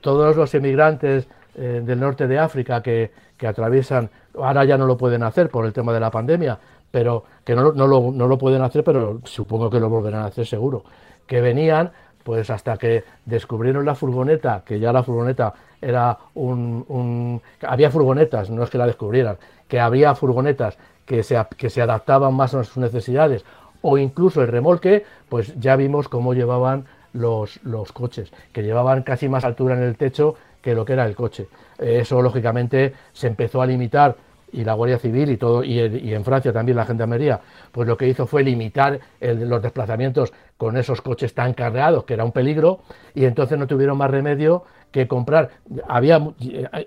todos 0.00 0.36
los 0.36 0.54
emigrantes 0.54 1.26
eh, 1.54 1.82
del 1.84 2.00
norte 2.00 2.26
de 2.26 2.38
África 2.38 2.82
que, 2.82 3.10
que 3.36 3.46
atraviesan 3.46 4.10
ahora 4.36 4.64
ya 4.64 4.76
no 4.76 4.86
lo 4.86 4.96
pueden 4.96 5.22
hacer 5.22 5.48
por 5.48 5.64
el 5.64 5.72
tema 5.72 5.92
de 5.92 6.00
la 6.00 6.10
pandemia 6.10 6.58
pero 6.90 7.24
que 7.44 7.54
no, 7.54 7.72
no, 7.72 7.86
lo, 7.86 8.10
no 8.12 8.26
lo 8.26 8.38
pueden 8.38 8.62
hacer 8.62 8.84
pero 8.84 9.20
supongo 9.24 9.68
que 9.70 9.80
lo 9.80 9.88
volverán 9.88 10.22
a 10.22 10.26
hacer 10.26 10.46
seguro. 10.46 10.84
Que 11.26 11.40
venían 11.40 11.90
pues 12.26 12.50
hasta 12.50 12.76
que 12.76 13.04
descubrieron 13.24 13.84
la 13.84 13.94
furgoneta, 13.94 14.64
que 14.66 14.80
ya 14.80 14.92
la 14.92 15.04
furgoneta 15.04 15.54
era 15.80 16.18
un, 16.34 17.40
había 17.62 17.88
furgonetas, 17.88 18.50
no 18.50 18.64
es 18.64 18.70
que 18.70 18.78
la 18.78 18.86
descubrieran, 18.86 19.36
que 19.68 19.78
había 19.78 20.12
furgonetas 20.16 20.76
que 21.04 21.22
se, 21.22 21.40
que 21.56 21.70
se 21.70 21.82
adaptaban 21.82 22.34
más 22.34 22.52
a 22.54 22.64
sus 22.64 22.78
necesidades, 22.78 23.44
o 23.80 23.96
incluso 23.96 24.42
el 24.42 24.48
remolque, 24.48 25.04
pues 25.28 25.54
ya 25.60 25.76
vimos 25.76 26.08
cómo 26.08 26.34
llevaban 26.34 26.86
los, 27.12 27.60
los 27.64 27.92
coches, 27.92 28.32
que 28.52 28.62
llevaban 28.62 29.02
casi 29.02 29.28
más 29.28 29.44
altura 29.44 29.76
en 29.76 29.82
el 29.82 29.96
techo 29.96 30.34
que 30.60 30.74
lo 30.74 30.84
que 30.84 30.94
era 30.94 31.06
el 31.06 31.14
coche. 31.14 31.48
Eso, 31.78 32.20
lógicamente, 32.20 32.92
se 33.12 33.28
empezó 33.28 33.62
a 33.62 33.66
limitar 33.66 34.16
y 34.52 34.64
la 34.64 34.74
Guardia 34.74 34.98
Civil 34.98 35.30
y 35.30 35.36
todo 35.36 35.62
y, 35.62 35.78
en 35.80 36.24
Francia 36.24 36.52
también 36.52 36.76
la 36.76 36.86
Gendarmería, 36.86 37.40
pues 37.72 37.86
lo 37.86 37.96
que 37.96 38.08
hizo 38.08 38.26
fue 38.26 38.42
limitar 38.42 38.98
los 39.20 39.62
desplazamientos 39.62 40.32
con 40.56 40.76
esos 40.76 41.00
coches 41.02 41.34
tan 41.34 41.52
carreados, 41.52 42.04
que 42.04 42.14
era 42.14 42.24
un 42.24 42.32
peligro, 42.32 42.80
y 43.14 43.24
entonces 43.24 43.58
no 43.58 43.66
tuvieron 43.66 43.98
más 43.98 44.10
remedio 44.10 44.64
que 44.90 45.06
comprar. 45.08 45.50
Había 45.88 46.20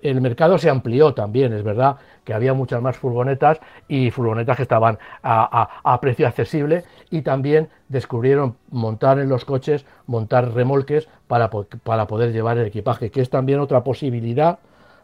el 0.01 0.21
mercado 0.21 0.57
se 0.57 0.69
amplió 0.69 1.13
también, 1.13 1.53
es 1.53 1.63
verdad 1.63 1.97
que 2.23 2.33
había 2.33 2.53
muchas 2.53 2.81
más 2.81 2.97
furgonetas 2.97 3.59
y 3.87 4.11
furgonetas 4.11 4.57
que 4.57 4.63
estaban 4.63 4.97
a, 5.23 5.99
precio 6.01 6.27
accesible 6.27 6.83
y 7.09 7.21
también 7.21 7.69
descubrieron 7.87 8.55
montar 8.71 9.19
en 9.19 9.29
los 9.29 9.45
coches, 9.45 9.85
montar 10.07 10.53
remolques 10.53 11.07
para, 11.27 11.49
para 11.49 12.07
poder 12.07 12.31
llevar 12.31 12.57
el 12.57 12.67
equipaje, 12.67 13.11
que 13.11 13.21
es 13.21 13.29
también 13.29 13.59
otra 13.59 13.83
posibilidad 13.83 14.59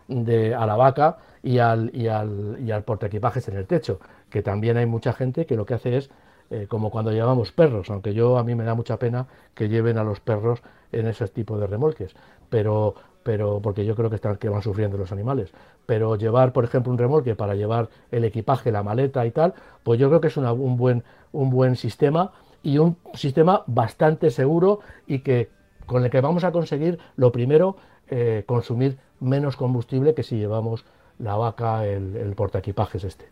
de, 0.07 0.53
a 0.53 0.65
la 0.65 0.75
vaca 0.75 1.17
y 1.43 1.59
al, 1.59 1.91
y 1.93 2.07
al, 2.07 2.57
y 2.59 2.71
al 2.71 2.83
en 2.87 3.55
el 3.57 3.67
techo, 3.67 3.99
que 4.29 4.41
también 4.41 4.77
hay 4.77 4.85
mucha 4.85 5.13
gente 5.13 5.45
que 5.45 5.55
lo 5.55 5.65
que 5.65 5.75
hace 5.75 5.97
es 5.97 6.09
eh, 6.51 6.67
como 6.67 6.91
cuando 6.91 7.11
llevamos 7.11 7.51
perros, 7.51 7.89
aunque 7.89 8.13
yo 8.13 8.37
a 8.37 8.43
mí 8.43 8.53
me 8.53 8.63
da 8.63 8.75
mucha 8.75 8.97
pena 8.97 9.25
que 9.55 9.67
lleven 9.67 9.97
a 9.97 10.03
los 10.03 10.19
perros 10.19 10.61
en 10.91 11.07
ese 11.07 11.27
tipo 11.27 11.57
de 11.57 11.65
remolques, 11.65 12.15
pero, 12.49 12.95
pero 13.23 13.59
porque 13.61 13.85
yo 13.85 13.95
creo 13.95 14.09
que, 14.09 14.17
están, 14.17 14.37
que 14.37 14.49
van 14.49 14.61
sufriendo 14.61 14.97
los 14.97 15.11
animales. 15.11 15.51
Pero 15.85 16.15
llevar, 16.15 16.53
por 16.53 16.63
ejemplo, 16.63 16.91
un 16.91 16.97
remolque 16.97 17.35
para 17.35 17.55
llevar 17.55 17.89
el 18.11 18.23
equipaje, 18.23 18.71
la 18.71 18.83
maleta 18.83 19.25
y 19.25 19.31
tal, 19.31 19.53
pues 19.83 19.99
yo 19.99 20.09
creo 20.09 20.21
que 20.21 20.27
es 20.27 20.37
un, 20.37 20.77
buen, 20.77 21.03
un 21.31 21.49
buen 21.49 21.75
sistema 21.75 22.31
y 22.63 22.77
un 22.79 22.97
sistema 23.13 23.63
bastante 23.67 24.31
seguro 24.31 24.79
y 25.05 25.19
que 25.19 25.49
con 25.85 26.03
el 26.03 26.09
que 26.09 26.21
vamos 26.21 26.43
a 26.43 26.51
conseguir, 26.51 26.97
lo 27.15 27.31
primero, 27.31 27.77
eh, 28.09 28.43
consumir 28.45 28.97
menos 29.19 29.55
combustible 29.55 30.15
que 30.15 30.23
si 30.23 30.37
llevamos 30.37 30.83
la 31.19 31.35
vaca, 31.35 31.85
el, 31.85 32.15
el 32.15 32.33
portaequipajes 32.33 33.03
este. 33.03 33.29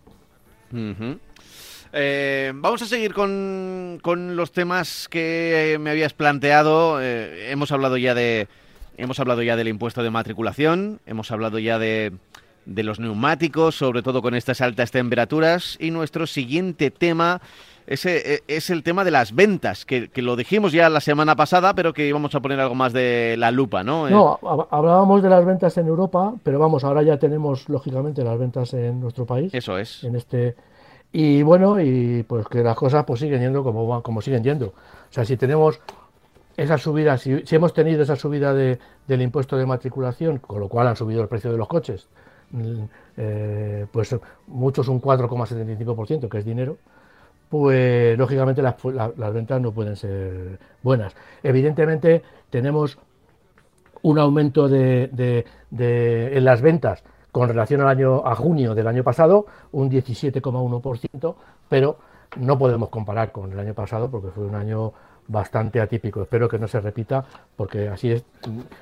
Eh, 1.96 2.52
vamos 2.56 2.82
a 2.82 2.86
seguir 2.88 3.14
con, 3.14 4.00
con, 4.02 4.36
los 4.36 4.52
temas 4.52 5.08
que 5.08 5.78
me 5.80 5.92
habías 5.92 6.14
planteado. 6.14 7.00
Eh, 7.02 7.52
hemos 7.52 7.72
hablado 7.72 7.98
ya 7.98 8.16
de 8.16 8.48
hemos 8.98 9.20
hablado 9.20 9.42
ya 9.44 9.56
del 9.56 9.68
impuesto 9.68 10.04
de 10.04 10.10
matriculación, 10.10 11.00
hemos 11.06 11.32
hablado 11.32 11.60
ya 11.60 11.80
de, 11.80 12.14
de 12.66 12.84
los 12.84 13.00
neumáticos, 13.00 13.76
sobre 13.76 14.02
todo 14.02 14.22
con 14.22 14.36
estas 14.36 14.62
altas 14.62 14.92
temperaturas. 14.92 15.78
Y 15.80 15.92
nuestro 15.92 16.28
siguiente 16.28 16.92
tema 16.92 17.42
ese 17.88 18.36
eh, 18.36 18.44
es 18.48 18.70
el 18.70 18.84
tema 18.84 19.04
de 19.04 19.12
las 19.12 19.36
ventas, 19.36 19.86
que, 19.86 20.10
lo 20.16 20.36
dijimos 20.36 20.72
ya 20.72 20.90
la 20.90 21.02
semana 21.02 21.36
pasada, 21.36 21.74
pero 21.74 21.94
que 21.94 22.08
íbamos 22.08 22.34
a 22.36 22.40
poner 22.40 22.60
algo 22.60 22.76
más 22.76 22.94
de 22.94 23.36
la 23.38 23.52
lupa, 23.52 23.84
¿no? 23.84 24.10
No, 24.10 24.40
hablábamos 24.72 25.22
de 25.22 25.30
las 25.30 25.46
ventas 25.46 25.78
en 25.78 25.88
Europa, 25.88 26.34
pero 26.44 26.60
vamos, 26.60 26.84
ahora 26.84 27.04
ya 27.04 27.18
tenemos 27.18 27.68
lógicamente 27.68 28.24
las 28.24 28.40
ventas 28.40 28.74
en 28.74 29.00
nuestro 29.02 29.26
país. 29.26 29.54
Eso 29.54 29.78
es. 29.78 30.04
En 30.04 30.16
este 30.16 30.56
y 31.12 31.44
bueno, 31.44 31.80
y 31.80 32.24
pues 32.24 32.48
que 32.48 32.64
las 32.64 32.76
cosas 32.76 33.04
pues 33.06 33.20
siguen 33.20 33.42
yendo 33.42 33.64
como 33.64 34.02
como 34.02 34.22
siguen 34.22 34.44
yendo. 34.44 34.68
O 34.68 35.14
sea, 35.14 35.26
si 35.26 35.38
tenemos 35.38 35.80
esa 36.56 36.78
subida, 36.78 37.18
si, 37.18 37.44
hemos 37.52 37.74
tenido 37.74 38.04
esa 38.04 38.16
subida 38.16 38.54
de, 38.54 38.80
del 39.08 39.22
impuesto 39.22 39.58
de 39.58 39.66
matriculación, 39.66 40.38
con 40.40 40.60
lo 40.60 40.70
cual 40.70 40.88
han 40.88 40.96
subido 40.96 41.22
el 41.22 41.28
precio 41.28 41.52
de 41.52 41.58
los 41.58 41.68
coches, 41.68 42.08
mm, 42.52 42.84
eh, 43.18 43.86
pues 43.92 44.16
muchos 44.48 44.88
un 44.88 45.02
4,75%, 45.02 46.30
que 46.30 46.38
es 46.38 46.46
dinero, 46.46 46.78
pues 47.50 48.18
lógicamente 48.18 48.62
las, 48.64 48.76
ventas 49.34 49.62
no 49.62 49.72
pueden 49.72 49.96
ser 49.96 50.58
buenas. 50.82 51.16
Evidentemente 51.44 52.24
tenemos 52.50 52.98
un 54.02 54.18
aumento 54.18 54.68
de, 54.68 55.46
en 55.72 56.46
las 56.46 56.62
ventas 56.62 57.04
con 57.32 57.48
relación 57.48 57.82
al 57.82 57.90
año 57.90 58.26
a 58.26 58.36
junio 58.36 58.74
del 58.74 58.88
año 58.88 59.04
pasado, 59.04 59.46
un 59.72 59.90
17,1%, 59.90 61.36
pero 61.70 61.98
no 62.38 62.58
podemos 62.58 62.90
comparar 62.90 63.32
con 63.32 63.52
el 63.52 63.60
año 63.60 63.76
pasado 63.76 64.10
porque 64.10 64.30
fue 64.30 64.46
un 64.46 64.56
año 64.56 64.92
bastante 65.28 65.82
atípico. 65.82 66.22
Espero 66.22 66.48
que 66.50 66.60
no 66.60 66.68
se 66.68 66.82
repita 66.82 67.26
porque 67.56 67.88
así 67.88 68.12
es, 68.12 68.24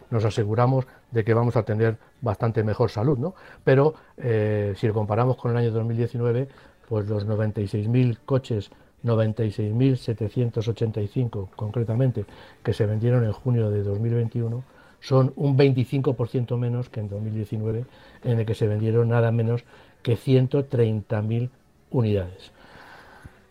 nos 0.09 0.25
aseguramos 0.25 0.87
de 1.11 1.23
que 1.23 1.33
vamos 1.33 1.55
a 1.55 1.63
tener 1.63 1.95
bastante 2.21 2.63
mejor 2.63 2.89
salud, 2.89 3.17
¿no? 3.17 3.33
Pero 3.63 3.93
eh, 4.17 4.73
si 4.77 4.87
lo 4.87 4.93
comparamos 4.93 5.37
con 5.37 5.51
el 5.51 5.57
año 5.57 5.71
2019, 5.71 6.49
pues 6.87 7.07
los 7.07 7.25
96.000 7.27 8.17
coches, 8.25 8.71
96.785 9.03 11.49
concretamente, 11.55 12.25
que 12.63 12.73
se 12.73 12.85
vendieron 12.85 13.23
en 13.23 13.31
junio 13.31 13.69
de 13.69 13.83
2021, 13.83 14.63
son 14.99 15.31
un 15.35 15.57
25% 15.57 16.57
menos 16.57 16.89
que 16.89 16.99
en 16.99 17.07
2019, 17.09 17.85
en 18.23 18.39
el 18.39 18.45
que 18.45 18.55
se 18.55 18.67
vendieron 18.67 19.09
nada 19.09 19.31
menos 19.31 19.63
que 20.03 20.15
130.000 20.15 21.49
unidades. 21.89 22.51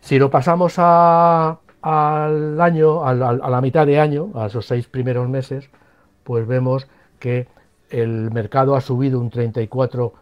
Si 0.01 0.18
lo 0.18 0.30
pasamos 0.30 0.74
al 1.83 2.61
año, 2.61 3.05
a 3.05 3.14
la 3.14 3.61
mitad 3.61 3.87
de 3.87 4.01
año, 4.01 4.31
a 4.35 4.47
esos 4.47 4.66
seis 4.66 4.87
primeros 4.87 5.28
meses, 5.28 5.70
pues 6.24 6.47
vemos 6.47 6.89
que 7.18 7.49
el 7.89 8.31
mercado 8.31 8.76
ha 8.76 8.81
subido 8.81 9.20
un 9.20 9.31
34 9.31 10.14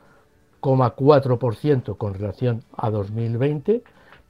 4% 0.61 1.97
con 1.97 2.15
relación 2.15 2.65
a 2.77 2.91
2020, 2.91 3.83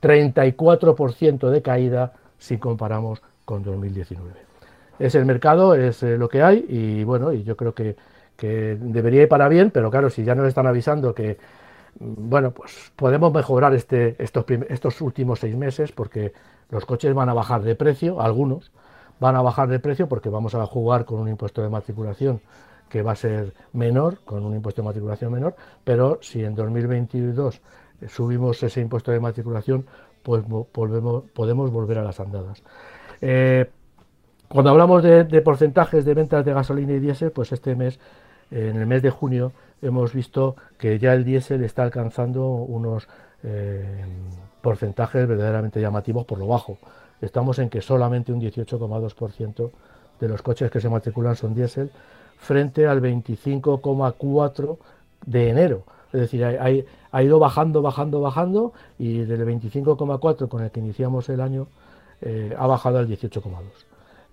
34% 0.00 1.50
de 1.50 1.62
caída 1.62 2.12
si 2.38 2.58
comparamos 2.58 3.22
con 3.44 3.62
2019. 3.62 4.32
Es 4.98 5.14
el 5.14 5.26
mercado, 5.26 5.74
es 5.74 6.02
eh, 6.02 6.16
lo 6.16 6.28
que 6.28 6.42
hay 6.42 6.64
y 6.68 7.04
bueno, 7.04 7.32
y 7.32 7.42
yo 7.42 7.56
creo 7.56 7.74
que, 7.74 7.96
debería 8.42 9.24
ir 9.24 9.28
para 9.28 9.50
bien, 9.50 9.70
pero 9.70 9.90
claro, 9.90 10.08
si 10.08 10.24
ya 10.24 10.34
nos 10.34 10.48
están 10.48 10.66
avisando 10.66 11.14
que 11.14 11.36
bueno, 11.98 12.52
pues 12.52 12.92
podemos 12.96 13.32
mejorar 13.32 13.74
este, 13.74 14.16
estos, 14.22 14.44
estos 14.68 15.00
últimos 15.00 15.40
seis 15.40 15.56
meses 15.56 15.92
porque 15.92 16.32
los 16.70 16.86
coches 16.86 17.14
van 17.14 17.28
a 17.28 17.34
bajar 17.34 17.62
de 17.62 17.74
precio, 17.74 18.20
algunos 18.20 18.70
van 19.18 19.36
a 19.36 19.42
bajar 19.42 19.68
de 19.68 19.78
precio 19.78 20.08
porque 20.08 20.28
vamos 20.28 20.54
a 20.54 20.64
jugar 20.66 21.04
con 21.04 21.20
un 21.20 21.28
impuesto 21.28 21.62
de 21.62 21.68
matriculación 21.68 22.40
que 22.88 23.02
va 23.02 23.12
a 23.12 23.16
ser 23.16 23.54
menor, 23.72 24.18
con 24.24 24.44
un 24.44 24.54
impuesto 24.54 24.82
de 24.82 24.86
matriculación 24.86 25.32
menor, 25.32 25.54
pero 25.84 26.18
si 26.22 26.42
en 26.42 26.54
2022 26.54 27.60
subimos 28.08 28.62
ese 28.62 28.80
impuesto 28.80 29.12
de 29.12 29.20
matriculación, 29.20 29.86
pues 30.22 30.42
volvemos, 30.46 31.24
podemos 31.32 31.70
volver 31.70 31.98
a 31.98 32.02
las 32.02 32.18
andadas. 32.18 32.62
Eh, 33.20 33.70
cuando 34.48 34.70
hablamos 34.70 35.02
de, 35.02 35.24
porcentajes 35.42 36.04
de 36.04 36.14
ventas 36.14 36.44
de 36.44 36.52
gasolina 36.52 36.92
y 36.94 36.98
diésel, 36.98 37.30
pues 37.30 37.52
este 37.52 37.76
mes, 37.76 38.00
en 38.50 38.76
el 38.76 38.86
mes 38.86 39.02
de 39.02 39.10
junio, 39.10 39.52
hemos 39.82 40.12
visto 40.12 40.56
que 40.78 40.98
ya 40.98 41.14
el 41.14 41.24
diésel 41.24 41.64
está 41.64 41.82
alcanzando 41.82 42.46
unos 42.46 43.08
eh, 43.42 44.04
porcentajes 44.60 45.26
verdaderamente 45.26 45.80
llamativos 45.80 46.24
por 46.24 46.38
lo 46.38 46.46
bajo. 46.46 46.78
Estamos 47.20 47.58
en 47.58 47.68
que 47.68 47.82
solamente 47.82 48.32
un 48.32 48.40
18,2% 48.40 49.70
de 50.20 50.28
los 50.28 50.42
coches 50.42 50.70
que 50.70 50.80
se 50.80 50.88
matriculan 50.88 51.36
son 51.36 51.54
diésel 51.54 51.90
frente 52.38 52.86
al 52.86 53.00
25,4 53.00 54.78
de 55.26 55.48
enero. 55.48 55.84
Es 56.12 56.20
decir, 56.20 56.44
ha, 56.44 57.22
ido 57.22 57.38
bajando, 57.38 57.82
bajando, 57.82 58.20
bajando 58.20 58.72
y 58.98 59.20
del 59.20 59.46
25,4 59.46 60.48
con 60.48 60.62
el 60.62 60.70
que 60.70 60.80
iniciamos 60.80 61.28
el 61.28 61.40
año 61.40 61.68
eh, 62.20 62.54
ha 62.58 62.66
bajado 62.66 62.98
al 62.98 63.08
18,2. 63.08 63.52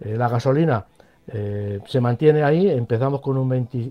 Eh, 0.02 0.18
la 0.18 0.28
gasolina 0.28 0.86
eh, 1.28 1.80
se 1.88 2.00
mantiene 2.02 2.44
ahí, 2.44 2.70
empezamos 2.70 3.22
con 3.22 3.38
un, 3.38 3.50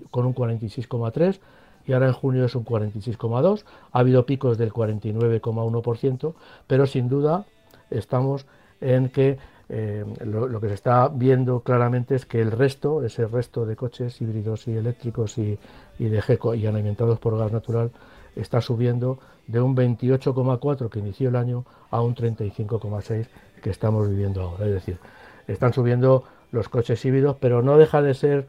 con 0.09 0.25
un 0.25 0.33
46,3 0.33 1.39
y 1.85 1.93
ahora 1.93 2.07
en 2.07 2.13
junio 2.13 2.45
es 2.45 2.55
un 2.55 2.65
46,2. 2.65 3.63
Ha 3.91 3.99
habido 3.99 4.25
picos 4.25 4.57
del 4.57 4.71
49,1%, 4.73 6.33
pero 6.67 6.85
sin 6.85 7.07
duda 7.07 7.45
estamos 7.89 8.45
en 8.81 9.09
que 9.09 9.37
eh, 9.69 10.05
lo, 10.23 10.61
que 10.61 10.69
se 10.69 10.73
está 10.73 11.09
viendo 11.09 11.59
claramente 11.61 12.15
es 12.15 12.25
que 12.25 12.41
el 12.41 12.51
resto, 12.51 13.03
ese 13.03 13.27
resto 13.27 13.65
de 13.65 13.75
coches 13.75 14.21
híbridos 14.21 14.67
y 14.67 14.77
eléctricos 14.77 15.37
y, 15.37 15.59
de 15.99 16.21
GECO 16.21 16.55
y 16.55 16.65
alimentados 16.65 17.19
por 17.19 17.37
gas 17.37 17.51
natural, 17.51 17.91
está 18.35 18.61
subiendo 18.61 19.19
de 19.47 19.59
un 19.61 19.75
28,4 19.75 20.89
que 20.89 20.99
inició 20.99 21.29
el 21.29 21.35
año 21.35 21.65
a 21.89 22.01
un 22.01 22.15
35,6 22.15 23.27
que 23.61 23.69
estamos 23.69 24.09
viviendo 24.09 24.41
ahora. 24.41 24.65
Es 24.67 24.73
decir, 24.73 24.99
están 25.47 25.73
subiendo 25.73 26.23
los 26.51 26.69
coches 26.69 27.03
híbridos, 27.05 27.37
pero 27.39 27.61
no 27.61 27.77
deja 27.77 28.01
de 28.01 28.13
ser, 28.13 28.47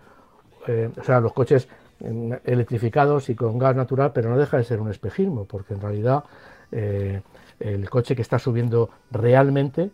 eh, 0.67 0.91
o 0.99 1.05
sea, 1.05 1.21
los 1.21 1.33
coches 1.33 1.69
electrificados 2.45 3.29
y 3.29 3.35
con 3.35 3.59
gas 3.59 3.75
natural, 3.75 4.13
pero 4.13 4.31
no 4.31 4.39
deja 4.39 4.57
de 4.57 4.65
ser 4.65 4.81
un 4.81 4.91
espejismo, 4.91 5.47
porque 5.47 5.75
en 5.75 5.81
realidad 5.81 6.25
eh, 6.71 7.23
el 7.59 7.91
coche 7.91 8.15
que 8.15 8.23
está 8.23 8.39
subiendo 8.39 8.91
realmente, 9.11 9.91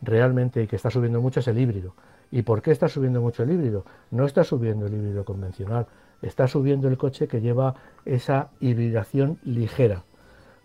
realmente 0.00 0.62
y 0.62 0.66
que 0.66 0.76
está 0.76 0.90
subiendo 0.90 1.20
mucho 1.20 1.40
es 1.40 1.48
el 1.48 1.58
híbrido. 1.58 1.94
¿Y 2.30 2.42
por 2.42 2.62
qué 2.62 2.70
está 2.70 2.88
subiendo 2.88 3.20
mucho 3.20 3.42
el 3.42 3.50
híbrido? 3.50 3.84
No 4.10 4.24
está 4.24 4.44
subiendo 4.44 4.86
el 4.86 4.94
híbrido 4.94 5.24
convencional, 5.24 5.86
está 6.22 6.46
subiendo 6.46 6.88
el 6.88 6.96
coche 6.96 7.26
que 7.26 7.40
lleva 7.40 7.74
esa 8.04 8.50
hibridación 8.60 9.38
ligera, 9.44 10.04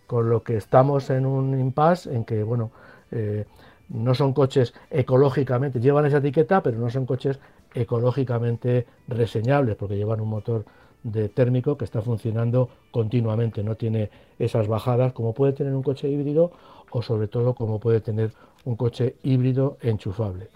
con 0.06 0.30
lo 0.30 0.44
que 0.44 0.58
estamos 0.58 1.10
en 1.10 1.26
un 1.26 1.60
impasse 1.60 2.14
en 2.14 2.26
que, 2.26 2.44
bueno, 2.44 2.72
eh, 3.12 3.46
no 3.90 4.16
son 4.16 4.34
coches 4.34 4.74
ecológicamente, 4.90 5.80
llevan 5.80 6.06
esa 6.06 6.18
etiqueta, 6.18 6.64
pero 6.64 6.78
no 6.78 6.90
son 6.90 7.06
coches 7.06 7.40
ecológicamente 7.74 8.86
reseñables, 9.08 9.76
porque 9.76 9.98
llevan 9.98 10.22
un 10.22 10.30
motor 10.30 10.66
de 11.04 11.30
térmico 11.30 11.78
que 11.78 11.86
está 11.86 12.02
funcionando 12.02 12.70
continuamente, 12.92 13.64
no 13.64 13.76
tiene 13.76 14.10
esas 14.40 14.68
bajadas 14.68 15.14
como 15.14 15.34
puede 15.34 15.54
tener 15.54 15.74
un 15.74 15.84
coche 15.84 16.08
híbrido 16.08 16.52
o 16.92 17.02
sobre 17.02 17.28
todo 17.28 17.54
como 17.54 17.80
puede 17.80 18.00
tener 18.00 18.32
un 18.66 18.76
coche 18.76 19.16
híbrido 19.24 19.78
enchufable. 19.82 20.48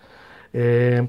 Eh, 0.54 1.08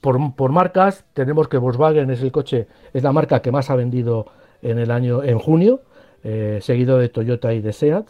por, 0.00 0.50
marcas 0.50 1.04
tenemos 1.14 1.48
que 1.48 1.56
Volkswagen 1.56 2.10
es 2.10 2.20
el 2.20 2.30
coche, 2.30 2.66
es 2.92 3.02
la 3.02 3.12
marca 3.12 3.40
que 3.40 3.50
más 3.50 3.70
ha 3.70 3.74
vendido 3.74 4.26
en 4.60 4.78
el 4.78 4.90
año, 4.90 5.22
en 5.22 5.38
junio, 5.38 5.80
eh, 6.22 6.58
seguido 6.60 6.98
de 6.98 7.08
Toyota 7.08 7.54
y 7.54 7.60
de 7.60 7.72
Seat. 7.72 8.06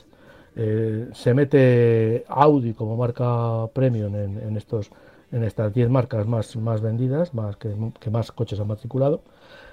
Eh, 0.56 1.08
se 1.12 1.34
mete 1.34 2.24
Audi 2.28 2.74
como 2.74 2.96
marca 2.96 3.66
premium 3.72 4.14
en, 4.14 4.56
estos 4.56 4.90
en 5.32 5.42
estas 5.42 5.74
10 5.74 5.90
marcas 5.90 6.26
más, 6.26 6.54
más 6.56 6.80
vendidas, 6.80 7.34
más 7.34 7.56
que, 7.56 7.74
más 8.10 8.30
coches 8.32 8.60
han 8.60 8.68
matriculado. 8.68 9.22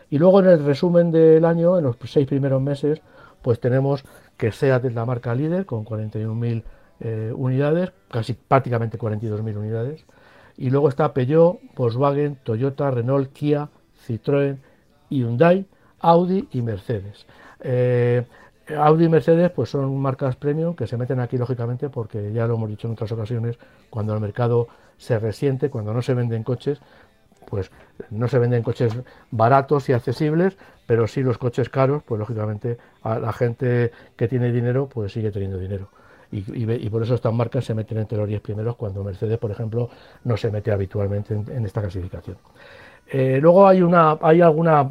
Y 0.10 0.18
luego 0.18 0.40
en 0.40 0.48
el 0.48 0.66
resumen 0.66 1.12
del 1.12 1.46
año, 1.46 1.78
en 1.78 1.84
los 1.84 1.96
seis 2.06 2.28
primeros 2.28 2.62
meses, 2.62 3.02
pues 3.42 3.60
tenemos 3.60 4.04
que 4.38 4.52
SEAT 4.52 4.86
es 4.86 4.96
la 4.96 5.06
marca 5.06 5.36
líder 5.36 5.66
con 5.66 5.86
41.000 5.86 6.64
eh, 7.00 7.32
unidades, 7.36 7.92
casi 8.10 8.34
prácticamente 8.34 8.98
42.000 8.98 9.58
unidades. 9.58 10.06
Y 10.58 10.70
luego 10.70 10.90
está 10.90 11.14
Peugeot, 11.14 11.60
Volkswagen, 11.76 12.38
Toyota, 12.44 12.92
Renault, 12.92 13.32
Kia, 13.32 13.70
Citroën, 14.06 14.58
Hyundai, 15.10 15.66
Audi 16.00 16.48
y 16.52 16.62
Mercedes. 16.62 17.26
Eh, 17.62 18.24
Audi 18.76 19.06
y 19.06 19.10
Mercedes 19.10 19.52
pues 19.52 19.70
son 19.70 19.98
marcas 20.00 20.36
premium 20.36 20.76
que 20.76 20.88
se 20.88 20.98
meten 20.98 21.20
aquí 21.20 21.38
lógicamente 21.38 21.90
porque 21.90 22.32
ya 22.34 22.48
lo 22.48 22.56
hemos 22.56 22.70
dicho 22.70 22.88
en 22.88 22.94
otras 22.94 23.12
ocasiones, 23.12 23.58
cuando 23.90 24.14
el 24.14 24.20
mercado 24.20 24.68
se 24.98 25.18
resiente, 25.20 25.70
cuando 25.70 25.94
no 25.94 26.02
se 26.02 26.14
venden 26.14 26.44
coches, 26.44 26.80
pues 27.48 27.72
no 28.10 28.28
se 28.28 28.40
venden 28.40 28.64
coches 28.64 28.94
baratos 29.32 29.90
y 29.90 29.94
accesibles, 29.94 30.58
pero 30.86 31.08
sí 31.08 31.24
los 31.24 31.38
coches 31.38 31.70
caros, 31.70 32.04
pues 32.04 32.20
lógicamente 32.20 32.78
a 33.02 33.20
la 33.20 33.34
gente 33.34 33.92
que 34.16 34.28
tiene 34.28 34.52
dinero 34.52 34.88
pues 34.88 35.14
sigue 35.14 35.32
teniendo 35.32 35.58
dinero. 35.58 35.90
Y, 36.34 36.90
por 36.90 37.04
eso 37.04 37.16
estas 37.16 37.34
marcas 37.34 37.66
se 37.66 37.74
meten 37.74 37.98
entre 37.98 38.18
los 38.18 38.26
10 38.26 38.42
primeros 38.42 38.78
cuando 38.78 39.04
Mercedes, 39.04 39.38
por 39.38 39.52
ejemplo, 39.52 39.90
no 40.24 40.38
se 40.38 40.50
mete 40.50 40.72
habitualmente 40.72 41.34
en, 41.34 41.66
esta 41.66 41.82
clasificación. 41.82 42.38
Eh, 43.12 43.40
luego 43.42 43.68
hay, 43.68 43.82
una, 43.82 44.18
hay 44.22 44.40
alguna 44.40 44.90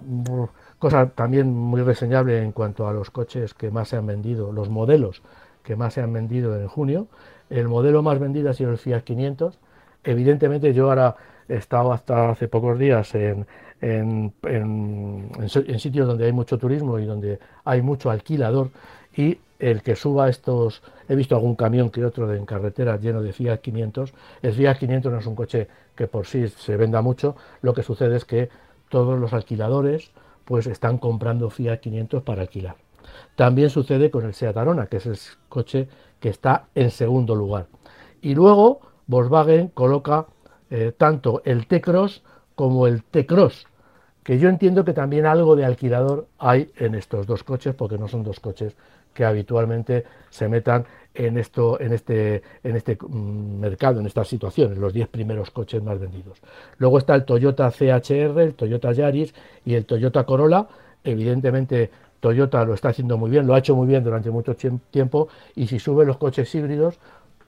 cosa 0.80 1.10
también 1.10 1.54
muy 1.54 1.82
reseñable 1.82 2.42
en 2.42 2.50
cuanto 2.52 2.88
a 2.88 2.92
los 2.92 3.10
coches 3.10 3.54
que 3.54 3.70
más 3.70 3.90
se 3.90 3.96
han 3.96 4.06
vendido, 4.06 4.50
los 4.50 4.68
modelos 4.70 5.22
que 5.62 5.76
más 5.76 5.94
se 5.94 6.00
han 6.00 6.12
vendido 6.12 6.58
en 6.58 6.66
junio. 6.66 7.06
El 7.50 7.68
modelo 7.68 8.02
más 8.02 8.18
vendido 8.18 8.50
ha 8.50 8.54
sido 8.54 8.70
el 8.70 8.78
Fiat 8.78 9.02
500. 9.02 9.58
Evidentemente 10.02 10.72
yo 10.72 10.88
ahora 10.88 11.14
he 11.48 11.56
estado 11.56 11.92
hasta 11.92 12.30
hace 12.30 12.48
pocos 12.48 12.78
días 12.78 13.14
en, 13.14 13.46
sitios 15.78 16.08
donde 16.08 16.24
hay 16.26 16.32
mucho 16.32 16.58
turismo 16.58 16.98
y 16.98 17.04
donde 17.04 17.38
hay 17.64 17.82
mucho 17.82 18.10
alquilador 18.10 18.70
y 19.14 19.38
el 19.58 19.82
que 19.82 19.94
suba 19.96 20.30
estos, 20.30 20.82
he 21.08 21.14
visto 21.14 21.34
algún 21.34 21.56
camión 21.56 21.90
que 21.90 22.04
otro 22.04 22.32
en 22.32 22.46
carretera 22.46 22.96
lleno 22.96 23.20
de 23.20 23.34
Fiat 23.34 23.58
500, 23.58 24.14
el 24.40 24.52
Fiat 24.54 24.78
500 24.78 25.12
no 25.12 25.18
es 25.18 25.26
un 25.26 25.34
coche 25.34 25.68
que 25.94 26.06
por 26.06 26.26
sí 26.26 26.48
se 26.48 26.76
venda 26.78 27.02
mucho, 27.02 27.36
lo 27.60 27.74
que 27.74 27.82
sucede 27.82 28.16
es 28.16 28.24
que 28.24 28.48
todos 28.88 29.18
los 29.18 29.34
alquiladores, 29.34 30.12
pues 30.50 30.66
están 30.66 30.98
comprando 30.98 31.48
Fiat 31.48 31.78
500 31.78 32.24
para 32.24 32.42
alquilar. 32.42 32.74
También 33.36 33.70
sucede 33.70 34.10
con 34.10 34.24
el 34.24 34.34
Seat 34.34 34.56
Arona, 34.56 34.86
que 34.86 34.96
es 34.96 35.06
el 35.06 35.16
coche 35.48 35.86
que 36.18 36.28
está 36.28 36.64
en 36.74 36.90
segundo 36.90 37.36
lugar. 37.36 37.68
Y 38.20 38.34
luego 38.34 38.80
Volkswagen 39.06 39.68
coloca 39.68 40.26
eh, 40.68 40.90
tanto 40.98 41.40
el 41.44 41.68
T-Cross 41.68 42.24
como 42.56 42.88
el 42.88 43.04
T-Cross, 43.04 43.68
que 44.24 44.40
yo 44.40 44.48
entiendo 44.48 44.84
que 44.84 44.92
también 44.92 45.24
algo 45.24 45.54
de 45.54 45.64
alquilador 45.64 46.26
hay 46.36 46.72
en 46.74 46.96
estos 46.96 47.28
dos 47.28 47.44
coches, 47.44 47.76
porque 47.76 47.96
no 47.96 48.08
son 48.08 48.24
dos 48.24 48.40
coches 48.40 48.76
que 49.14 49.24
habitualmente 49.24 50.02
se 50.30 50.48
metan 50.48 50.84
en 51.14 51.38
esto, 51.38 51.80
en 51.80 51.92
este, 51.92 52.42
en 52.62 52.76
este 52.76 52.96
mm, 53.00 53.58
mercado, 53.60 54.00
en 54.00 54.06
estas 54.06 54.28
situaciones, 54.28 54.78
los 54.78 54.92
10 54.92 55.08
primeros 55.08 55.50
coches 55.50 55.82
más 55.82 55.98
vendidos. 55.98 56.38
Luego 56.78 56.98
está 56.98 57.14
el 57.14 57.24
Toyota 57.24 57.70
CHR, 57.70 58.40
el 58.40 58.54
Toyota 58.54 58.92
Yaris 58.92 59.34
y 59.64 59.74
el 59.74 59.86
Toyota 59.86 60.24
Corolla. 60.24 60.68
Evidentemente 61.02 61.90
Toyota 62.20 62.64
lo 62.64 62.74
está 62.74 62.90
haciendo 62.90 63.16
muy 63.16 63.30
bien, 63.30 63.46
lo 63.46 63.54
ha 63.54 63.58
hecho 63.58 63.74
muy 63.74 63.86
bien 63.86 64.04
durante 64.04 64.30
mucho 64.30 64.54
tiempo 64.90 65.28
y 65.56 65.66
si 65.66 65.78
sube 65.78 66.04
los 66.04 66.18
coches 66.18 66.54
híbridos 66.54 66.98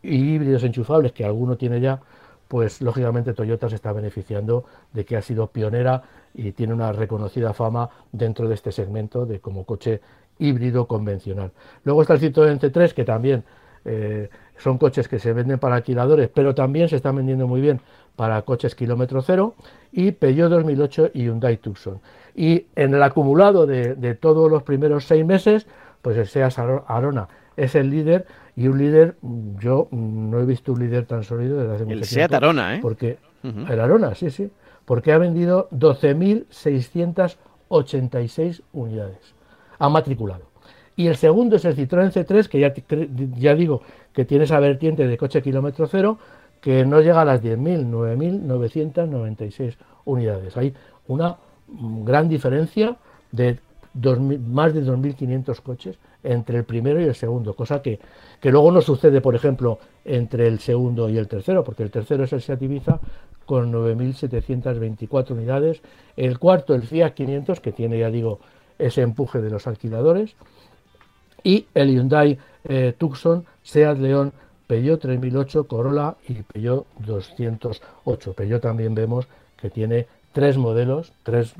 y 0.03 0.17
híbridos 0.35 0.65
enchufables, 0.65 1.13
que 1.13 1.25
alguno 1.25 1.57
tiene 1.57 1.81
ya, 1.81 2.01
pues 2.49 2.81
lógicamente 2.83 3.35
Toyota 3.35 3.69
se 3.69 3.77
está 3.77 3.93
beneficiando 3.93 4.65
de 4.93 5.05
que 5.05 5.17
ha 5.17 5.23
sido 5.23 5.47
pionera 5.47 6.03
y 6.35 6.53
tiene 6.53 6.73
una 6.75 6.93
reconocida 6.93 7.53
fama 7.53 7.89
dentro 8.11 8.49
de 8.49 8.55
este 8.55 8.73
segmento 8.73 9.27
de 9.27 9.41
como 9.41 9.65
coche 9.65 10.01
híbrido 10.39 10.87
convencional. 10.87 11.53
Luego 11.85 12.03
está 12.03 12.15
el 12.15 12.21
Citroën 12.21 12.59
C3, 12.59 12.93
que 12.93 13.05
también 13.05 13.45
eh, 13.85 14.29
son 14.59 14.79
coches 14.79 15.09
que 15.09 15.19
se 15.19 15.33
venden 15.33 15.59
para 15.59 15.75
alquiladores, 15.77 16.31
pero 16.33 16.55
también 16.55 16.89
se 16.89 16.95
están 16.97 17.17
vendiendo 17.17 17.49
muy 17.49 17.61
bien 17.61 17.81
para 18.17 18.41
coches 18.43 18.75
kilómetro 18.75 19.23
cero, 19.23 19.55
y 19.91 20.13
Peugeot 20.13 20.51
2008 20.51 21.13
y 21.15 21.25
Hyundai 21.25 21.57
Tucson. 21.57 22.01
Y 22.35 22.67
en 22.77 22.95
el 22.95 23.03
acumulado 23.03 23.67
de, 23.67 24.15
todos 24.21 24.51
los 24.51 24.63
primeros 24.63 25.07
seis 25.07 25.25
meses, 25.25 25.67
pues 26.03 26.17
el 26.17 26.27
Seat 26.27 26.59
Arona 26.87 27.29
es 27.57 27.75
el 27.75 27.91
líder, 27.91 28.27
y 28.55 28.69
un 28.69 28.77
líder, 28.79 29.17
yo 29.59 29.89
no 29.91 30.41
he 30.41 30.45
visto 30.45 30.73
un 30.73 30.81
líder 30.81 31.07
tan 31.07 31.25
sólido 31.25 31.57
desde 31.59 31.75
hace 31.75 31.85
mucho 31.85 31.95
tiempo. 31.95 32.05
El 32.05 32.09
Seat 32.09 32.35
Arona, 32.35 32.77
¿eh? 32.77 32.81
Porque, 32.83 33.17
El 33.43 33.81
Arona, 33.81 34.15
sí, 34.15 34.31
sí, 34.31 34.51
porque 34.85 35.13
ha 35.13 35.19
vendido 35.19 35.69
12.686 35.71 38.63
unidades 38.73 39.35
ha 39.83 39.89
matriculado. 39.89 40.45
Y 40.95 41.09
el 41.09 41.17
segundo 41.17 41.57
es 41.57 41.65
el 41.65 41.75
Citroën 41.77 42.13
C3, 42.13 42.47
que 42.47 42.61
ya, 42.61 42.73
ya 43.37 43.55
digo 43.57 43.83
que 44.13 44.25
tiene 44.25 44.45
esa 44.45 44.61
vertiente 44.61 45.09
de 45.09 45.19
coche 45.19 45.43
kilómetro 45.43 45.89
cero, 45.89 46.19
que 46.61 46.85
no 46.85 47.01
llega 47.01 47.23
a 47.23 47.25
las 47.25 47.43
10.000, 47.43 47.91
9.996 47.91 49.75
unidades. 50.05 50.57
Hay 50.57 50.73
una 51.09 51.37
gran 51.67 52.29
diferencia 52.29 52.97
de 53.33 53.59
más 53.95 54.73
de 54.73 54.85
2.500 54.85 55.61
coches 55.61 55.99
entre 56.23 56.59
el 56.59 56.65
primero 56.65 57.01
y 57.01 57.05
el 57.05 57.17
segundo, 57.17 57.55
cosa 57.55 57.83
que, 57.83 57.99
que, 58.41 58.53
luego 58.53 58.71
no 58.71 58.81
sucede, 58.81 59.21
por 59.21 59.35
ejemplo, 59.35 59.81
entre 60.05 60.47
el 60.47 60.61
segundo 60.61 61.09
y 61.09 61.19
el 61.19 61.27
tercero, 61.27 61.65
porque 61.65 61.83
el 61.83 61.91
tercero 61.91 62.23
es 62.23 62.33
el 62.33 62.41
Seat 62.41 62.63
Ibiza 62.63 63.01
con 63.45 63.73
9.724 63.73 65.33
unidades, 65.33 65.83
el 66.17 66.39
cuarto 66.39 66.75
el 66.77 66.83
Fiat 66.83 67.15
500, 67.15 67.59
que 67.59 67.73
tiene, 67.73 67.99
ya 67.99 68.09
digo, 68.09 68.39
ese 68.79 69.03
empuje 69.03 69.41
de 69.41 69.51
los 69.51 69.67
alquiladores. 69.67 70.35
Y 71.43 71.67
el 71.75 71.91
Hyundai 71.91 72.39
eh, 72.65 72.95
Tucson, 72.97 73.45
Seat 73.63 73.99
León, 73.99 74.33
Peugeot 74.67 75.01
3008, 75.01 75.65
Corolla 75.65 76.17
y 76.29 76.35
Peugeot 76.43 76.87
208. 76.99 78.33
Peugeot 78.33 78.63
también 78.63 78.95
vemos 78.95 79.27
que 79.57 79.71
tiene 79.71 80.07
tres 80.33 80.57
modelos, 80.57 81.13
tres, 81.23 81.55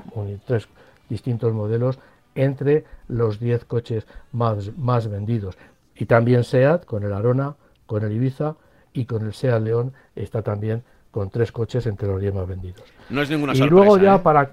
tres 0.45 0.67
distintos 1.09 1.53
modelos 1.53 1.99
entre 2.35 2.85
los 3.07 3.39
10 3.39 3.65
coches 3.65 4.07
más, 4.31 4.75
más 4.77 5.07
vendidos. 5.07 5.57
Y 5.95 6.05
también 6.05 6.43
SEAT 6.43 6.85
con 6.85 7.03
el 7.03 7.13
Arona, 7.13 7.55
con 7.85 8.03
el 8.03 8.11
Ibiza 8.11 8.55
y 8.93 9.05
con 9.05 9.25
el 9.25 9.33
SEAT 9.33 9.61
León 9.61 9.93
está 10.15 10.41
también 10.41 10.83
con 11.11 11.29
tres 11.29 11.51
coches 11.51 11.85
entre 11.85 12.07
los 12.07 12.19
10 12.19 12.33
más 12.33 12.47
vendidos. 12.47 12.83
No 13.09 13.21
es 13.21 13.29
ninguna 13.29 13.53
y 13.53 13.57
sorpresa. 13.57 13.67
Y 13.67 13.85
luego 13.85 13.97
ya 13.99 14.15
¿eh? 14.15 14.19
para 14.19 14.51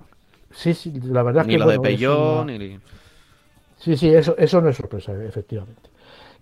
Sí, 0.51 0.75
sí, 0.75 0.93
la 1.05 1.23
verdad 1.23 1.47
ni 1.47 1.55
que. 1.55 1.59
Lo 1.59 1.69
de 1.69 1.81
Peugeot, 1.81 2.47
ni... 2.47 2.79
Sí, 3.79 3.97
sí, 3.97 4.09
eso, 4.09 4.37
eso 4.37 4.61
no 4.61 4.69
es 4.69 4.77
sorpresa, 4.77 5.13
efectivamente. 5.25 5.91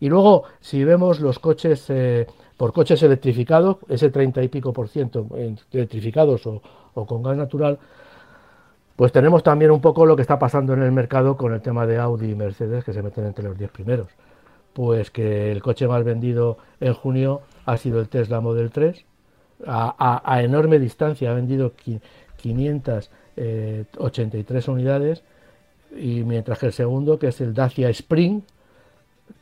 Y 0.01 0.09
luego, 0.09 0.45
si 0.61 0.85
vemos 0.85 1.21
los 1.21 1.39
coches, 1.39 1.87
eh, 1.89 2.27
por 2.57 2.73
coches 2.73 3.03
electrificados, 3.03 3.77
ese 3.89 4.11
30 4.11 4.43
y 4.43 4.49
pico 4.49 4.73
por 4.73 4.89
ciento 4.89 5.29
electrificados 5.73 6.47
o, 6.47 6.63
o, 6.95 7.07
con 7.07 7.23
gas 7.23 7.37
natural, 7.37 7.79
pues 8.97 9.13
tenemos 9.13 9.45
también 9.45 9.71
un 9.71 9.81
poco 9.81 10.05
lo 10.07 10.17
que 10.17 10.23
está 10.23 10.39
pasando 10.39 10.73
en 10.75 10.83
el 10.83 10.91
mercado 10.91 11.37
con 11.37 11.55
el 11.55 11.61
tema 11.61 11.87
de 11.87 11.99
Audi 11.99 12.31
y 12.31 12.35
Mercedes, 12.35 12.85
que 12.85 12.93
se 12.93 13.03
meten 13.03 13.27
entre 13.27 13.45
los 13.45 13.57
10 13.57 13.71
primeros. 13.71 14.09
Pues 14.73 15.11
que 15.11 15.53
el 15.53 15.63
coche 15.63 15.87
más 15.87 16.05
vendido 16.05 16.59
en 16.81 16.95
junio 16.95 17.43
ha 17.67 17.77
sido 17.77 18.01
el 18.01 18.09
Tesla 18.09 18.41
Model 18.41 18.71
3, 18.71 19.05
a, 19.67 19.95
a, 19.99 20.35
a 20.35 20.43
enorme 20.43 20.79
distancia, 20.79 21.31
ha 21.31 21.35
vendido 21.35 21.73
583 22.39 24.69
unidades 24.69 25.23
y 25.97 26.23
mientras 26.25 26.59
que 26.59 26.67
el 26.67 26.73
segundo, 26.73 27.19
que 27.19 27.29
es 27.29 27.41
el 27.41 27.55
Dacia 27.55 27.89
Spring, 27.91 28.43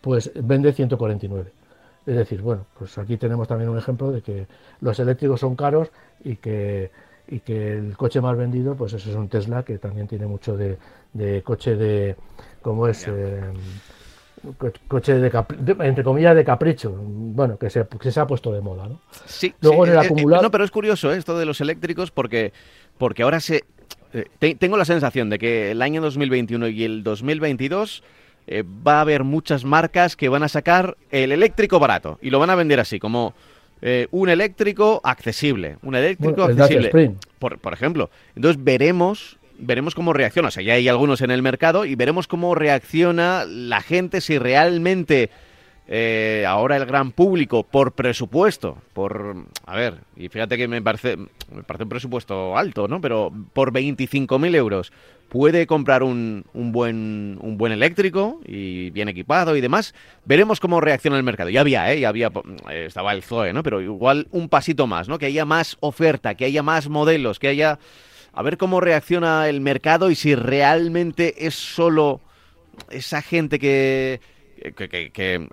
pues 0.00 0.30
vende 0.34 0.72
149. 0.72 1.50
Es 2.06 2.14
decir, 2.14 2.40
bueno, 2.40 2.66
pues 2.78 2.96
aquí 2.98 3.16
tenemos 3.16 3.48
también 3.48 3.70
un 3.70 3.78
ejemplo 3.78 4.12
de 4.12 4.22
que 4.22 4.46
los 4.80 4.98
eléctricos 5.00 5.40
son 5.40 5.56
caros 5.56 5.88
y 6.22 6.36
que, 6.36 6.92
y 7.26 7.40
que 7.40 7.72
el 7.72 7.96
coche 7.96 8.20
más 8.20 8.36
vendido, 8.36 8.76
pues 8.76 8.92
eso 8.92 9.10
es 9.10 9.16
un 9.16 9.28
Tesla 9.28 9.64
que 9.64 9.78
también 9.78 10.06
tiene 10.06 10.26
mucho 10.26 10.56
de, 10.56 10.78
coche 11.42 11.74
de, 11.74 12.14
¿cómo 12.62 12.86
es? 12.86 13.08
Eh, 13.08 13.40
coche 14.86 15.14
de, 15.14 15.44
entre 15.80 16.04
comillas 16.04 16.36
de 16.36 16.44
capricho, 16.44 16.94
bueno, 16.96 17.58
que 17.58 17.70
se, 17.70 17.86
que 17.86 18.12
se 18.12 18.20
ha 18.20 18.26
puesto 18.26 18.52
de 18.52 18.60
moda, 18.60 18.86
¿no? 18.86 19.00
Sí, 19.24 19.52
Luego 19.60 19.86
en 19.86 19.92
el 19.92 19.98
eh, 19.98 20.08
eh, 20.08 20.42
no, 20.42 20.50
pero 20.50 20.62
es 20.62 20.70
curioso 20.70 21.12
esto 21.12 21.36
de 21.36 21.46
los 21.46 21.60
eléctricos 21.60 22.10
porque, 22.10 22.52
porque 22.98 23.22
ahora 23.22 23.40
se... 23.40 23.64
tengo 24.38 24.76
la 24.76 24.84
sensación 24.84 25.30
de 25.30 25.38
que 25.38 25.70
el 25.70 25.82
año 25.82 26.00
2021 26.00 26.68
y 26.68 26.84
el 26.84 27.02
2022 27.02 28.02
eh, 28.46 28.62
va 28.64 28.98
a 28.98 29.00
haber 29.00 29.24
muchas 29.24 29.64
marcas 29.64 30.16
que 30.16 30.28
van 30.28 30.42
a 30.42 30.48
sacar 30.48 30.96
el 31.10 31.32
eléctrico 31.32 31.78
barato 31.78 32.18
y 32.22 32.30
lo 32.30 32.38
van 32.38 32.50
a 32.50 32.54
vender 32.54 32.78
así, 32.78 32.98
como 33.00 33.34
eh, 33.82 34.06
un 34.10 34.28
eléctrico 34.28 35.00
accesible. 35.04 35.76
Un 35.82 35.96
eléctrico 35.96 36.44
accesible. 36.44 37.14
Por, 37.38 37.58
por, 37.58 37.72
ejemplo. 37.72 38.10
Entonces 38.34 38.62
veremos. 38.62 39.38
Veremos 39.58 39.94
cómo 39.94 40.12
reacciona. 40.12 40.48
O 40.48 40.50
sea, 40.50 40.62
ya 40.62 40.74
hay 40.74 40.86
algunos 40.86 41.22
en 41.22 41.30
el 41.30 41.40
mercado 41.40 41.86
y 41.86 41.94
veremos 41.94 42.28
cómo 42.28 42.54
reacciona 42.54 43.46
la 43.46 43.80
gente 43.80 44.20
si 44.20 44.38
realmente 44.38 45.30
eh, 45.88 46.44
ahora 46.46 46.76
el 46.76 46.84
gran 46.84 47.12
público 47.12 47.62
por 47.62 47.92
presupuesto, 47.92 48.78
por 48.92 49.36
a 49.66 49.76
ver, 49.76 50.00
y 50.16 50.28
fíjate 50.28 50.56
que 50.56 50.66
me 50.66 50.82
parece 50.82 51.16
me 51.16 51.62
parece 51.62 51.84
un 51.84 51.88
presupuesto 51.88 52.56
alto, 52.56 52.88
¿no? 52.88 53.00
Pero 53.00 53.32
por 53.52 53.72
25.000 53.72 54.54
euros 54.56 54.92
puede 55.28 55.66
comprar 55.66 56.02
un, 56.02 56.44
un, 56.54 56.72
buen 56.72 57.38
un 57.40 57.56
buen 57.56 57.72
eléctrico 57.72 58.40
y 58.44 58.90
bien 58.90 59.08
equipado 59.08 59.54
y 59.56 59.60
demás. 59.60 59.94
Veremos 60.24 60.58
cómo 60.58 60.80
reacciona 60.80 61.16
el 61.18 61.22
mercado. 61.22 61.50
Ya 61.50 61.60
había, 61.60 61.92
¿eh? 61.92 62.00
Ya 62.00 62.08
había 62.08 62.32
eh, 62.68 62.86
estaba 62.86 63.12
el 63.12 63.22
Zoe, 63.22 63.52
¿no? 63.52 63.62
Pero 63.62 63.80
igual 63.80 64.26
un 64.32 64.48
pasito 64.48 64.88
más, 64.88 65.08
¿no? 65.08 65.18
Que 65.18 65.26
haya 65.26 65.44
más 65.44 65.76
oferta, 65.80 66.34
que 66.34 66.46
haya 66.46 66.64
más 66.64 66.88
modelos, 66.88 67.38
que 67.38 67.48
haya 67.48 67.78
a 68.32 68.42
ver 68.42 68.58
cómo 68.58 68.80
reacciona 68.80 69.48
el 69.48 69.60
mercado 69.60 70.10
y 70.10 70.16
si 70.16 70.34
realmente 70.34 71.46
es 71.46 71.54
solo 71.54 72.20
esa 72.90 73.22
gente 73.22 73.58
que 73.58 74.20
que, 74.56 75.48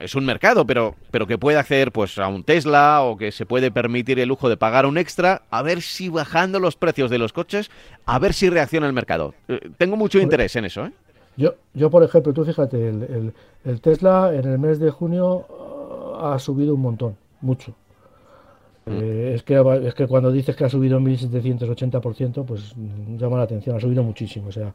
es 0.00 0.14
un 0.14 0.24
mercado, 0.24 0.66
pero, 0.66 0.94
pero 1.10 1.26
que 1.26 1.38
puede 1.38 1.58
acceder 1.58 1.92
pues 1.92 2.18
a 2.18 2.28
un 2.28 2.44
Tesla 2.44 3.02
o 3.02 3.16
que 3.16 3.32
se 3.32 3.46
puede 3.46 3.70
permitir 3.70 4.18
el 4.18 4.28
lujo 4.28 4.48
de 4.48 4.56
pagar 4.56 4.86
un 4.86 4.98
extra, 4.98 5.42
a 5.50 5.62
ver 5.62 5.82
si 5.82 6.08
bajando 6.08 6.60
los 6.60 6.76
precios 6.76 7.10
de 7.10 7.18
los 7.18 7.32
coches, 7.32 7.70
a 8.04 8.18
ver 8.18 8.32
si 8.34 8.48
reacciona 8.48 8.86
el 8.86 8.92
mercado. 8.92 9.34
Eh, 9.48 9.70
tengo 9.76 9.96
mucho 9.96 10.18
interés 10.18 10.56
en 10.56 10.66
eso. 10.66 10.86
¿eh? 10.86 10.92
Yo, 11.36 11.54
yo, 11.74 11.90
por 11.90 12.02
ejemplo, 12.02 12.32
tú 12.32 12.44
fíjate, 12.44 12.88
el, 12.88 13.32
el, 13.64 13.80
Tesla 13.80 14.32
en 14.34 14.46
el 14.50 14.58
mes 14.58 14.78
de 14.78 14.90
junio 14.90 15.46
ah, 16.18 16.34
ha 16.34 16.38
subido 16.38 16.74
un 16.74 16.80
montón, 16.80 17.16
mucho. 17.40 17.74
Mm. 18.86 18.92
Eh, 18.92 19.34
es, 19.34 19.42
que, 19.42 19.62
es 19.84 19.94
que 19.94 20.06
cuando 20.06 20.30
dices 20.30 20.56
que 20.56 20.64
ha 20.64 20.68
subido 20.68 20.96
un 20.96 21.04
1780%, 21.04 22.44
pues 22.44 22.74
llama 23.18 23.38
la 23.38 23.42
atención, 23.42 23.76
ha 23.76 23.80
subido 23.80 24.02
muchísimo. 24.02 24.48
O 24.48 24.52
sea, 24.52 24.72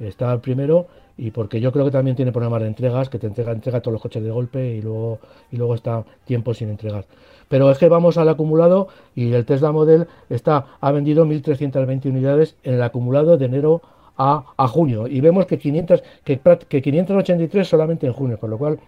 está 0.00 0.32
el 0.32 0.40
primero 0.40 0.86
y 1.16 1.30
porque 1.30 1.60
yo 1.60 1.72
creo 1.72 1.84
que 1.84 1.90
también 1.90 2.16
tiene 2.16 2.32
problemas 2.32 2.62
de 2.62 2.68
entregas, 2.68 3.08
que 3.08 3.18
te 3.18 3.26
entrega, 3.26 3.52
entrega 3.52 3.80
todos 3.80 3.92
los 3.92 4.02
coches 4.02 4.22
de 4.22 4.30
golpe 4.30 4.74
y 4.74 4.82
luego, 4.82 5.18
y 5.50 5.56
luego 5.56 5.74
está 5.74 6.04
tiempo 6.24 6.54
sin 6.54 6.70
entregar. 6.70 7.04
Pero 7.48 7.70
es 7.70 7.78
que 7.78 7.88
vamos 7.88 8.16
al 8.16 8.28
acumulado 8.28 8.88
y 9.14 9.32
el 9.32 9.44
Tesla 9.44 9.72
Model 9.72 10.06
está, 10.30 10.66
ha 10.80 10.92
vendido 10.92 11.26
1.320 11.26 12.06
unidades 12.06 12.56
en 12.62 12.74
el 12.74 12.82
acumulado 12.82 13.36
de 13.36 13.44
enero 13.44 13.82
a, 14.16 14.44
a 14.56 14.68
junio 14.68 15.06
y 15.06 15.20
vemos 15.20 15.46
que, 15.46 15.58
500, 15.58 16.02
que, 16.24 16.40
que 16.68 16.82
583 16.82 17.68
solamente 17.68 18.06
en 18.06 18.12
junio, 18.12 18.38
con 18.38 18.50
lo 18.50 18.58
cual 18.58 18.78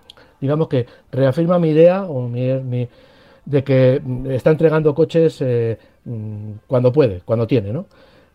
digamos 0.41 0.69
que 0.69 0.87
reafirma 1.13 1.59
mi 1.59 1.71
idea 1.71 2.05
o 2.05 2.29
mi, 2.29 2.89
de 3.45 3.65
que 3.65 4.03
está 4.31 4.51
entregando 4.51 4.95
coches 4.95 5.41
eh, 5.41 5.79
mm, 6.05 6.53
cuando 6.67 6.93
puede, 6.93 7.21
cuando 7.25 7.47
tiene, 7.47 7.73
¿no? 7.73 7.87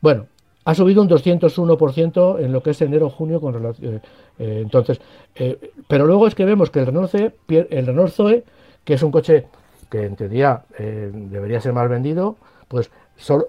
Bueno, 0.01 0.27
ha 0.70 0.76
subido 0.76 1.01
un 1.01 1.09
201% 1.09 2.39
en 2.39 2.51
lo 2.51 2.61
que 2.61 2.70
es 2.72 2.82
enero-junio 2.84 3.41
con 3.41 3.55
relación. 3.55 3.95
Eh, 3.95 3.99
eh, 4.38 4.59
entonces, 4.61 5.01
eh, 5.34 5.57
pero 5.88 6.05
luego 6.05 6.28
es 6.28 6.36
que 6.36 6.45
vemos 6.45 6.70
que 6.70 6.80
el 6.80 6.86
Renault, 6.86 7.11
el 7.15 7.86
Renault 7.88 8.11
Zoe, 8.11 8.43
que 8.84 8.93
es 8.93 9.01
un 9.01 9.09
coche 9.09 9.47
que 9.89 10.05
en 10.05 10.15
teoría 10.15 10.61
debería 10.78 11.59
ser 11.59 11.74
más 11.74 11.89
vendido, 11.89 12.36
pues 12.67 12.91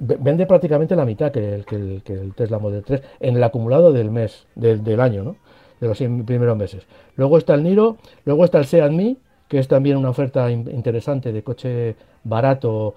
vende 0.00 0.46
prácticamente 0.46 0.96
la 0.96 1.04
mitad 1.04 1.30
que 1.30 1.56
el, 1.56 1.66
que 1.66 1.74
el, 2.14 2.32
Tesla 2.34 2.58
Model 2.58 2.82
3 2.82 3.02
en 3.20 3.36
el 3.36 3.44
acumulado 3.44 3.92
del 3.92 4.10
mes, 4.10 4.46
del, 4.54 5.00
año, 5.00 5.22
¿no? 5.22 5.36
de 5.78 5.88
los 5.88 5.98
primeros 5.98 6.56
meses. 6.56 6.86
Luego 7.16 7.36
está 7.36 7.52
el 7.52 7.62
Niro, 7.62 7.98
luego 8.24 8.46
está 8.46 8.58
el 8.58 8.64
Seat 8.64 8.90
Mi, 8.90 9.18
que 9.46 9.58
es 9.58 9.68
también 9.68 9.98
una 9.98 10.08
oferta 10.08 10.50
interesante 10.50 11.30
de 11.30 11.42
coche 11.42 11.96
barato 12.24 12.94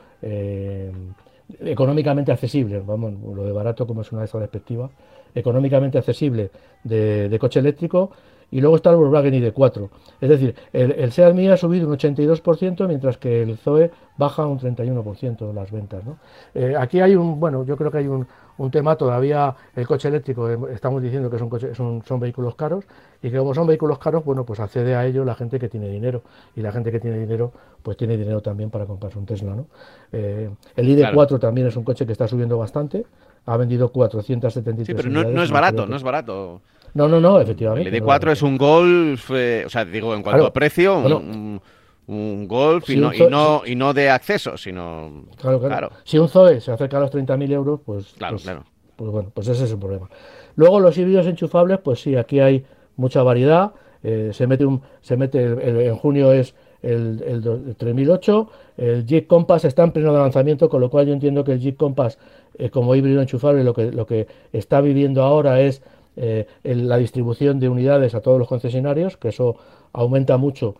económicamente 1.62 2.32
accesible, 2.32 2.82
vamos, 2.86 3.14
lo 3.36 3.44
de 3.44 3.52
barato 3.52 3.86
como 3.88 4.02
es 4.02 4.12
una 4.12 4.22
de 4.22 4.26
esas 4.26 4.40
perspectivas, 4.40 4.92
económicamente 5.36 5.98
accesible 5.98 6.52
de, 6.84 7.38
coche 7.40 7.60
eléctrico 7.60 8.12
y 8.54 8.62
luego 8.62 8.76
está 8.76 8.92
el 8.92 8.98
Volkswagen 8.98 9.34
ID4. 9.34 9.90
Es 10.22 10.30
decir, 10.30 10.56
el, 10.74 10.92
el 10.92 11.12
Seat 11.12 11.34
Mii 11.34 11.48
ha 11.48 11.58
subido 11.58 11.88
un 11.88 11.98
82%, 11.98 12.88
mientras 12.88 13.18
que 13.18 13.42
el 13.42 13.58
Zoe 13.58 13.90
baja 14.16 14.46
un 14.46 14.60
31% 14.60 15.48
de 15.48 15.54
las 15.54 15.72
ventas. 15.72 16.06
¿no? 16.06 16.20
Eh, 16.54 16.76
aquí 16.78 17.02
hay 17.02 17.16
un, 17.16 17.40
bueno, 17.40 17.66
yo 17.66 17.76
creo 17.76 17.90
que 17.90 17.98
hay 17.98 18.08
un, 18.08 18.28
un 18.60 18.70
tema 18.70 18.96
todavía, 18.96 19.56
el 19.76 19.88
coche 19.88 20.08
eléctrico, 20.08 20.48
eh, 20.52 20.58
estamos 20.72 21.02
diciendo 21.02 21.32
que 21.32 21.40
son, 21.40 21.50
coche, 21.50 21.74
son, 21.74 22.04
son 22.06 22.20
vehículos 22.20 22.54
caros 22.54 22.86
y 23.24 23.32
que 23.32 23.38
como 23.40 23.56
son 23.56 23.66
vehículos 23.66 23.98
caros, 23.98 24.24
bueno, 24.24 24.46
pues 24.46 24.60
accede 24.60 24.94
a 24.94 25.04
ello 25.04 25.26
la 25.26 25.34
gente 25.34 25.58
que 25.58 25.68
tiene 25.68 25.90
dinero 25.90 26.22
y 26.56 26.62
la 26.62 26.72
gente 26.72 26.92
que 26.92 27.00
tiene 27.00 27.18
dinero, 27.18 27.52
pues 27.82 27.98
tiene 27.98 28.18
dinero 28.18 28.42
también 28.42 28.70
para 28.70 28.86
comprarse 28.86 29.18
un 29.18 29.26
Tesla, 29.26 29.56
¿no? 29.56 29.66
Eh, 30.12 30.48
el 30.76 30.88
ID4 30.88 31.40
también 31.40 31.66
es 31.66 31.76
un 31.76 31.84
coche 31.84 32.06
que 32.06 32.12
está 32.12 32.28
subiendo 32.28 32.56
bastante, 32.60 33.04
ha 33.48 33.58
vendido 33.58 33.92
473 33.92 34.86
Sí, 34.86 34.94
pero 34.94 35.10
no, 35.10 35.42
es 35.42 35.50
barato, 35.50 35.88
no 35.88 35.96
es 35.96 36.04
barato. 36.04 36.62
No, 36.94 37.08
no, 37.08 37.20
no, 37.20 37.40
efectivamente. 37.40 37.90
El 37.90 38.04
ID4 38.04 38.32
es 38.32 38.42
un 38.42 38.58
Golf, 38.58 39.32
o 39.32 39.70
sea, 39.70 39.86
digo, 39.86 40.14
en 40.14 40.22
cuanto 40.22 40.46
a 40.46 40.54
precio, 40.54 41.00
un, 41.00 41.62
un 42.08 42.48
Golf 42.48 42.90
y, 42.90 42.98
no, 42.98 43.14
y, 43.14 43.26
no, 43.28 43.64
y 43.66 43.76
no 43.76 43.94
de 43.94 44.10
acceso, 44.10 44.58
sino... 44.58 45.26
Claro, 45.38 45.60
claro. 45.60 45.92
Si 46.04 46.18
un 46.18 46.30
Zoe 46.30 46.62
se 46.62 46.72
acerca 46.72 46.98
a 46.98 47.02
los 47.02 47.12
30.000 47.12 47.52
euros, 47.52 47.80
pues, 47.86 48.14
claro, 48.18 48.36
pues, 48.36 48.44
claro. 48.44 48.64
pues 48.96 49.12
bueno, 49.12 49.32
pues 49.34 49.48
ese 49.48 49.64
es 49.64 49.72
el 49.72 49.80
problema. 49.80 50.10
Luego 50.56 50.80
los 50.80 50.98
híbridos 50.98 51.26
enchufables, 51.26 51.80
pues 51.80 52.02
sí, 52.02 52.16
aquí 52.16 52.40
hay 52.40 52.66
mucha 52.96 53.24
variedad. 53.24 53.74
Eh, 54.04 54.32
se 54.34 54.48
mete 54.48 54.66
un, 54.66 54.82
se 55.02 55.18
mete 55.18 55.44
en 55.44 55.96
junio 55.96 56.32
es 56.32 56.54
el, 56.82 57.24
el, 57.26 57.76
3008. 57.76 58.50
El 58.78 59.06
Jeep 59.06 59.28
Compass 59.28 59.66
está 59.66 59.84
en 59.84 59.92
pleno 59.92 60.14
lanzamiento, 60.14 60.70
con 60.70 60.82
lo 60.82 60.90
cual 60.90 61.08
yo 61.08 61.14
entiendo 61.14 61.44
que 61.44 61.54
el 61.54 61.60
Jeep 61.60 61.78
Compass 61.78 62.20
eh, 62.58 62.70
como 62.70 62.94
híbrido 62.94 63.22
enchufable 63.22 63.64
lo 63.64 63.74
que, 63.74 63.92
lo 63.92 64.06
que 64.06 64.28
está 64.52 64.82
viviendo 64.82 65.24
ahora 65.24 65.62
es 65.62 65.82
eh, 66.16 66.48
la 66.64 66.98
distribución 66.98 67.60
de 67.60 67.70
unidades 67.70 68.16
a 68.16 68.22
todos 68.22 68.40
los 68.40 68.48
concesionarios, 68.48 69.18
que 69.18 69.30
eso 69.30 69.56
aumenta 69.92 70.38
mucho 70.38 70.76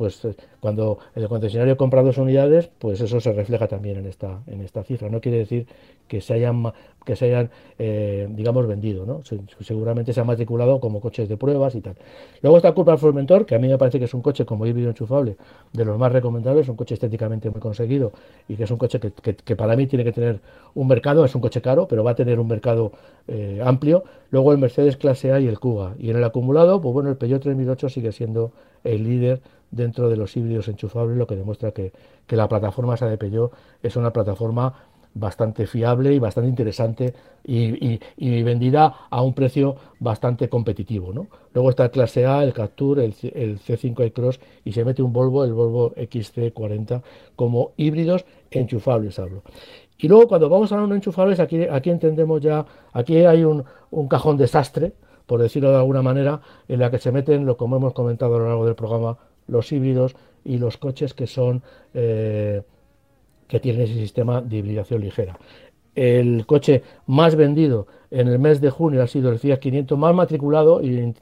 pues 0.00 0.24
eh, 0.24 0.34
cuando 0.60 0.98
el 1.14 1.28
concesionario 1.28 1.76
compra 1.76 2.02
dos 2.02 2.16
unidades, 2.16 2.70
pues 2.78 3.02
eso 3.02 3.20
se 3.20 3.34
refleja 3.34 3.68
también 3.68 3.98
en 3.98 4.06
esta, 4.06 4.40
en 4.46 4.62
esta 4.62 4.82
cifra. 4.82 5.10
No 5.10 5.20
quiere 5.20 5.36
decir 5.36 5.66
que 6.08 6.22
se 6.22 6.32
hayan, 6.32 6.72
que 7.04 7.16
se 7.16 7.26
hayan 7.26 7.50
eh, 7.78 8.26
digamos, 8.30 8.66
vendido, 8.66 9.04
¿no? 9.04 9.20
seguramente 9.60 10.14
se 10.14 10.20
han 10.22 10.26
matriculado 10.26 10.80
como 10.80 11.02
coches 11.02 11.28
de 11.28 11.36
pruebas 11.36 11.74
y 11.74 11.82
tal. 11.82 11.96
Luego 12.40 12.56
está 12.56 12.72
Cupra 12.72 12.96
Formentor, 12.96 13.44
que 13.44 13.54
a 13.54 13.58
mí 13.58 13.68
me 13.68 13.76
parece 13.76 13.98
que 13.98 14.06
es 14.06 14.14
un 14.14 14.22
coche 14.22 14.46
como 14.46 14.64
híbrido 14.64 14.88
enchufable, 14.88 15.36
de 15.74 15.84
los 15.84 15.98
más 15.98 16.10
recomendables, 16.12 16.66
un 16.70 16.76
coche 16.76 16.94
estéticamente 16.94 17.50
muy 17.50 17.60
conseguido 17.60 18.12
y 18.48 18.56
que 18.56 18.64
es 18.64 18.70
un 18.70 18.78
coche 18.78 18.98
que, 19.00 19.54
para 19.54 19.76
mí 19.76 19.86
tiene 19.86 20.02
que 20.02 20.12
tener 20.12 20.40
un 20.74 20.88
mercado, 20.88 21.26
es 21.26 21.34
un 21.34 21.42
coche 21.42 21.60
caro, 21.60 21.86
pero 21.86 22.02
va 22.04 22.12
a 22.12 22.14
tener 22.14 22.40
un 22.40 22.48
mercado 22.48 22.92
eh, 23.28 23.60
amplio. 23.62 24.02
Luego 24.30 24.52
el 24.52 24.58
Mercedes 24.58 24.96
Clase 24.96 25.30
A 25.30 25.40
y 25.40 25.46
el 25.46 25.60
Cuga. 25.60 25.94
Y 25.98 26.08
en 26.08 26.16
el 26.16 26.24
acumulado, 26.24 26.80
pues 26.80 26.94
bueno, 26.94 27.10
el 27.10 27.18
Peugeot 27.18 27.42
3008 27.42 27.90
sigue 27.90 28.12
siendo 28.12 28.52
el 28.82 29.04
líder 29.04 29.42
dentro 29.70 30.08
de 30.08 30.16
los 30.16 30.36
híbridos 30.36 30.68
enchufables, 30.68 31.16
lo 31.16 31.26
que 31.26 31.36
demuestra 31.36 31.72
que, 31.72 31.92
la 32.28 32.48
plataforma 32.48 32.94
esa 32.94 33.08
de 33.08 33.18
Peugeot 33.18 33.52
es 33.82 33.96
una 33.96 34.12
plataforma 34.12 34.72
bastante 35.12 35.66
fiable 35.66 36.14
y 36.14 36.20
bastante 36.20 36.48
interesante 36.48 37.14
y, 37.44 37.98
vendida 38.42 38.94
a 39.10 39.22
un 39.22 39.34
precio 39.34 39.76
bastante 39.98 40.48
competitivo. 40.48 41.12
¿no? 41.12 41.26
Luego 41.52 41.70
está 41.70 41.84
el 41.84 41.90
clase 41.90 42.26
A, 42.26 42.44
el 42.44 42.52
Capture, 42.52 43.04
el, 43.04 43.14
C5 43.14 44.12
Cross 44.12 44.40
y 44.64 44.72
se 44.72 44.84
mete 44.84 45.02
un 45.02 45.12
Volvo, 45.12 45.44
el 45.44 45.52
Volvo 45.52 45.92
XC40, 45.94 47.02
como 47.34 47.72
híbridos 47.76 48.24
enchufables 48.50 49.18
hablo. 49.18 49.42
Y 49.98 50.08
luego 50.08 50.28
cuando 50.28 50.48
vamos 50.48 50.72
a 50.72 50.76
los 50.76 50.88
no 50.88 50.94
enchufables, 50.94 51.40
aquí, 51.40 51.64
aquí 51.64 51.90
entendemos 51.90 52.40
ya, 52.40 52.64
aquí 52.92 53.16
hay 53.18 53.44
un, 53.44 53.64
un 53.90 54.08
cajón 54.08 54.36
desastre, 54.36 54.94
por 55.26 55.42
decirlo 55.42 55.70
de 55.70 55.76
alguna 55.76 56.02
manera, 56.02 56.40
en 56.68 56.80
la 56.80 56.90
que 56.90 56.98
se 56.98 57.12
meten, 57.12 57.44
lo 57.44 57.56
como 57.56 57.76
hemos 57.76 57.92
comentado 57.92 58.36
a 58.36 58.38
lo 58.38 58.46
largo 58.46 58.66
del 58.66 58.74
programa, 58.74 59.18
los 59.50 59.72
híbridos 59.72 60.16
y 60.44 60.58
los 60.58 60.76
coches 60.76 61.14
que 61.14 61.26
son 61.26 61.62
eh, 61.94 62.62
que 63.48 63.60
tienen 63.60 63.82
ese 63.82 63.94
sistema 63.94 64.40
de 64.40 64.58
hibridación 64.58 65.00
ligera. 65.00 65.38
el 65.94 66.46
coche 66.46 66.82
más 67.06 67.34
vendido 67.34 67.86
en 68.10 68.28
el 68.28 68.38
mes 68.38 68.60
de 68.60 68.70
junio 68.70 69.02
ha 69.02 69.06
sido 69.06 69.30
el 69.30 69.38
Fiat 69.38 69.58
500 69.58 69.98
más 69.98 70.14
matriculado 70.14 70.82
y, 70.82 71.14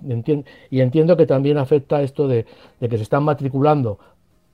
y 0.70 0.80
entiendo 0.80 1.16
que 1.16 1.26
también 1.26 1.58
afecta 1.58 2.02
esto 2.02 2.28
de, 2.28 2.46
que 2.80 2.96
se 2.96 3.02
están 3.02 3.24
matriculando 3.24 3.98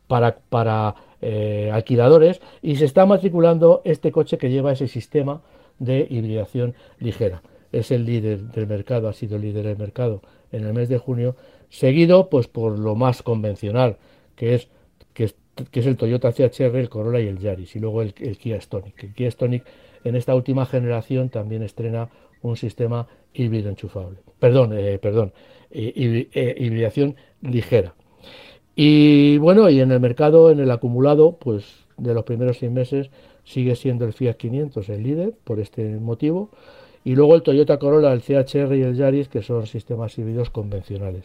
para, 0.07 0.37
para 0.49 0.95
eh, 1.21 1.71
alquiladores 1.73 2.41
y 2.61 2.77
se 2.77 2.85
está 2.85 3.07
matriculando 3.07 3.83
este 3.85 4.13
coche 4.13 4.39
que 4.39 4.51
lleva 4.51 4.73
ese 4.73 4.89
sistema 4.89 5.43
de 5.79 6.07
hibridación 6.11 6.75
ligera. 6.99 7.43
Es 7.73 7.91
el 7.91 8.05
líder 8.05 8.41
del 8.53 8.67
mercado, 8.67 9.09
ha 9.09 9.13
sido 9.13 9.37
el 9.37 9.43
líder 9.43 9.65
del 9.65 9.79
mercado 9.79 10.23
en 10.53 10.65
el 10.65 10.73
mes 10.73 10.89
de 10.89 10.99
junio, 10.99 11.35
seguido 11.75 12.31
pues 12.31 12.47
por 12.47 12.79
lo 12.79 12.95
más 12.95 13.23
convencional, 13.23 13.97
que 14.37 14.55
es, 14.55 14.69
que 15.13 15.81
el 15.81 15.97
Toyota 15.97 16.33
CHR, 16.33 16.77
el 16.77 16.89
Corolla 16.89 17.21
y 17.21 17.27
el 17.27 17.39
Yaris, 17.39 17.75
y 17.75 17.81
luego 17.81 18.03
el, 18.03 18.15
Kia 18.15 18.61
Stonic. 18.61 19.03
El 19.03 19.15
Kia 19.15 19.31
Stonic 19.31 19.65
en 20.05 20.15
esta 20.15 20.35
última 20.35 20.67
generación 20.67 21.31
también 21.31 21.63
estrena 21.63 22.09
un 22.43 22.57
sistema 22.57 23.09
híbrido 23.33 23.71
enchufable. 23.71 24.19
Perdón, 24.39 24.73
eh, 24.77 24.99
perdón, 25.01 25.33
eh, 25.71 26.29
eh, 26.33 26.55
hibridación 26.59 27.17
ligera. 27.43 27.95
Y 28.77 29.39
bueno, 29.39 29.69
y 29.69 29.81
en 29.81 29.91
el 29.91 30.01
mercado, 30.01 30.51
en 30.51 30.61
el 30.61 30.71
acumulado, 30.71 31.37
pues 31.39 31.65
de 31.97 32.15
los 32.15 32.25
primeros 32.25 32.59
seis 32.59 32.71
meses 32.71 33.11
sigue 33.45 33.77
siendo 33.77 34.05
el 34.05 34.13
Fiat 34.13 34.35
500 34.35 34.89
el 34.89 35.03
líder 35.03 35.35
por 35.45 35.59
este 35.59 35.97
motivo. 35.97 36.51
Y 37.05 37.17
luego 37.17 37.35
el 37.35 37.43
Toyota 37.43 37.79
Corolla, 37.79 38.13
el 38.13 38.23
CHR 38.23 38.75
y 38.77 38.83
el 38.83 38.97
Yaris, 38.97 39.29
que 39.29 39.43
son 39.43 39.67
sistemas 39.67 40.17
híbridos 40.19 40.51
convencionales. 40.51 41.25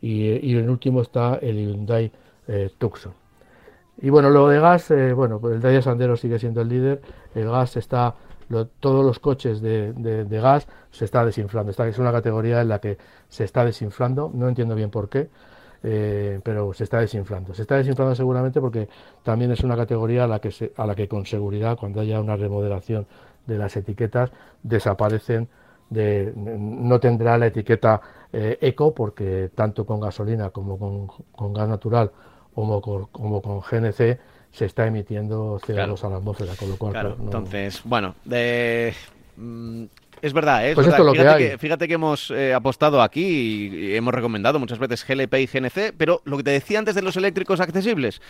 Y, 0.00 0.52
y 0.52 0.56
en 0.56 0.70
último 0.70 1.02
está 1.02 1.38
el 1.42 1.56
Hyundai 1.56 2.10
Tucson. 2.78 3.12
Y 4.00 4.10
bueno, 4.10 4.30
lo 4.30 4.48
de 4.48 4.60
gas, 4.60 4.92
bueno, 5.14 5.38
pues 5.38 5.56
el 5.56 5.60
Dacia 5.60 5.82
Sandero 5.82 6.16
sigue 6.16 6.38
siendo 6.38 6.62
el 6.62 6.68
líder. 6.68 7.02
El 7.34 7.50
gas 7.50 7.76
está 7.76 8.14
todos 8.80 9.04
los 9.04 9.18
coches 9.18 9.60
de, 9.60 10.26
gas 10.30 10.66
se 10.90 11.04
está 11.04 11.24
desinflando. 11.24 11.70
Esta 11.70 11.86
es 11.86 11.98
una 11.98 12.12
categoría 12.12 12.60
en 12.60 12.68
la 12.68 12.80
que 12.80 12.98
se 13.28 13.44
está 13.44 13.64
desinflando, 13.64 14.30
no 14.32 14.48
entiendo 14.48 14.74
bien 14.74 14.90
por 14.90 15.08
qué, 15.08 15.28
eh, 15.82 16.40
pero 16.42 16.72
se 16.72 16.84
está 16.84 17.00
desinflando. 17.00 17.54
Se 17.54 17.62
está 17.62 17.76
desinflando 17.76 18.14
seguramente 18.14 18.60
porque 18.60 18.88
también 19.22 19.52
es 19.52 19.62
una 19.62 19.76
categoría 19.76 20.24
a 20.24 20.26
la 20.26 20.40
que, 20.40 20.72
a 20.76 20.86
la 20.86 20.94
que 20.94 21.08
con 21.08 21.26
seguridad, 21.26 21.76
cuando 21.78 22.00
haya 22.00 22.20
una 22.20 22.36
remodelación 22.36 23.06
de 23.46 23.58
las 23.58 23.76
etiquetas, 23.76 24.30
desaparecen. 24.62 25.48
De, 25.90 26.34
no 26.36 27.00
tendrá 27.00 27.38
la 27.38 27.46
etiqueta 27.46 28.02
eh, 28.32 28.58
eco 28.60 28.94
porque 28.94 29.50
tanto 29.54 29.86
con 29.86 30.00
gasolina 30.00 30.50
como 30.50 30.78
con, 31.32 31.52
gas 31.54 31.68
natural 31.68 32.10
como 32.54 32.80
como 32.80 33.42
con 33.42 33.60
GNC 33.60 34.18
se 34.50 34.64
está 34.64 34.86
emitiendo 34.86 35.60
CO2 35.60 36.04
a 36.04 36.08
la 36.08 36.16
atmósfera, 36.16 36.54
con 36.56 36.70
lo 36.70 36.76
cual... 36.76 36.92
Claro, 36.92 37.16
entonces, 37.20 37.80
bueno. 37.84 38.14
Mm, 39.36 39.84
es 40.20 40.32
verdad, 40.32 40.66
¿eh? 40.66 40.70
es 40.70 40.74
pues 40.74 40.88
verdad. 40.88 41.12
fíjate, 41.12 41.38
que, 41.38 41.58
fíjate, 41.58 41.88
que, 41.88 41.94
hemos 41.94 42.30
eh, 42.32 42.52
apostado 42.52 43.02
aquí 43.02 43.22
y, 43.22 43.94
hemos 43.94 44.12
recomendado 44.12 44.58
muchas 44.58 44.78
veces 44.78 45.06
GLP 45.06 45.34
y 45.34 45.46
GNC, 45.46 45.94
pero 45.96 46.22
lo 46.24 46.36
que 46.36 46.42
te 46.42 46.50
decía 46.50 46.78
antes 46.78 46.94
de 46.96 47.02
los 47.02 47.16
eléctricos 47.16 47.60
accesibles, 47.60 48.20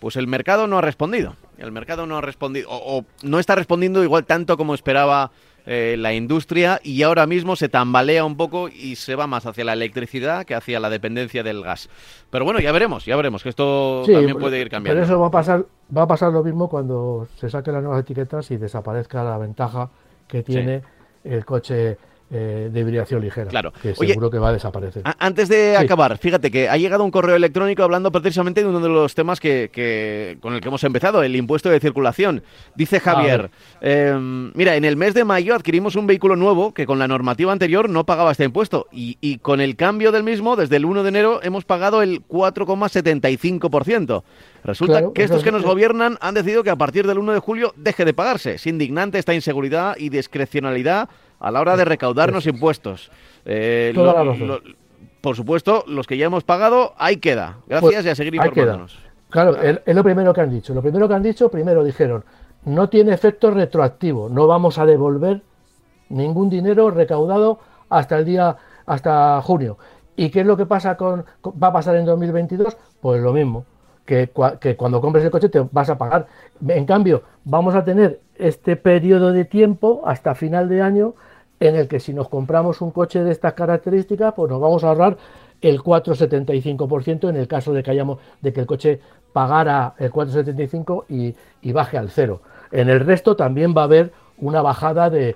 pues 0.00 0.16
el 0.16 0.26
mercado 0.26 0.66
no 0.66 0.78
ha 0.78 0.80
respondido. 0.80 1.36
El 1.58 1.70
mercado 1.70 2.06
no 2.06 2.18
ha 2.18 2.20
respondido, 2.20 2.68
o 2.70 3.04
no 3.22 3.38
está 3.38 3.54
respondiendo 3.54 4.02
igual 4.02 4.24
tanto 4.24 4.56
como 4.56 4.74
esperaba 4.74 5.30
eh, 5.66 5.96
la 5.98 6.14
industria 6.14 6.80
y 6.82 7.02
ahora 7.02 7.26
mismo 7.26 7.56
se 7.56 7.68
tambalea 7.68 8.24
un 8.24 8.36
poco 8.36 8.68
y 8.68 8.94
se 8.94 9.16
va 9.16 9.26
más 9.26 9.46
hacia 9.46 9.64
la 9.64 9.72
electricidad 9.72 10.44
que 10.44 10.54
hacia 10.54 10.78
la 10.78 10.88
dependencia 10.90 11.42
del 11.42 11.62
gas. 11.62 11.88
Pero 12.30 12.44
bueno, 12.44 12.60
ya 12.60 12.70
veremos, 12.70 13.04
ya 13.04 13.16
veremos 13.16 13.42
que 13.42 13.48
esto 13.48 14.04
también 14.06 14.38
puede 14.38 14.60
ir 14.60 14.70
cambiando. 14.70 15.00
Pero 15.00 15.04
eso 15.04 15.20
va 15.20 15.26
a 15.26 15.30
pasar, 15.30 15.66
va 15.94 16.02
a 16.02 16.06
pasar 16.06 16.32
lo 16.32 16.44
mismo 16.44 16.68
cuando 16.68 17.26
se 17.36 17.50
saquen 17.50 17.74
las 17.74 17.82
nuevas 17.82 18.00
etiquetas 18.00 18.50
y 18.52 18.56
desaparezca 18.56 19.24
la 19.24 19.38
ventaja 19.38 19.90
que 20.28 20.42
tiene 20.42 20.82
el 21.24 21.44
coche 21.44 21.98
eh, 22.30 22.70
de 22.72 22.80
hibridación 22.80 23.20
ligera. 23.20 23.48
Claro. 23.48 23.72
Que 23.80 23.94
seguro 23.94 24.30
que 24.30 24.38
va 24.38 24.48
a 24.48 24.52
desaparecer. 24.52 25.02
Antes 25.18 25.48
de 25.48 25.76
acabar, 25.76 26.18
fíjate 26.18 26.50
que 26.50 26.68
ha 26.68 26.76
llegado 26.76 27.04
un 27.04 27.12
correo 27.12 27.36
electrónico 27.36 27.84
hablando 27.84 28.10
precisamente 28.10 28.62
de 28.62 28.68
uno 28.68 28.80
de 28.80 28.88
los 28.88 29.14
temas 29.14 29.38
que, 29.38 30.36
con 30.40 30.54
el 30.54 30.60
que 30.60 30.68
hemos 30.68 30.82
empezado, 30.84 31.22
el 31.22 31.36
impuesto 31.36 31.70
de 31.70 31.78
circulación. 31.78 32.42
Dice 32.74 32.98
Javier, 32.98 33.50
em, 33.80 34.50
mira, 34.54 34.74
en 34.74 34.84
el 34.84 34.96
mes 34.96 35.14
de 35.14 35.24
mayo 35.24 35.54
adquirimos 35.54 35.94
un 35.94 36.08
vehículo 36.08 36.34
nuevo 36.34 36.74
que 36.74 36.84
con 36.84 36.98
la 36.98 37.06
normativa 37.06 37.52
anterior 37.52 37.88
no 37.88 38.04
pagaba 38.04 38.32
este 38.32 38.44
impuesto 38.44 38.88
y, 38.90 39.18
y 39.20 39.38
con 39.38 39.60
el 39.60 39.76
cambio 39.76 40.10
del 40.10 40.24
mismo, 40.24 40.56
desde 40.56 40.76
el 40.76 40.84
1 40.84 41.04
de 41.04 41.08
enero, 41.08 41.40
hemos 41.42 41.64
pagado 41.64 42.02
el 42.02 42.26
4,75%. 42.26 44.24
Resulta 44.64 45.12
que 45.14 45.22
estos 45.22 45.44
que 45.44 45.52
nos 45.52 45.62
gobiernan 45.62 46.18
han 46.20 46.34
decidido 46.34 46.64
que 46.64 46.70
a 46.70 46.76
partir 46.76 47.06
del 47.06 47.18
1 47.18 47.34
de 47.34 47.38
julio 47.38 47.72
deje 47.76 48.04
de 48.04 48.12
pagarse. 48.12 48.54
Es 48.54 48.66
indignante 48.66 49.18
esta 49.18 49.32
inseguridad 49.32 49.96
y 49.96 50.08
discrecionalidad 50.08 51.08
a 51.38 51.50
la 51.50 51.60
hora 51.60 51.76
de 51.76 51.84
recaudarnos 51.84 52.46
impuestos. 52.46 53.10
Eh, 53.44 53.92
por 55.20 55.36
supuesto, 55.36 55.84
los 55.86 56.06
que 56.06 56.16
ya 56.16 56.26
hemos 56.26 56.44
pagado, 56.44 56.94
ahí 56.98 57.16
queda. 57.16 57.58
Gracias 57.66 57.92
pues, 57.94 58.06
y 58.06 58.08
a 58.08 58.14
seguir 58.14 58.34
informándonos. 58.34 58.98
Claro, 59.28 59.60
es, 59.60 59.80
lo 59.86 60.04
primero 60.04 60.32
que 60.32 60.40
han 60.40 60.50
dicho. 60.50 60.72
Lo 60.72 60.82
primero 60.82 61.08
que 61.08 61.14
han 61.14 61.22
dicho, 61.22 61.50
primero 61.50 61.82
dijeron, 61.82 62.24
no 62.64 62.88
tiene 62.88 63.12
efecto 63.12 63.50
retroactivo, 63.50 64.28
no 64.28 64.46
vamos 64.46 64.78
a 64.78 64.86
devolver 64.86 65.42
ningún 66.08 66.48
dinero 66.48 66.90
recaudado 66.90 67.58
hasta 67.88 68.18
el 68.18 68.24
día, 68.24 68.56
hasta 68.86 69.40
junio. 69.42 69.78
¿Y 70.16 70.30
qué 70.30 70.40
es 70.40 70.46
lo 70.46 70.56
que 70.56 70.66
pasa 70.66 70.96
con, 70.96 71.24
va 71.44 71.68
a 71.68 71.72
pasar 71.72 71.96
en 71.96 72.04
2022? 72.04 72.76
Pues 73.00 73.20
lo 73.20 73.32
mismo, 73.32 73.64
que, 74.06 74.30
cuando 74.76 75.00
compres 75.00 75.24
el 75.24 75.30
coche 75.30 75.48
te 75.48 75.60
vas 75.70 75.90
a 75.90 75.98
pagar. 75.98 76.26
En 76.66 76.86
cambio, 76.86 77.22
vamos 77.44 77.74
a 77.74 77.84
tener 77.84 78.20
este 78.36 78.76
periodo 78.76 79.32
de 79.32 79.44
tiempo 79.44 80.02
hasta 80.06 80.34
final 80.34 80.68
de 80.68 80.80
año 80.80 81.14
en 81.60 81.74
el 81.74 81.88
que 81.88 82.00
si 82.00 82.14
nos 82.14 82.28
compramos 82.28 82.80
un 82.80 82.90
coche 82.90 83.22
de 83.24 83.32
estas 83.32 83.54
características, 83.54 84.34
pues 84.34 84.50
nos 84.50 84.60
vamos 84.60 84.84
a 84.84 84.88
ahorrar 84.88 85.16
el 85.60 85.80
4,75% 85.80 87.28
en 87.28 87.36
el 87.36 87.48
caso 87.48 87.72
de 87.72 87.82
que 87.82 87.90
hayamos 87.90 88.18
de 88.40 88.52
que 88.52 88.60
el 88.60 88.66
coche 88.66 89.00
pagara 89.32 89.94
el 89.98 90.12
4,75 90.12 91.04
y, 91.08 91.34
y 91.62 91.72
baje 91.72 91.98
al 91.98 92.10
cero. 92.10 92.42
En 92.70 92.88
el 92.88 93.00
resto 93.00 93.36
también 93.36 93.74
va 93.76 93.82
a 93.82 93.84
haber 93.84 94.12
una 94.38 94.62
bajada 94.62 95.10
de, 95.10 95.34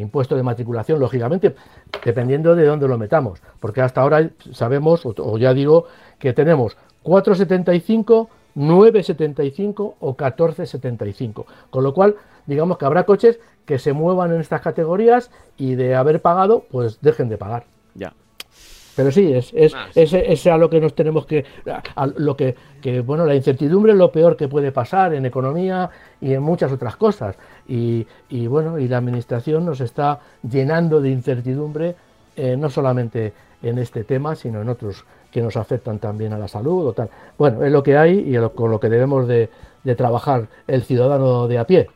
impuesto 0.00 0.36
de 0.36 0.42
matriculación, 0.42 0.98
lógicamente, 0.98 1.54
dependiendo 2.04 2.54
de 2.54 2.66
dónde 2.66 2.88
lo 2.88 2.98
metamos, 2.98 3.40
porque 3.60 3.80
hasta 3.80 4.00
ahora 4.00 4.30
sabemos, 4.52 5.02
o, 5.04 5.38
ya 5.38 5.54
digo, 5.54 5.86
que 6.18 6.32
tenemos 6.32 6.76
4,75 7.04 8.28
9,75 8.54 9.94
o 10.00 10.16
14,75. 10.16 11.46
Con 11.70 11.84
lo 11.84 11.94
cual, 11.94 12.16
digamos 12.46 12.78
que 12.78 12.84
habrá 12.84 13.04
coches 13.04 13.40
que 13.64 13.78
se 13.78 13.92
muevan 13.92 14.32
en 14.32 14.40
estas 14.40 14.60
categorías 14.60 15.30
y 15.56 15.74
de 15.74 15.94
haber 15.94 16.20
pagado, 16.20 16.64
pues 16.70 17.00
dejen 17.00 17.28
de 17.28 17.38
pagar. 17.38 17.64
Ya. 17.94 18.12
Pero 18.94 19.10
sí, 19.10 19.32
es, 19.32 19.52
es, 19.54 19.74
es, 19.94 20.46
a 20.46 20.58
lo 20.58 20.68
que 20.68 20.80
nos 20.80 20.94
tenemos 20.94 21.24
que, 21.24 21.44
a 21.96 22.06
lo 22.06 22.36
que, 22.36 22.54
que, 22.80 23.00
bueno, 23.00 23.24
la 23.24 23.34
incertidumbre 23.34 23.92
es 23.92 23.98
lo 23.98 24.12
peor 24.12 24.36
que 24.36 24.48
puede 24.48 24.70
pasar 24.70 25.14
en 25.14 25.24
economía 25.24 25.88
y 26.20 26.34
en 26.34 26.42
muchas 26.42 26.70
otras 26.72 26.96
cosas. 26.96 27.36
Y, 27.66 28.06
y 28.28 28.46
bueno, 28.46 28.78
y 28.78 28.88
la 28.88 28.98
administración 28.98 29.64
nos 29.64 29.80
está 29.80 30.20
llenando 30.48 31.00
de 31.00 31.10
incertidumbre, 31.10 31.94
eh, 32.36 32.56
no 32.56 32.68
solamente 32.68 33.32
en 33.62 33.78
este 33.78 34.04
tema, 34.04 34.34
sino 34.36 34.60
en 34.60 34.68
otros 34.68 35.04
que 35.30 35.40
nos 35.40 35.56
afectan 35.56 35.98
también 35.98 36.34
a 36.34 36.38
la 36.38 36.48
salud 36.48 36.88
o 36.88 36.92
tal. 36.92 37.08
Bueno, 37.38 37.64
es 37.64 37.72
lo 37.72 37.82
que 37.82 37.96
hay 37.96 38.18
y 38.18 38.36
con 38.54 38.70
lo 38.70 38.78
que 38.78 38.90
debemos 38.90 39.26
de, 39.26 39.48
de 39.82 39.94
trabajar 39.94 40.48
el 40.66 40.82
ciudadano 40.82 41.48
de 41.48 41.58
a 41.58 41.66
pie. 41.66 41.88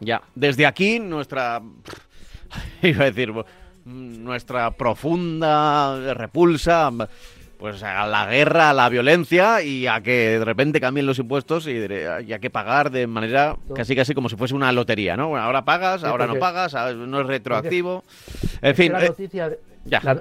Ya, 0.00 0.22
desde 0.34 0.64
aquí 0.66 0.98
nuestra, 0.98 1.60
iba 2.82 3.02
a 3.02 3.06
decir, 3.06 3.32
nuestra 3.88 4.70
profunda 4.72 6.14
repulsa 6.14 6.90
pues 7.58 7.82
a 7.82 8.06
la 8.06 8.26
guerra, 8.26 8.70
a 8.70 8.72
la 8.72 8.88
violencia 8.88 9.62
y 9.62 9.86
a 9.88 10.00
que 10.00 10.38
de 10.38 10.44
repente 10.44 10.80
cambien 10.80 11.06
los 11.06 11.18
impuestos 11.18 11.66
y, 11.66 11.82
a 12.32 12.38
que 12.38 12.50
pagar 12.50 12.90
de 12.90 13.06
manera 13.08 13.56
casi 13.74 13.96
casi 13.96 14.14
como 14.14 14.28
si 14.28 14.36
fuese 14.36 14.54
una 14.54 14.70
lotería, 14.70 15.16
¿no? 15.16 15.36
ahora 15.36 15.64
pagas, 15.64 16.04
ahora 16.04 16.26
no 16.26 16.36
pagas, 16.36 16.74
no 16.94 17.20
es 17.20 17.26
retroactivo. 17.26 18.04
En 18.62 18.76
fin. 18.76 18.92
La 18.92 19.04
eh, 19.04 19.08
noticia, 19.08 19.50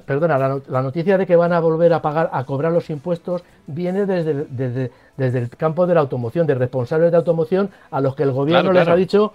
perdona, 0.06 0.38
la, 0.68 0.82
noticia 0.82 1.18
de 1.18 1.28
que 1.28 1.36
van 1.36 1.54
a 1.54 1.60
volver 1.60 1.94
a 1.94 2.02
pagar, 2.02 2.30
a 2.34 2.44
cobrar 2.44 2.72
los 2.72 2.90
impuestos, 2.90 3.44
viene 3.68 4.08
desde, 4.08 4.46
desde, 4.50 4.92
desde 5.16 5.40
el 5.40 5.50
campo 5.50 5.86
de 5.86 5.94
la 5.94 6.00
automoción, 6.00 6.48
de 6.48 6.56
responsables 6.56 7.12
de 7.12 7.18
automoción 7.18 7.70
a 7.92 8.02
los 8.02 8.16
que 8.16 8.24
el 8.24 8.32
gobierno 8.32 8.72
les 8.72 8.88
ha 8.88 8.96
dicho 8.96 9.34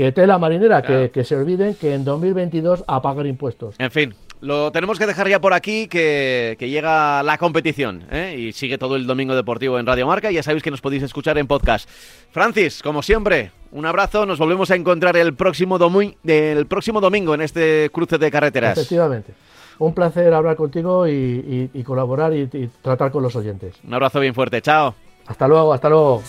que 0.00 0.12
tela 0.12 0.38
marinera, 0.38 0.80
que, 0.80 1.24
se 1.24 1.36
olviden 1.36 1.74
que 1.74 1.92
en 1.92 2.06
2022 2.06 2.84
a 2.86 3.02
pagar 3.02 3.26
impuestos. 3.26 3.74
En 3.78 3.90
fin, 3.90 4.14
lo 4.40 4.72
tenemos 4.72 4.98
que 4.98 5.06
dejar 5.06 5.28
ya 5.28 5.42
por 5.42 5.52
aquí, 5.52 5.88
que, 5.88 6.56
llega 6.58 7.22
la 7.22 7.36
competición 7.36 8.04
¿eh? 8.10 8.34
y 8.38 8.52
sigue 8.52 8.78
todo 8.78 8.96
el 8.96 9.06
domingo 9.06 9.34
deportivo 9.34 9.78
en 9.78 9.84
Radio 9.84 10.06
Marca. 10.06 10.30
Ya 10.30 10.42
sabéis 10.42 10.62
que 10.62 10.70
nos 10.70 10.80
podéis 10.80 11.02
escuchar 11.02 11.36
en 11.36 11.46
podcast. 11.46 11.86
Francis, 12.30 12.82
como 12.82 13.02
siempre, 13.02 13.52
un 13.72 13.84
abrazo. 13.84 14.24
Nos 14.24 14.38
volvemos 14.38 14.70
a 14.70 14.76
encontrar 14.76 15.18
el 15.18 15.34
próximo, 15.34 15.78
próximo 16.66 17.00
domingo 17.02 17.34
en 17.34 17.42
este 17.42 17.90
cruce 17.92 18.16
de 18.16 18.30
carreteras. 18.30 18.78
Efectivamente. 18.78 19.34
Un 19.80 19.92
placer 19.92 20.32
hablar 20.32 20.56
contigo 20.56 21.06
y, 21.06 21.68
colaborar 21.84 22.32
y 22.32 22.46
tratar 22.80 23.10
con 23.10 23.22
los 23.22 23.36
oyentes. 23.36 23.74
Un 23.86 23.92
abrazo 23.92 24.18
bien 24.18 24.32
fuerte. 24.32 24.62
Chao. 24.62 24.94
Hasta 25.26 25.46
luego, 25.46 25.74
hasta 25.74 25.90
luego. 25.90 26.22